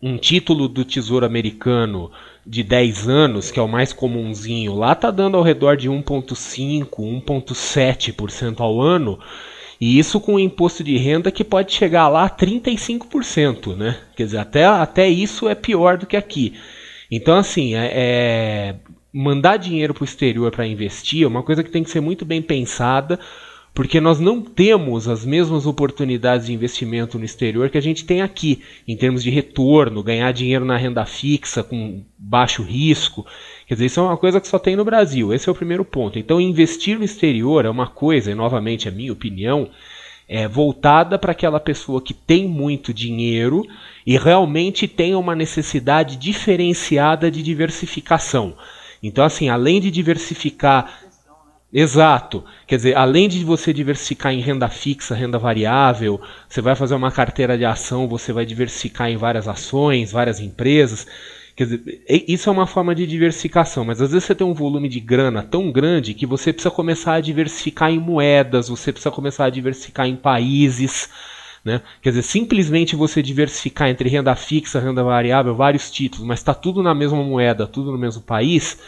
um 0.00 0.16
título 0.16 0.68
do 0.68 0.84
Tesouro 0.84 1.26
Americano 1.26 2.10
de 2.46 2.62
10 2.62 3.08
anos, 3.08 3.50
que 3.50 3.58
é 3.58 3.62
o 3.62 3.68
mais 3.68 3.92
comumzinho, 3.92 4.74
lá 4.74 4.92
está 4.92 5.10
dando 5.10 5.36
ao 5.36 5.42
redor 5.42 5.76
de 5.76 5.90
1,5%, 5.90 6.88
1,7% 7.22 8.60
ao 8.60 8.80
ano. 8.80 9.18
E 9.84 9.98
isso 9.98 10.18
com 10.18 10.36
um 10.36 10.38
imposto 10.38 10.82
de 10.82 10.96
renda 10.96 11.30
que 11.30 11.44
pode 11.44 11.70
chegar 11.70 12.08
lá 12.08 12.24
a 12.24 12.30
35%, 12.30 13.76
né? 13.76 13.98
Quer 14.16 14.24
dizer, 14.24 14.38
até, 14.38 14.64
até 14.64 15.06
isso 15.06 15.46
é 15.46 15.54
pior 15.54 15.98
do 15.98 16.06
que 16.06 16.16
aqui. 16.16 16.54
Então, 17.10 17.36
assim, 17.36 17.74
é, 17.74 17.90
é 17.92 18.76
mandar 19.12 19.58
dinheiro 19.58 19.92
para 19.92 20.00
o 20.00 20.06
exterior 20.06 20.50
para 20.50 20.66
investir 20.66 21.24
é 21.24 21.26
uma 21.26 21.42
coisa 21.42 21.62
que 21.62 21.70
tem 21.70 21.84
que 21.84 21.90
ser 21.90 22.00
muito 22.00 22.24
bem 22.24 22.40
pensada, 22.40 23.20
porque 23.74 24.00
nós 24.00 24.20
não 24.20 24.40
temos 24.40 25.08
as 25.08 25.24
mesmas 25.24 25.66
oportunidades 25.66 26.46
de 26.46 26.54
investimento 26.54 27.18
no 27.18 27.24
exterior 27.24 27.68
que 27.68 27.76
a 27.76 27.82
gente 27.82 28.04
tem 28.04 28.22
aqui, 28.22 28.62
em 28.86 28.96
termos 28.96 29.20
de 29.22 29.30
retorno, 29.30 30.00
ganhar 30.00 30.30
dinheiro 30.32 30.64
na 30.64 30.76
renda 30.76 31.04
fixa 31.04 31.64
com 31.64 32.04
baixo 32.16 32.62
risco. 32.62 33.26
Quer 33.66 33.74
dizer, 33.74 33.86
isso 33.86 33.98
é 33.98 34.04
uma 34.04 34.16
coisa 34.16 34.40
que 34.40 34.46
só 34.46 34.60
tem 34.60 34.76
no 34.76 34.84
Brasil. 34.84 35.34
Esse 35.34 35.48
é 35.48 35.52
o 35.52 35.56
primeiro 35.56 35.84
ponto. 35.84 36.20
Então, 36.20 36.40
investir 36.40 36.96
no 36.96 37.04
exterior 37.04 37.64
é 37.64 37.70
uma 37.70 37.88
coisa, 37.88 38.30
e 38.30 38.34
novamente 38.34 38.88
a 38.88 38.92
minha 38.92 39.12
opinião, 39.12 39.68
é 40.28 40.46
voltada 40.46 41.18
para 41.18 41.32
aquela 41.32 41.58
pessoa 41.58 42.00
que 42.00 42.14
tem 42.14 42.46
muito 42.48 42.94
dinheiro 42.94 43.66
e 44.06 44.16
realmente 44.16 44.86
tem 44.86 45.16
uma 45.16 45.34
necessidade 45.34 46.16
diferenciada 46.16 47.28
de 47.28 47.42
diversificação. 47.42 48.54
Então, 49.02 49.22
assim, 49.22 49.50
além 49.50 49.82
de 49.82 49.90
diversificar 49.90 51.03
Exato. 51.76 52.44
Quer 52.68 52.76
dizer, 52.76 52.96
além 52.96 53.28
de 53.28 53.44
você 53.44 53.72
diversificar 53.72 54.32
em 54.32 54.40
renda 54.40 54.68
fixa, 54.68 55.12
renda 55.12 55.40
variável, 55.40 56.20
você 56.48 56.60
vai 56.60 56.76
fazer 56.76 56.94
uma 56.94 57.10
carteira 57.10 57.58
de 57.58 57.64
ação, 57.64 58.06
você 58.06 58.32
vai 58.32 58.46
diversificar 58.46 59.10
em 59.10 59.16
várias 59.16 59.48
ações, 59.48 60.12
várias 60.12 60.38
empresas. 60.38 61.04
Quer 61.56 61.64
dizer, 61.64 62.04
isso 62.28 62.48
é 62.48 62.52
uma 62.52 62.66
forma 62.68 62.94
de 62.94 63.04
diversificação, 63.08 63.84
mas 63.84 64.00
às 64.00 64.12
vezes 64.12 64.24
você 64.24 64.36
tem 64.36 64.46
um 64.46 64.54
volume 64.54 64.88
de 64.88 65.00
grana 65.00 65.42
tão 65.42 65.72
grande 65.72 66.14
que 66.14 66.26
você 66.26 66.52
precisa 66.52 66.70
começar 66.70 67.14
a 67.14 67.20
diversificar 67.20 67.90
em 67.90 67.98
moedas, 67.98 68.68
você 68.68 68.92
precisa 68.92 69.10
começar 69.10 69.46
a 69.46 69.50
diversificar 69.50 70.06
em 70.06 70.14
países. 70.14 71.08
Né? 71.64 71.80
Quer 72.00 72.10
dizer, 72.10 72.22
simplesmente 72.22 72.94
você 72.94 73.20
diversificar 73.20 73.88
entre 73.88 74.08
renda 74.08 74.36
fixa, 74.36 74.78
renda 74.78 75.02
variável, 75.02 75.56
vários 75.56 75.90
títulos, 75.90 76.24
mas 76.24 76.38
está 76.38 76.54
tudo 76.54 76.84
na 76.84 76.94
mesma 76.94 77.22
moeda, 77.22 77.66
tudo 77.66 77.90
no 77.90 77.98
mesmo 77.98 78.22
país, 78.22 78.78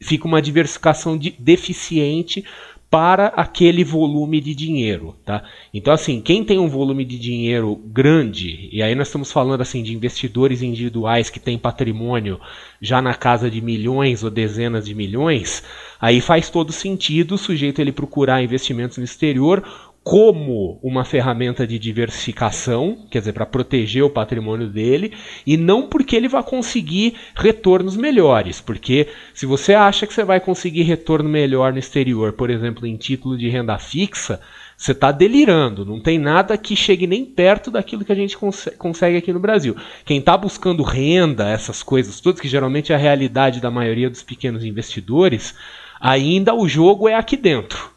fica 0.00 0.26
uma 0.26 0.42
diversificação 0.42 1.16
de, 1.16 1.30
deficiente 1.38 2.44
para 2.88 3.26
aquele 3.28 3.82
volume 3.82 4.40
de 4.40 4.54
dinheiro, 4.54 5.16
tá? 5.24 5.42
Então 5.74 5.92
assim, 5.92 6.20
quem 6.20 6.44
tem 6.44 6.58
um 6.58 6.68
volume 6.68 7.04
de 7.04 7.18
dinheiro 7.18 7.74
grande, 7.86 8.68
e 8.70 8.80
aí 8.82 8.94
nós 8.94 9.08
estamos 9.08 9.32
falando 9.32 9.60
assim 9.60 9.82
de 9.82 9.92
investidores 9.92 10.62
individuais 10.62 11.28
que 11.28 11.40
têm 11.40 11.58
patrimônio 11.58 12.40
já 12.80 13.02
na 13.02 13.12
casa 13.12 13.50
de 13.50 13.60
milhões 13.60 14.22
ou 14.22 14.30
dezenas 14.30 14.84
de 14.84 14.94
milhões, 14.94 15.64
aí 16.00 16.20
faz 16.20 16.48
todo 16.48 16.70
sentido 16.70 17.34
o 17.34 17.38
sujeito 17.38 17.80
ele 17.80 17.90
procurar 17.90 18.42
investimentos 18.42 18.98
no 18.98 19.04
exterior 19.04 19.64
como 20.06 20.78
uma 20.84 21.04
ferramenta 21.04 21.66
de 21.66 21.80
diversificação, 21.80 22.96
quer 23.10 23.18
dizer, 23.18 23.32
para 23.32 23.44
proteger 23.44 24.04
o 24.04 24.08
patrimônio 24.08 24.68
dele, 24.68 25.12
e 25.44 25.56
não 25.56 25.88
porque 25.88 26.14
ele 26.14 26.28
vai 26.28 26.44
conseguir 26.44 27.14
retornos 27.34 27.96
melhores. 27.96 28.60
Porque 28.60 29.08
se 29.34 29.46
você 29.46 29.74
acha 29.74 30.06
que 30.06 30.14
você 30.14 30.22
vai 30.22 30.38
conseguir 30.38 30.84
retorno 30.84 31.28
melhor 31.28 31.72
no 31.72 31.80
exterior, 31.80 32.34
por 32.34 32.50
exemplo, 32.50 32.86
em 32.86 32.96
título 32.96 33.36
de 33.36 33.48
renda 33.48 33.76
fixa, 33.78 34.40
você 34.76 34.92
está 34.92 35.10
delirando. 35.10 35.84
Não 35.84 35.98
tem 35.98 36.20
nada 36.20 36.56
que 36.56 36.76
chegue 36.76 37.08
nem 37.08 37.24
perto 37.24 37.68
daquilo 37.68 38.04
que 38.04 38.12
a 38.12 38.16
gente 38.16 38.38
cons 38.38 38.68
consegue 38.78 39.16
aqui 39.16 39.32
no 39.32 39.40
Brasil. 39.40 39.74
Quem 40.04 40.20
está 40.20 40.36
buscando 40.36 40.84
renda, 40.84 41.50
essas 41.50 41.82
coisas 41.82 42.20
todas, 42.20 42.40
que 42.40 42.46
geralmente 42.46 42.92
é 42.92 42.94
a 42.94 42.98
realidade 42.98 43.60
da 43.60 43.72
maioria 43.72 44.08
dos 44.08 44.22
pequenos 44.22 44.64
investidores, 44.64 45.56
ainda 46.00 46.54
o 46.54 46.68
jogo 46.68 47.08
é 47.08 47.16
aqui 47.16 47.36
dentro. 47.36 47.95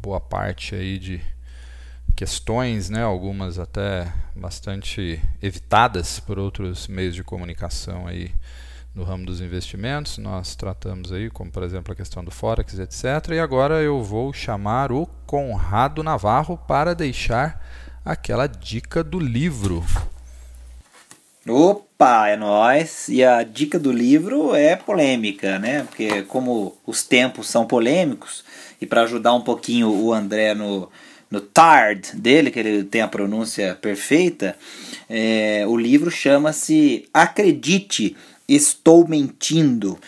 Boa 0.00 0.20
parte 0.20 0.74
aí 0.74 0.98
de 0.98 1.20
questões, 2.14 2.90
né, 2.90 3.02
algumas 3.02 3.58
até 3.58 4.12
bastante 4.34 5.20
evitadas 5.42 6.18
por 6.18 6.38
outros 6.38 6.88
meios 6.88 7.14
de 7.14 7.22
comunicação 7.22 8.06
aí 8.06 8.32
no 8.94 9.04
ramo 9.04 9.24
dos 9.24 9.40
investimentos. 9.40 10.18
Nós 10.18 10.56
tratamos 10.56 11.12
aí, 11.12 11.30
como 11.30 11.50
por 11.50 11.62
exemplo 11.62 11.92
a 11.92 11.96
questão 11.96 12.24
do 12.24 12.30
Forex, 12.30 12.78
etc. 12.78 13.32
E 13.32 13.38
agora 13.38 13.82
eu 13.82 14.02
vou 14.02 14.32
chamar 14.32 14.90
o 14.90 15.06
Conrado 15.26 16.02
Navarro 16.02 16.56
para 16.56 16.94
deixar 16.94 17.64
aquela 18.04 18.46
dica 18.46 19.04
do 19.04 19.20
livro. 19.20 19.84
Opa, 21.46 22.28
é 22.28 22.36
nós. 22.36 23.08
E 23.08 23.24
a 23.24 23.42
dica 23.42 23.78
do 23.78 23.92
livro 23.92 24.54
é 24.54 24.76
polêmica, 24.76 25.58
né? 25.58 25.84
Porque 25.84 26.22
como 26.22 26.76
os 26.86 27.02
tempos 27.02 27.48
são 27.48 27.66
polêmicos, 27.66 28.44
e 28.80 28.86
para 28.86 29.02
ajudar 29.02 29.34
um 29.34 29.40
pouquinho 29.40 29.90
o 29.90 30.12
André 30.12 30.54
no, 30.54 30.88
no 31.30 31.40
Tard 31.40 32.14
dele, 32.14 32.50
que 32.50 32.58
ele 32.58 32.84
tem 32.84 33.00
a 33.00 33.08
pronúncia 33.08 33.76
perfeita, 33.80 34.56
é, 35.08 35.64
o 35.66 35.76
livro 35.76 36.10
chama-se 36.10 37.08
Acredite, 37.12 38.16
Estou 38.48 39.06
Mentindo. 39.06 39.98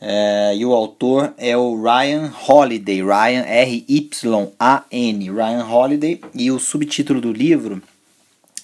É, 0.00 0.54
e 0.56 0.64
o 0.64 0.72
autor 0.72 1.34
é 1.36 1.54
o 1.56 1.80
Ryan 1.82 2.32
Holiday, 2.48 3.02
Ryan 3.02 3.42
R-Y-A-N, 3.42 5.30
Ryan 5.30 5.66
Holiday, 5.66 6.20
e 6.34 6.50
o 6.50 6.58
subtítulo 6.58 7.20
do 7.20 7.30
livro 7.30 7.82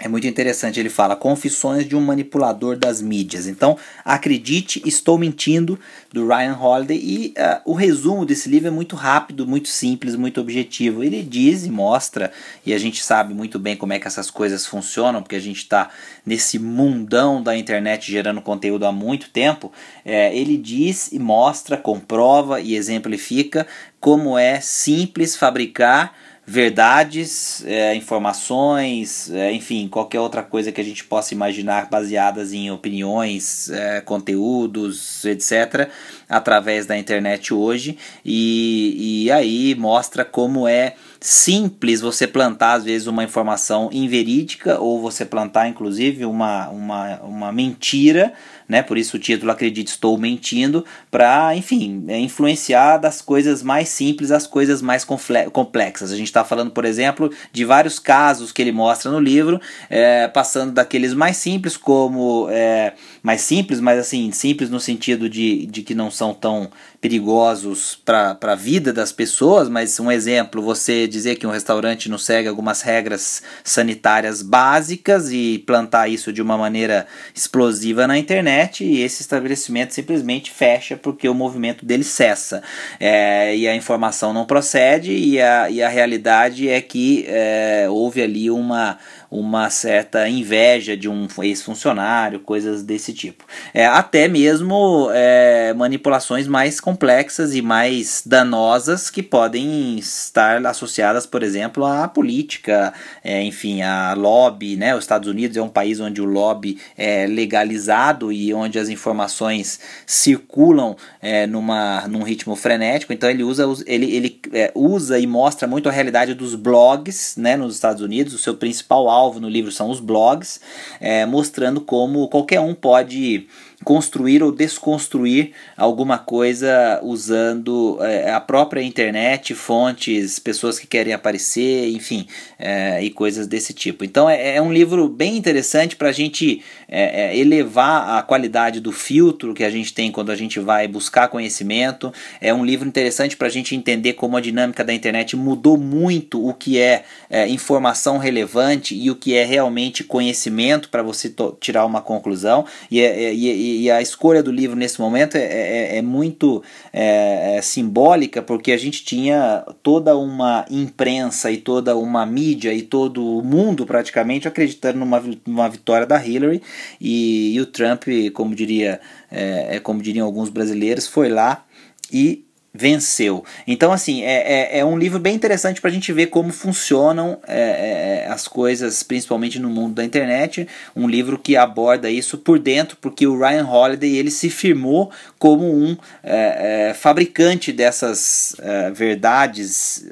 é 0.06 0.08
muito 0.08 0.26
interessante, 0.26 0.80
ele 0.80 0.88
fala 0.88 1.16
Confissões 1.16 1.86
de 1.86 1.96
um 1.96 2.00
manipulador 2.00 2.76
das 2.76 3.02
mídias. 3.02 3.46
Então, 3.46 3.76
acredite, 4.04 4.80
estou 4.86 5.18
mentindo, 5.18 5.78
do 6.12 6.26
Ryan 6.26 6.56
Holiday. 6.58 6.96
E 6.96 7.34
uh, 7.36 7.60
o 7.72 7.74
resumo 7.74 8.24
desse 8.24 8.48
livro 8.48 8.68
é 8.68 8.70
muito 8.70 8.96
rápido, 8.96 9.46
muito 9.46 9.68
simples, 9.68 10.16
muito 10.16 10.40
objetivo. 10.40 11.04
Ele 11.04 11.22
diz 11.22 11.66
e 11.66 11.70
mostra, 11.70 12.32
e 12.64 12.72
a 12.72 12.78
gente 12.78 13.02
sabe 13.02 13.34
muito 13.34 13.58
bem 13.58 13.76
como 13.76 13.92
é 13.92 13.98
que 13.98 14.06
essas 14.06 14.30
coisas 14.30 14.64
funcionam, 14.64 15.22
porque 15.22 15.36
a 15.36 15.40
gente 15.40 15.58
está 15.58 15.90
nesse 16.24 16.58
mundão 16.58 17.42
da 17.42 17.56
internet 17.56 18.10
gerando 18.10 18.40
conteúdo 18.40 18.86
há 18.86 18.92
muito 18.92 19.28
tempo. 19.28 19.70
É, 20.04 20.34
ele 20.34 20.56
diz 20.56 21.12
e 21.12 21.18
mostra, 21.18 21.76
comprova 21.76 22.60
e 22.60 22.74
exemplifica 22.74 23.66
como 24.00 24.38
é 24.38 24.60
simples 24.60 25.36
fabricar 25.36 26.14
verdades, 26.46 27.64
é, 27.66 27.92
informações, 27.96 29.28
é, 29.32 29.52
enfim, 29.52 29.88
qualquer 29.88 30.20
outra 30.20 30.44
coisa 30.44 30.70
que 30.70 30.80
a 30.80 30.84
gente 30.84 31.02
possa 31.02 31.34
imaginar 31.34 31.90
baseadas 31.90 32.52
em 32.52 32.70
opiniões, 32.70 33.68
é, 33.68 34.00
conteúdos, 34.00 35.24
etc., 35.24 35.90
através 36.28 36.86
da 36.86 36.96
internet 36.96 37.52
hoje. 37.52 37.98
E, 38.24 39.24
e 39.24 39.32
aí 39.32 39.74
mostra 39.74 40.24
como 40.24 40.68
é 40.68 40.94
simples 41.20 42.00
você 42.00 42.28
plantar, 42.28 42.74
às 42.74 42.84
vezes, 42.84 43.08
uma 43.08 43.24
informação 43.24 43.90
inverídica 43.92 44.78
ou 44.78 45.00
você 45.00 45.24
plantar, 45.24 45.68
inclusive, 45.68 46.24
uma, 46.24 46.68
uma, 46.68 47.20
uma 47.22 47.52
mentira 47.52 48.32
né? 48.68 48.82
Por 48.82 48.98
isso 48.98 49.16
o 49.16 49.20
título 49.20 49.50
Acredite 49.50 49.90
Estou 49.90 50.18
Mentindo, 50.18 50.84
para, 51.10 51.54
enfim, 51.54 52.04
é, 52.08 52.18
influenciar 52.18 52.98
das 52.98 53.20
coisas 53.20 53.62
mais 53.62 53.88
simples 53.88 54.30
às 54.30 54.46
coisas 54.46 54.82
mais 54.82 55.04
complexas. 55.52 56.12
A 56.12 56.16
gente 56.16 56.26
está 56.26 56.44
falando, 56.44 56.70
por 56.70 56.84
exemplo, 56.84 57.30
de 57.52 57.64
vários 57.64 57.98
casos 57.98 58.52
que 58.52 58.62
ele 58.62 58.72
mostra 58.72 59.10
no 59.10 59.20
livro, 59.20 59.60
é, 59.88 60.28
passando 60.28 60.72
daqueles 60.72 61.14
mais 61.14 61.36
simples, 61.36 61.76
como 61.76 62.48
é, 62.50 62.94
mais 63.22 63.40
simples, 63.40 63.80
mas 63.80 63.98
assim, 63.98 64.30
simples 64.32 64.70
no 64.70 64.80
sentido 64.80 65.28
de, 65.28 65.66
de 65.66 65.82
que 65.82 65.94
não 65.94 66.10
são 66.10 66.34
tão 66.34 66.70
perigosos 67.06 67.94
para 67.94 68.36
a 68.42 68.54
vida 68.56 68.92
das 68.92 69.12
pessoas, 69.12 69.68
mas 69.68 70.00
um 70.00 70.10
exemplo, 70.10 70.60
você 70.60 71.06
dizer 71.06 71.36
que 71.36 71.46
um 71.46 71.52
restaurante 71.52 72.10
não 72.10 72.18
segue 72.18 72.48
algumas 72.48 72.82
regras 72.82 73.44
sanitárias 73.62 74.42
básicas 74.42 75.30
e 75.30 75.62
plantar 75.64 76.08
isso 76.08 76.32
de 76.32 76.42
uma 76.42 76.58
maneira 76.58 77.06
explosiva 77.32 78.08
na 78.08 78.18
internet 78.18 78.82
e 78.82 79.02
esse 79.02 79.22
estabelecimento 79.22 79.94
simplesmente 79.94 80.50
fecha 80.50 80.96
porque 80.96 81.28
o 81.28 81.34
movimento 81.34 81.86
dele 81.86 82.02
cessa. 82.02 82.60
É, 82.98 83.56
e 83.56 83.68
a 83.68 83.76
informação 83.76 84.32
não 84.32 84.44
procede 84.44 85.12
e 85.12 85.40
a, 85.40 85.70
e 85.70 85.80
a 85.80 85.88
realidade 85.88 86.68
é 86.68 86.80
que 86.80 87.24
é, 87.28 87.86
houve 87.88 88.20
ali 88.20 88.50
uma 88.50 88.98
uma 89.30 89.70
certa 89.70 90.28
inveja 90.28 90.96
de 90.96 91.08
um 91.08 91.26
ex-funcionário, 91.42 92.40
coisas 92.40 92.82
desse 92.82 93.12
tipo. 93.12 93.44
É, 93.74 93.86
até 93.86 94.28
mesmo 94.28 95.08
é, 95.12 95.74
manipulações 95.74 96.46
mais 96.46 96.80
complexas 96.80 97.54
e 97.54 97.62
mais 97.62 98.22
danosas 98.24 99.10
que 99.10 99.22
podem 99.22 99.98
estar 99.98 100.64
associadas, 100.66 101.26
por 101.26 101.42
exemplo, 101.42 101.84
à 101.84 102.06
política, 102.08 102.92
é, 103.22 103.42
enfim, 103.42 103.82
a 103.82 104.14
lobby. 104.14 104.76
Né? 104.76 104.94
Os 104.94 105.04
Estados 105.04 105.28
Unidos 105.28 105.56
é 105.56 105.62
um 105.62 105.68
país 105.68 106.00
onde 106.00 106.20
o 106.20 106.24
lobby 106.24 106.78
é 106.96 107.26
legalizado 107.26 108.32
e 108.32 108.52
onde 108.54 108.78
as 108.78 108.88
informações 108.88 109.80
circulam 110.06 110.96
é, 111.20 111.46
numa, 111.46 112.06
num 112.08 112.22
ritmo 112.22 112.54
frenético. 112.54 113.12
Então 113.12 113.28
ele 113.28 113.42
usa, 113.42 113.64
ele, 113.86 114.14
ele 114.14 114.40
é, 114.52 114.70
usa 114.74 115.18
e 115.18 115.26
mostra 115.26 115.66
muito 115.66 115.88
a 115.88 115.92
realidade 115.92 116.34
dos 116.34 116.54
blogs 116.54 117.36
né, 117.36 117.56
nos 117.56 117.74
Estados 117.74 118.02
Unidos. 118.02 118.34
O 118.34 118.38
seu 118.38 118.54
principal 118.54 119.08
alvo 119.16 119.40
no 119.40 119.48
livro 119.48 119.72
são 119.72 119.90
os 119.90 120.00
blogs, 120.00 120.60
é, 121.00 121.24
mostrando 121.26 121.80
como 121.80 122.28
qualquer 122.28 122.60
um 122.60 122.74
pode 122.74 123.46
construir 123.84 124.42
ou 124.42 124.50
desconstruir 124.50 125.52
alguma 125.76 126.18
coisa 126.18 127.00
usando 127.02 127.98
é, 128.00 128.32
a 128.32 128.40
própria 128.40 128.82
internet, 128.82 129.54
fontes, 129.54 130.38
pessoas 130.38 130.78
que 130.78 130.86
querem 130.86 131.12
aparecer, 131.12 131.90
enfim, 131.90 132.26
é, 132.58 133.02
e 133.02 133.10
coisas 133.10 133.46
desse 133.46 133.74
tipo. 133.74 134.04
Então 134.04 134.28
é, 134.28 134.56
é 134.56 134.62
um 134.62 134.72
livro 134.72 135.08
bem 135.08 135.36
interessante 135.36 135.94
para 135.94 136.08
a 136.08 136.12
gente 136.12 136.62
é, 136.88 137.26
é, 137.26 137.38
elevar 137.38 138.18
a 138.18 138.22
qualidade 138.22 138.80
do 138.80 138.92
filtro 138.92 139.52
que 139.52 139.64
a 139.64 139.70
gente 139.70 139.92
tem 139.92 140.10
quando 140.10 140.30
a 140.30 140.36
gente 140.36 140.58
vai 140.58 140.88
buscar 140.88 141.28
conhecimento. 141.28 142.12
É 142.40 142.54
um 142.54 142.64
livro 142.64 142.88
interessante 142.88 143.36
para 143.36 143.46
a 143.46 143.50
gente 143.50 143.76
entender 143.76 144.14
como 144.14 144.36
a 144.36 144.40
dinâmica 144.40 144.82
da 144.82 144.94
internet 144.94 145.36
mudou 145.36 145.76
muito 145.76 146.46
o 146.46 146.54
que 146.54 146.78
é, 146.78 147.04
é 147.28 147.46
informação 147.48 148.16
relevante 148.18 148.94
e 148.94 149.10
o 149.10 149.16
que 149.16 149.34
é 149.34 149.44
realmente 149.44 150.02
conhecimento 150.02 150.88
para 150.88 151.02
você 151.02 151.32
tirar 151.60 151.84
uma 151.84 152.00
conclusão. 152.00 152.64
E, 152.90 153.00
e, 153.00 153.65
e, 153.82 153.90
a 153.90 154.00
escolha 154.00 154.42
do 154.42 154.50
livro 154.50 154.76
nesse 154.76 155.00
momento 155.00 155.36
é, 155.36 155.42
é, 155.42 155.96
é 155.98 156.02
muito 156.02 156.62
é, 156.92 157.56
é, 157.56 157.62
simbólica, 157.62 158.42
porque 158.42 158.72
a 158.72 158.76
gente 158.76 159.04
tinha 159.04 159.64
toda 159.82 160.16
uma 160.16 160.64
imprensa 160.70 161.50
e 161.50 161.58
toda 161.58 161.96
uma 161.96 162.24
mídia 162.24 162.72
e 162.72 162.82
todo 162.82 163.38
o 163.38 163.42
mundo 163.42 163.84
praticamente 163.84 164.48
acreditando 164.48 164.98
numa, 164.98 165.22
numa 165.46 165.68
vitória 165.68 166.06
da 166.06 166.24
Hillary. 166.24 166.62
E, 167.00 167.54
e 167.54 167.60
o 167.60 167.66
Trump, 167.66 168.04
como 168.32 168.54
diria, 168.54 169.00
é, 169.30 169.76
é 169.76 169.80
como 169.80 170.00
diriam 170.02 170.26
alguns 170.26 170.48
brasileiros, 170.48 171.06
foi 171.06 171.28
lá 171.28 171.64
e 172.12 172.45
venceu. 172.76 173.44
Então, 173.66 173.92
assim, 173.92 174.22
é, 174.22 174.76
é, 174.76 174.78
é 174.78 174.84
um 174.84 174.98
livro 174.98 175.18
bem 175.18 175.34
interessante 175.34 175.80
para 175.80 175.90
a 175.90 175.92
gente 175.92 176.12
ver 176.12 176.26
como 176.26 176.52
funcionam 176.52 177.38
é, 177.46 178.24
é, 178.24 178.28
as 178.28 178.46
coisas, 178.46 179.02
principalmente 179.02 179.58
no 179.58 179.70
mundo 179.70 179.94
da 179.94 180.04
internet. 180.04 180.68
Um 180.94 181.08
livro 181.08 181.38
que 181.38 181.56
aborda 181.56 182.10
isso 182.10 182.38
por 182.38 182.58
dentro, 182.58 182.96
porque 183.00 183.26
o 183.26 183.38
Ryan 183.38 183.66
Holiday 183.66 184.16
ele 184.16 184.30
se 184.30 184.50
firmou 184.50 185.10
como 185.38 185.64
um 185.64 185.96
é, 186.22 186.90
é, 186.90 186.94
fabricante 186.94 187.72
dessas 187.72 188.56
verdades 188.94 190.06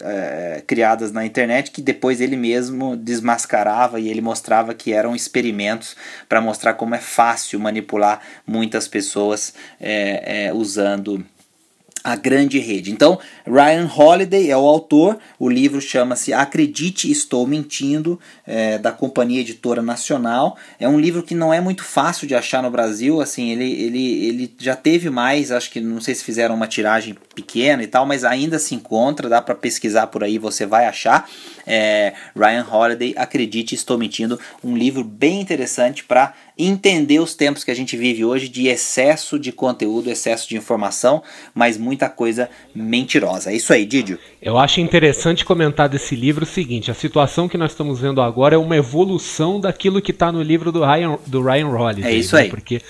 criadas 0.67 1.12
na 1.12 1.25
internet, 1.25 1.71
que 1.71 1.83
depois 1.83 2.21
ele 2.21 2.37
mesmo 2.37 2.97
desmascarava 2.97 4.01
e 4.01 4.09
ele 4.09 4.21
mostrava 4.21 4.75
que 4.75 4.93
eram 4.93 5.15
experimentos 5.15 5.97
para 6.29 6.41
mostrar 6.41 6.75
como 6.75 6.95
é 6.95 6.99
fácil 6.99 7.59
manipular 7.59 8.21
muitas 8.47 8.87
pessoas 8.89 9.55
usando 10.55 11.25
a 12.05 12.17
grande 12.17 12.59
rede. 12.59 12.93
Então, 12.93 13.19
Ryan 13.47 13.91
Holiday 13.97 14.51
é 14.51 14.57
o 14.57 14.67
autor, 14.67 15.19
o 15.39 15.49
livro 15.49 15.81
chama-se 15.81 16.35
Acredite, 16.35 17.11
Estou 17.11 17.47
Mentindo, 17.47 18.21
é, 18.47 18.77
da 18.77 18.93
Companhia 18.93 19.41
Editora 19.41 19.81
Nacional. 19.81 20.59
É 20.79 20.87
um 20.87 21.01
livro 21.01 21.23
que 21.23 21.35
não 21.35 21.53
é 21.53 21.63
muito 21.63 21.83
fácil 21.83 22.29
de 22.29 22.35
achar 22.35 22.63
no 22.63 22.71
Brasil, 22.71 23.23
assim, 23.23 23.51
ele, 23.51 23.73
ele, 23.73 24.27
ele 24.27 24.55
já 24.59 24.77
teve 24.77 25.09
mais, 25.09 25.51
acho 25.51 25.71
que 25.71 25.81
não 25.81 25.99
sei 25.99 26.15
se 26.15 26.23
fizeram 26.23 26.55
uma 26.55 26.67
tiragem 26.67 27.17
pequena 27.35 27.83
e 27.83 27.87
tal, 27.87 28.05
mas 28.05 28.23
ainda 28.23 28.59
se 28.59 28.75
encontra, 28.75 29.27
dá 29.27 29.41
para 29.41 29.55
pesquisar 29.55 30.09
por 30.09 30.23
aí, 30.23 30.39
você 30.39 30.67
vai 30.67 30.85
achar. 30.85 31.27
É, 31.67 32.13
Ryan 32.37 32.67
Holiday, 32.71 33.15
Acredite, 33.17 33.75
Estou 33.75 33.97
Mentindo, 33.97 34.39
um 34.63 34.77
livro 34.77 35.03
bem 35.03 35.41
interessante 35.41 36.05
para 36.05 36.35
entender 36.57 37.19
os 37.19 37.35
tempos 37.35 37.65
que 37.65 37.71
a 37.71 37.75
gente 37.75 37.97
vive 37.97 38.25
hoje 38.25 38.49
de 38.49 38.69
excesso 38.69 39.39
de 39.39 39.51
conteúdo, 39.51 40.11
excesso 40.11 40.49
de 40.49 40.57
informação, 40.57 41.23
mas 41.55 41.77
muita 41.77 42.09
coisa 42.09 42.49
mentirosa. 42.75 43.51
É 43.51 43.57
isso 43.57 43.73
aí, 43.73 43.85
Didio. 43.85 44.19
Eu 44.41 44.57
acho 44.59 44.81
interessante 44.81 45.45
comentar 45.45 45.89
desse 45.89 46.15
livro 46.15 46.45
o 46.45 46.47
seguinte: 46.47 46.91
a 46.91 46.95
situação 46.95 47.49
que 47.49 47.59
nós 47.59 47.73
estamos 47.73 48.01
vendo 48.01 48.21
agora 48.21 48.55
é 48.55 48.59
uma 48.59 48.77
evolução 48.77 49.61
daquilo 49.61 50.01
que 50.01 50.13
está 50.13 50.31
no 50.31 50.43
livro 50.43 50.71
do 50.71 50.85
Ryan, 50.85 51.19
do 51.27 51.43
Ryan 51.43 51.69
Holiday. 51.69 52.13
É 52.13 52.17
isso 52.17 52.37
né? 52.37 52.43
aí. 52.43 52.51
Porque 52.51 52.81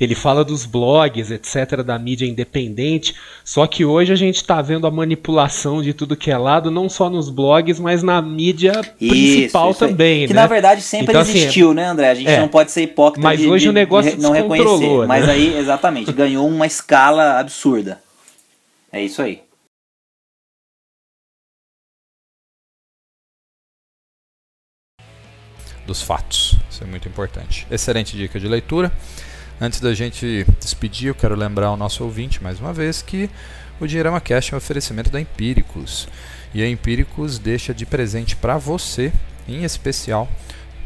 ele 0.00 0.14
fala 0.14 0.42
dos 0.42 0.64
blogs, 0.64 1.30
etc., 1.30 1.82
da 1.82 1.98
mídia 1.98 2.24
independente. 2.24 3.14
Só 3.44 3.66
que 3.66 3.84
hoje 3.84 4.12
a 4.12 4.16
gente 4.16 4.36
está 4.36 4.62
vendo 4.62 4.86
a 4.86 4.90
manipulação 4.90 5.82
de 5.82 5.92
tudo 5.92 6.16
que 6.16 6.30
é 6.30 6.38
lado, 6.38 6.70
não 6.70 6.88
só 6.88 7.10
nos 7.10 7.28
blogs, 7.28 7.78
mas 7.78 8.02
na 8.02 8.22
mídia 8.22 8.72
isso, 8.98 9.10
principal 9.10 9.70
isso 9.70 9.78
também. 9.80 10.26
Que 10.26 10.32
né? 10.32 10.40
na 10.40 10.46
verdade 10.46 10.80
sempre 10.80 11.10
então, 11.10 11.20
assim, 11.20 11.38
existiu, 11.38 11.68
assim, 11.68 11.76
né, 11.76 11.84
André? 11.84 12.10
A 12.10 12.14
gente 12.14 12.30
é, 12.30 12.40
não 12.40 12.48
pode 12.48 12.70
ser 12.70 12.82
hipócrita 12.82 13.26
mas 13.26 13.38
de, 13.38 13.46
hoje 13.46 13.64
de, 13.64 13.68
o 13.68 13.72
negócio 13.72 14.16
de, 14.16 14.22
não 14.22 14.32
reconhecer. 14.32 15.00
Né? 15.00 15.06
Mas 15.06 15.28
aí, 15.28 15.58
exatamente, 15.58 16.10
ganhou 16.12 16.48
uma 16.48 16.66
escala 16.66 17.38
absurda. 17.38 18.00
É 18.90 19.02
isso 19.02 19.20
aí. 19.20 19.42
Dos 25.86 26.02
fatos. 26.02 26.54
Isso 26.70 26.84
é 26.84 26.86
muito 26.86 27.06
importante. 27.08 27.66
Excelente 27.70 28.16
dica 28.16 28.40
de 28.40 28.48
leitura. 28.48 28.90
Antes 29.60 29.78
da 29.78 29.92
gente 29.92 30.46
despedir, 30.58 31.08
eu 31.08 31.14
quero 31.14 31.34
lembrar 31.34 31.66
ao 31.66 31.76
nosso 31.76 32.02
ouvinte 32.02 32.42
mais 32.42 32.58
uma 32.58 32.72
vez 32.72 33.02
que 33.02 33.28
o 33.78 33.86
Dinheirama 33.86 34.18
Cash 34.18 34.52
é 34.52 34.54
um 34.54 34.58
oferecimento 34.58 35.10
da 35.10 35.20
Empíricos. 35.20 36.08
E 36.54 36.62
a 36.62 36.68
Empíricos 36.68 37.38
deixa 37.38 37.74
de 37.74 37.84
presente 37.84 38.34
para 38.34 38.56
você, 38.56 39.12
em 39.46 39.62
especial, 39.62 40.26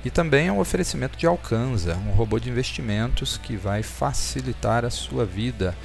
E 0.03 0.09
também 0.09 0.47
é 0.47 0.51
um 0.51 0.59
oferecimento 0.59 1.17
de 1.17 1.27
Alcanza, 1.27 1.95
um 2.07 2.11
robô 2.11 2.39
de 2.39 2.49
investimentos 2.49 3.37
que 3.37 3.55
vai 3.55 3.83
facilitar 3.83 4.83
a 4.83 4.89
sua 4.89 5.25
vida, 5.25 5.75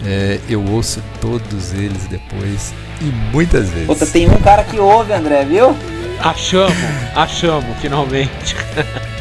É, 0.05 0.39
eu 0.47 0.63
ouço 0.63 1.03
todos 1.19 1.73
eles 1.73 2.07
depois 2.07 2.73
e 3.01 3.05
muitas 3.33 3.69
vezes. 3.69 3.87
Puta, 3.87 4.05
tem 4.05 4.29
um 4.29 4.39
cara 4.39 4.63
que 4.63 4.79
ouve, 4.79 5.11
André, 5.11 5.43
viu? 5.43 5.75
Achamos, 6.21 6.73
achamos, 7.15 7.77
finalmente. 7.81 8.55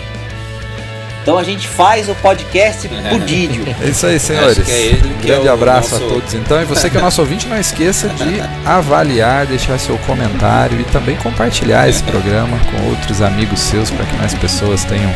Então 1.28 1.36
a 1.36 1.44
gente 1.44 1.68
faz 1.68 2.08
o 2.08 2.14
podcast 2.14 2.88
por 3.10 3.20
vídeo. 3.20 3.62
É 3.82 3.88
isso 3.90 4.06
aí, 4.06 4.18
senhores. 4.18 4.66
É 4.66 4.98
um 5.04 5.20
grande 5.20 5.46
é 5.46 5.50
abraço 5.50 5.90
nosso... 5.90 6.06
a 6.06 6.08
todos. 6.08 6.32
Então, 6.32 6.62
e 6.62 6.64
você 6.64 6.88
que 6.88 6.96
é 6.96 7.00
nosso 7.02 7.20
ouvinte, 7.20 7.46
não 7.46 7.60
esqueça 7.60 8.08
de 8.08 8.40
avaliar, 8.64 9.44
deixar 9.44 9.78
seu 9.78 9.98
comentário 9.98 10.80
e 10.80 10.84
também 10.84 11.16
compartilhar 11.16 11.86
esse 11.86 12.02
programa 12.02 12.58
com 12.70 12.88
outros 12.88 13.20
amigos 13.20 13.60
seus 13.60 13.90
para 13.90 14.06
que 14.06 14.16
mais 14.16 14.32
pessoas 14.32 14.84
tenham 14.84 15.12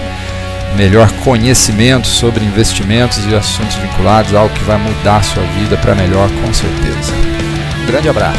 melhor 0.77 1.11
conhecimento 1.25 2.07
sobre 2.07 2.45
investimentos 2.45 3.25
e 3.25 3.35
assuntos 3.35 3.77
vinculados, 3.77 4.35
algo 4.35 4.55
que 4.55 4.65
vai 4.65 4.77
mudar 4.77 5.17
a 5.17 5.23
sua 5.23 5.43
vida 5.59 5.79
para 5.79 5.95
melhor, 5.95 6.29
com 6.45 6.53
certeza. 6.53 7.15
Um 7.83 7.87
grande 7.87 8.11
abraço. 8.11 8.39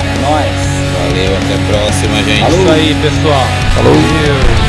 É 0.00 0.20
nóis. 0.20 0.74
Valeu, 0.98 1.36
até 1.36 1.54
a 1.54 1.78
próxima, 1.78 2.16
gente. 2.24 2.40
Falou. 2.40 2.60
Isso 2.60 2.72
aí, 2.72 2.96
pessoal. 3.00 3.46
Falou. 3.76 3.94
Valeu. 3.94 4.63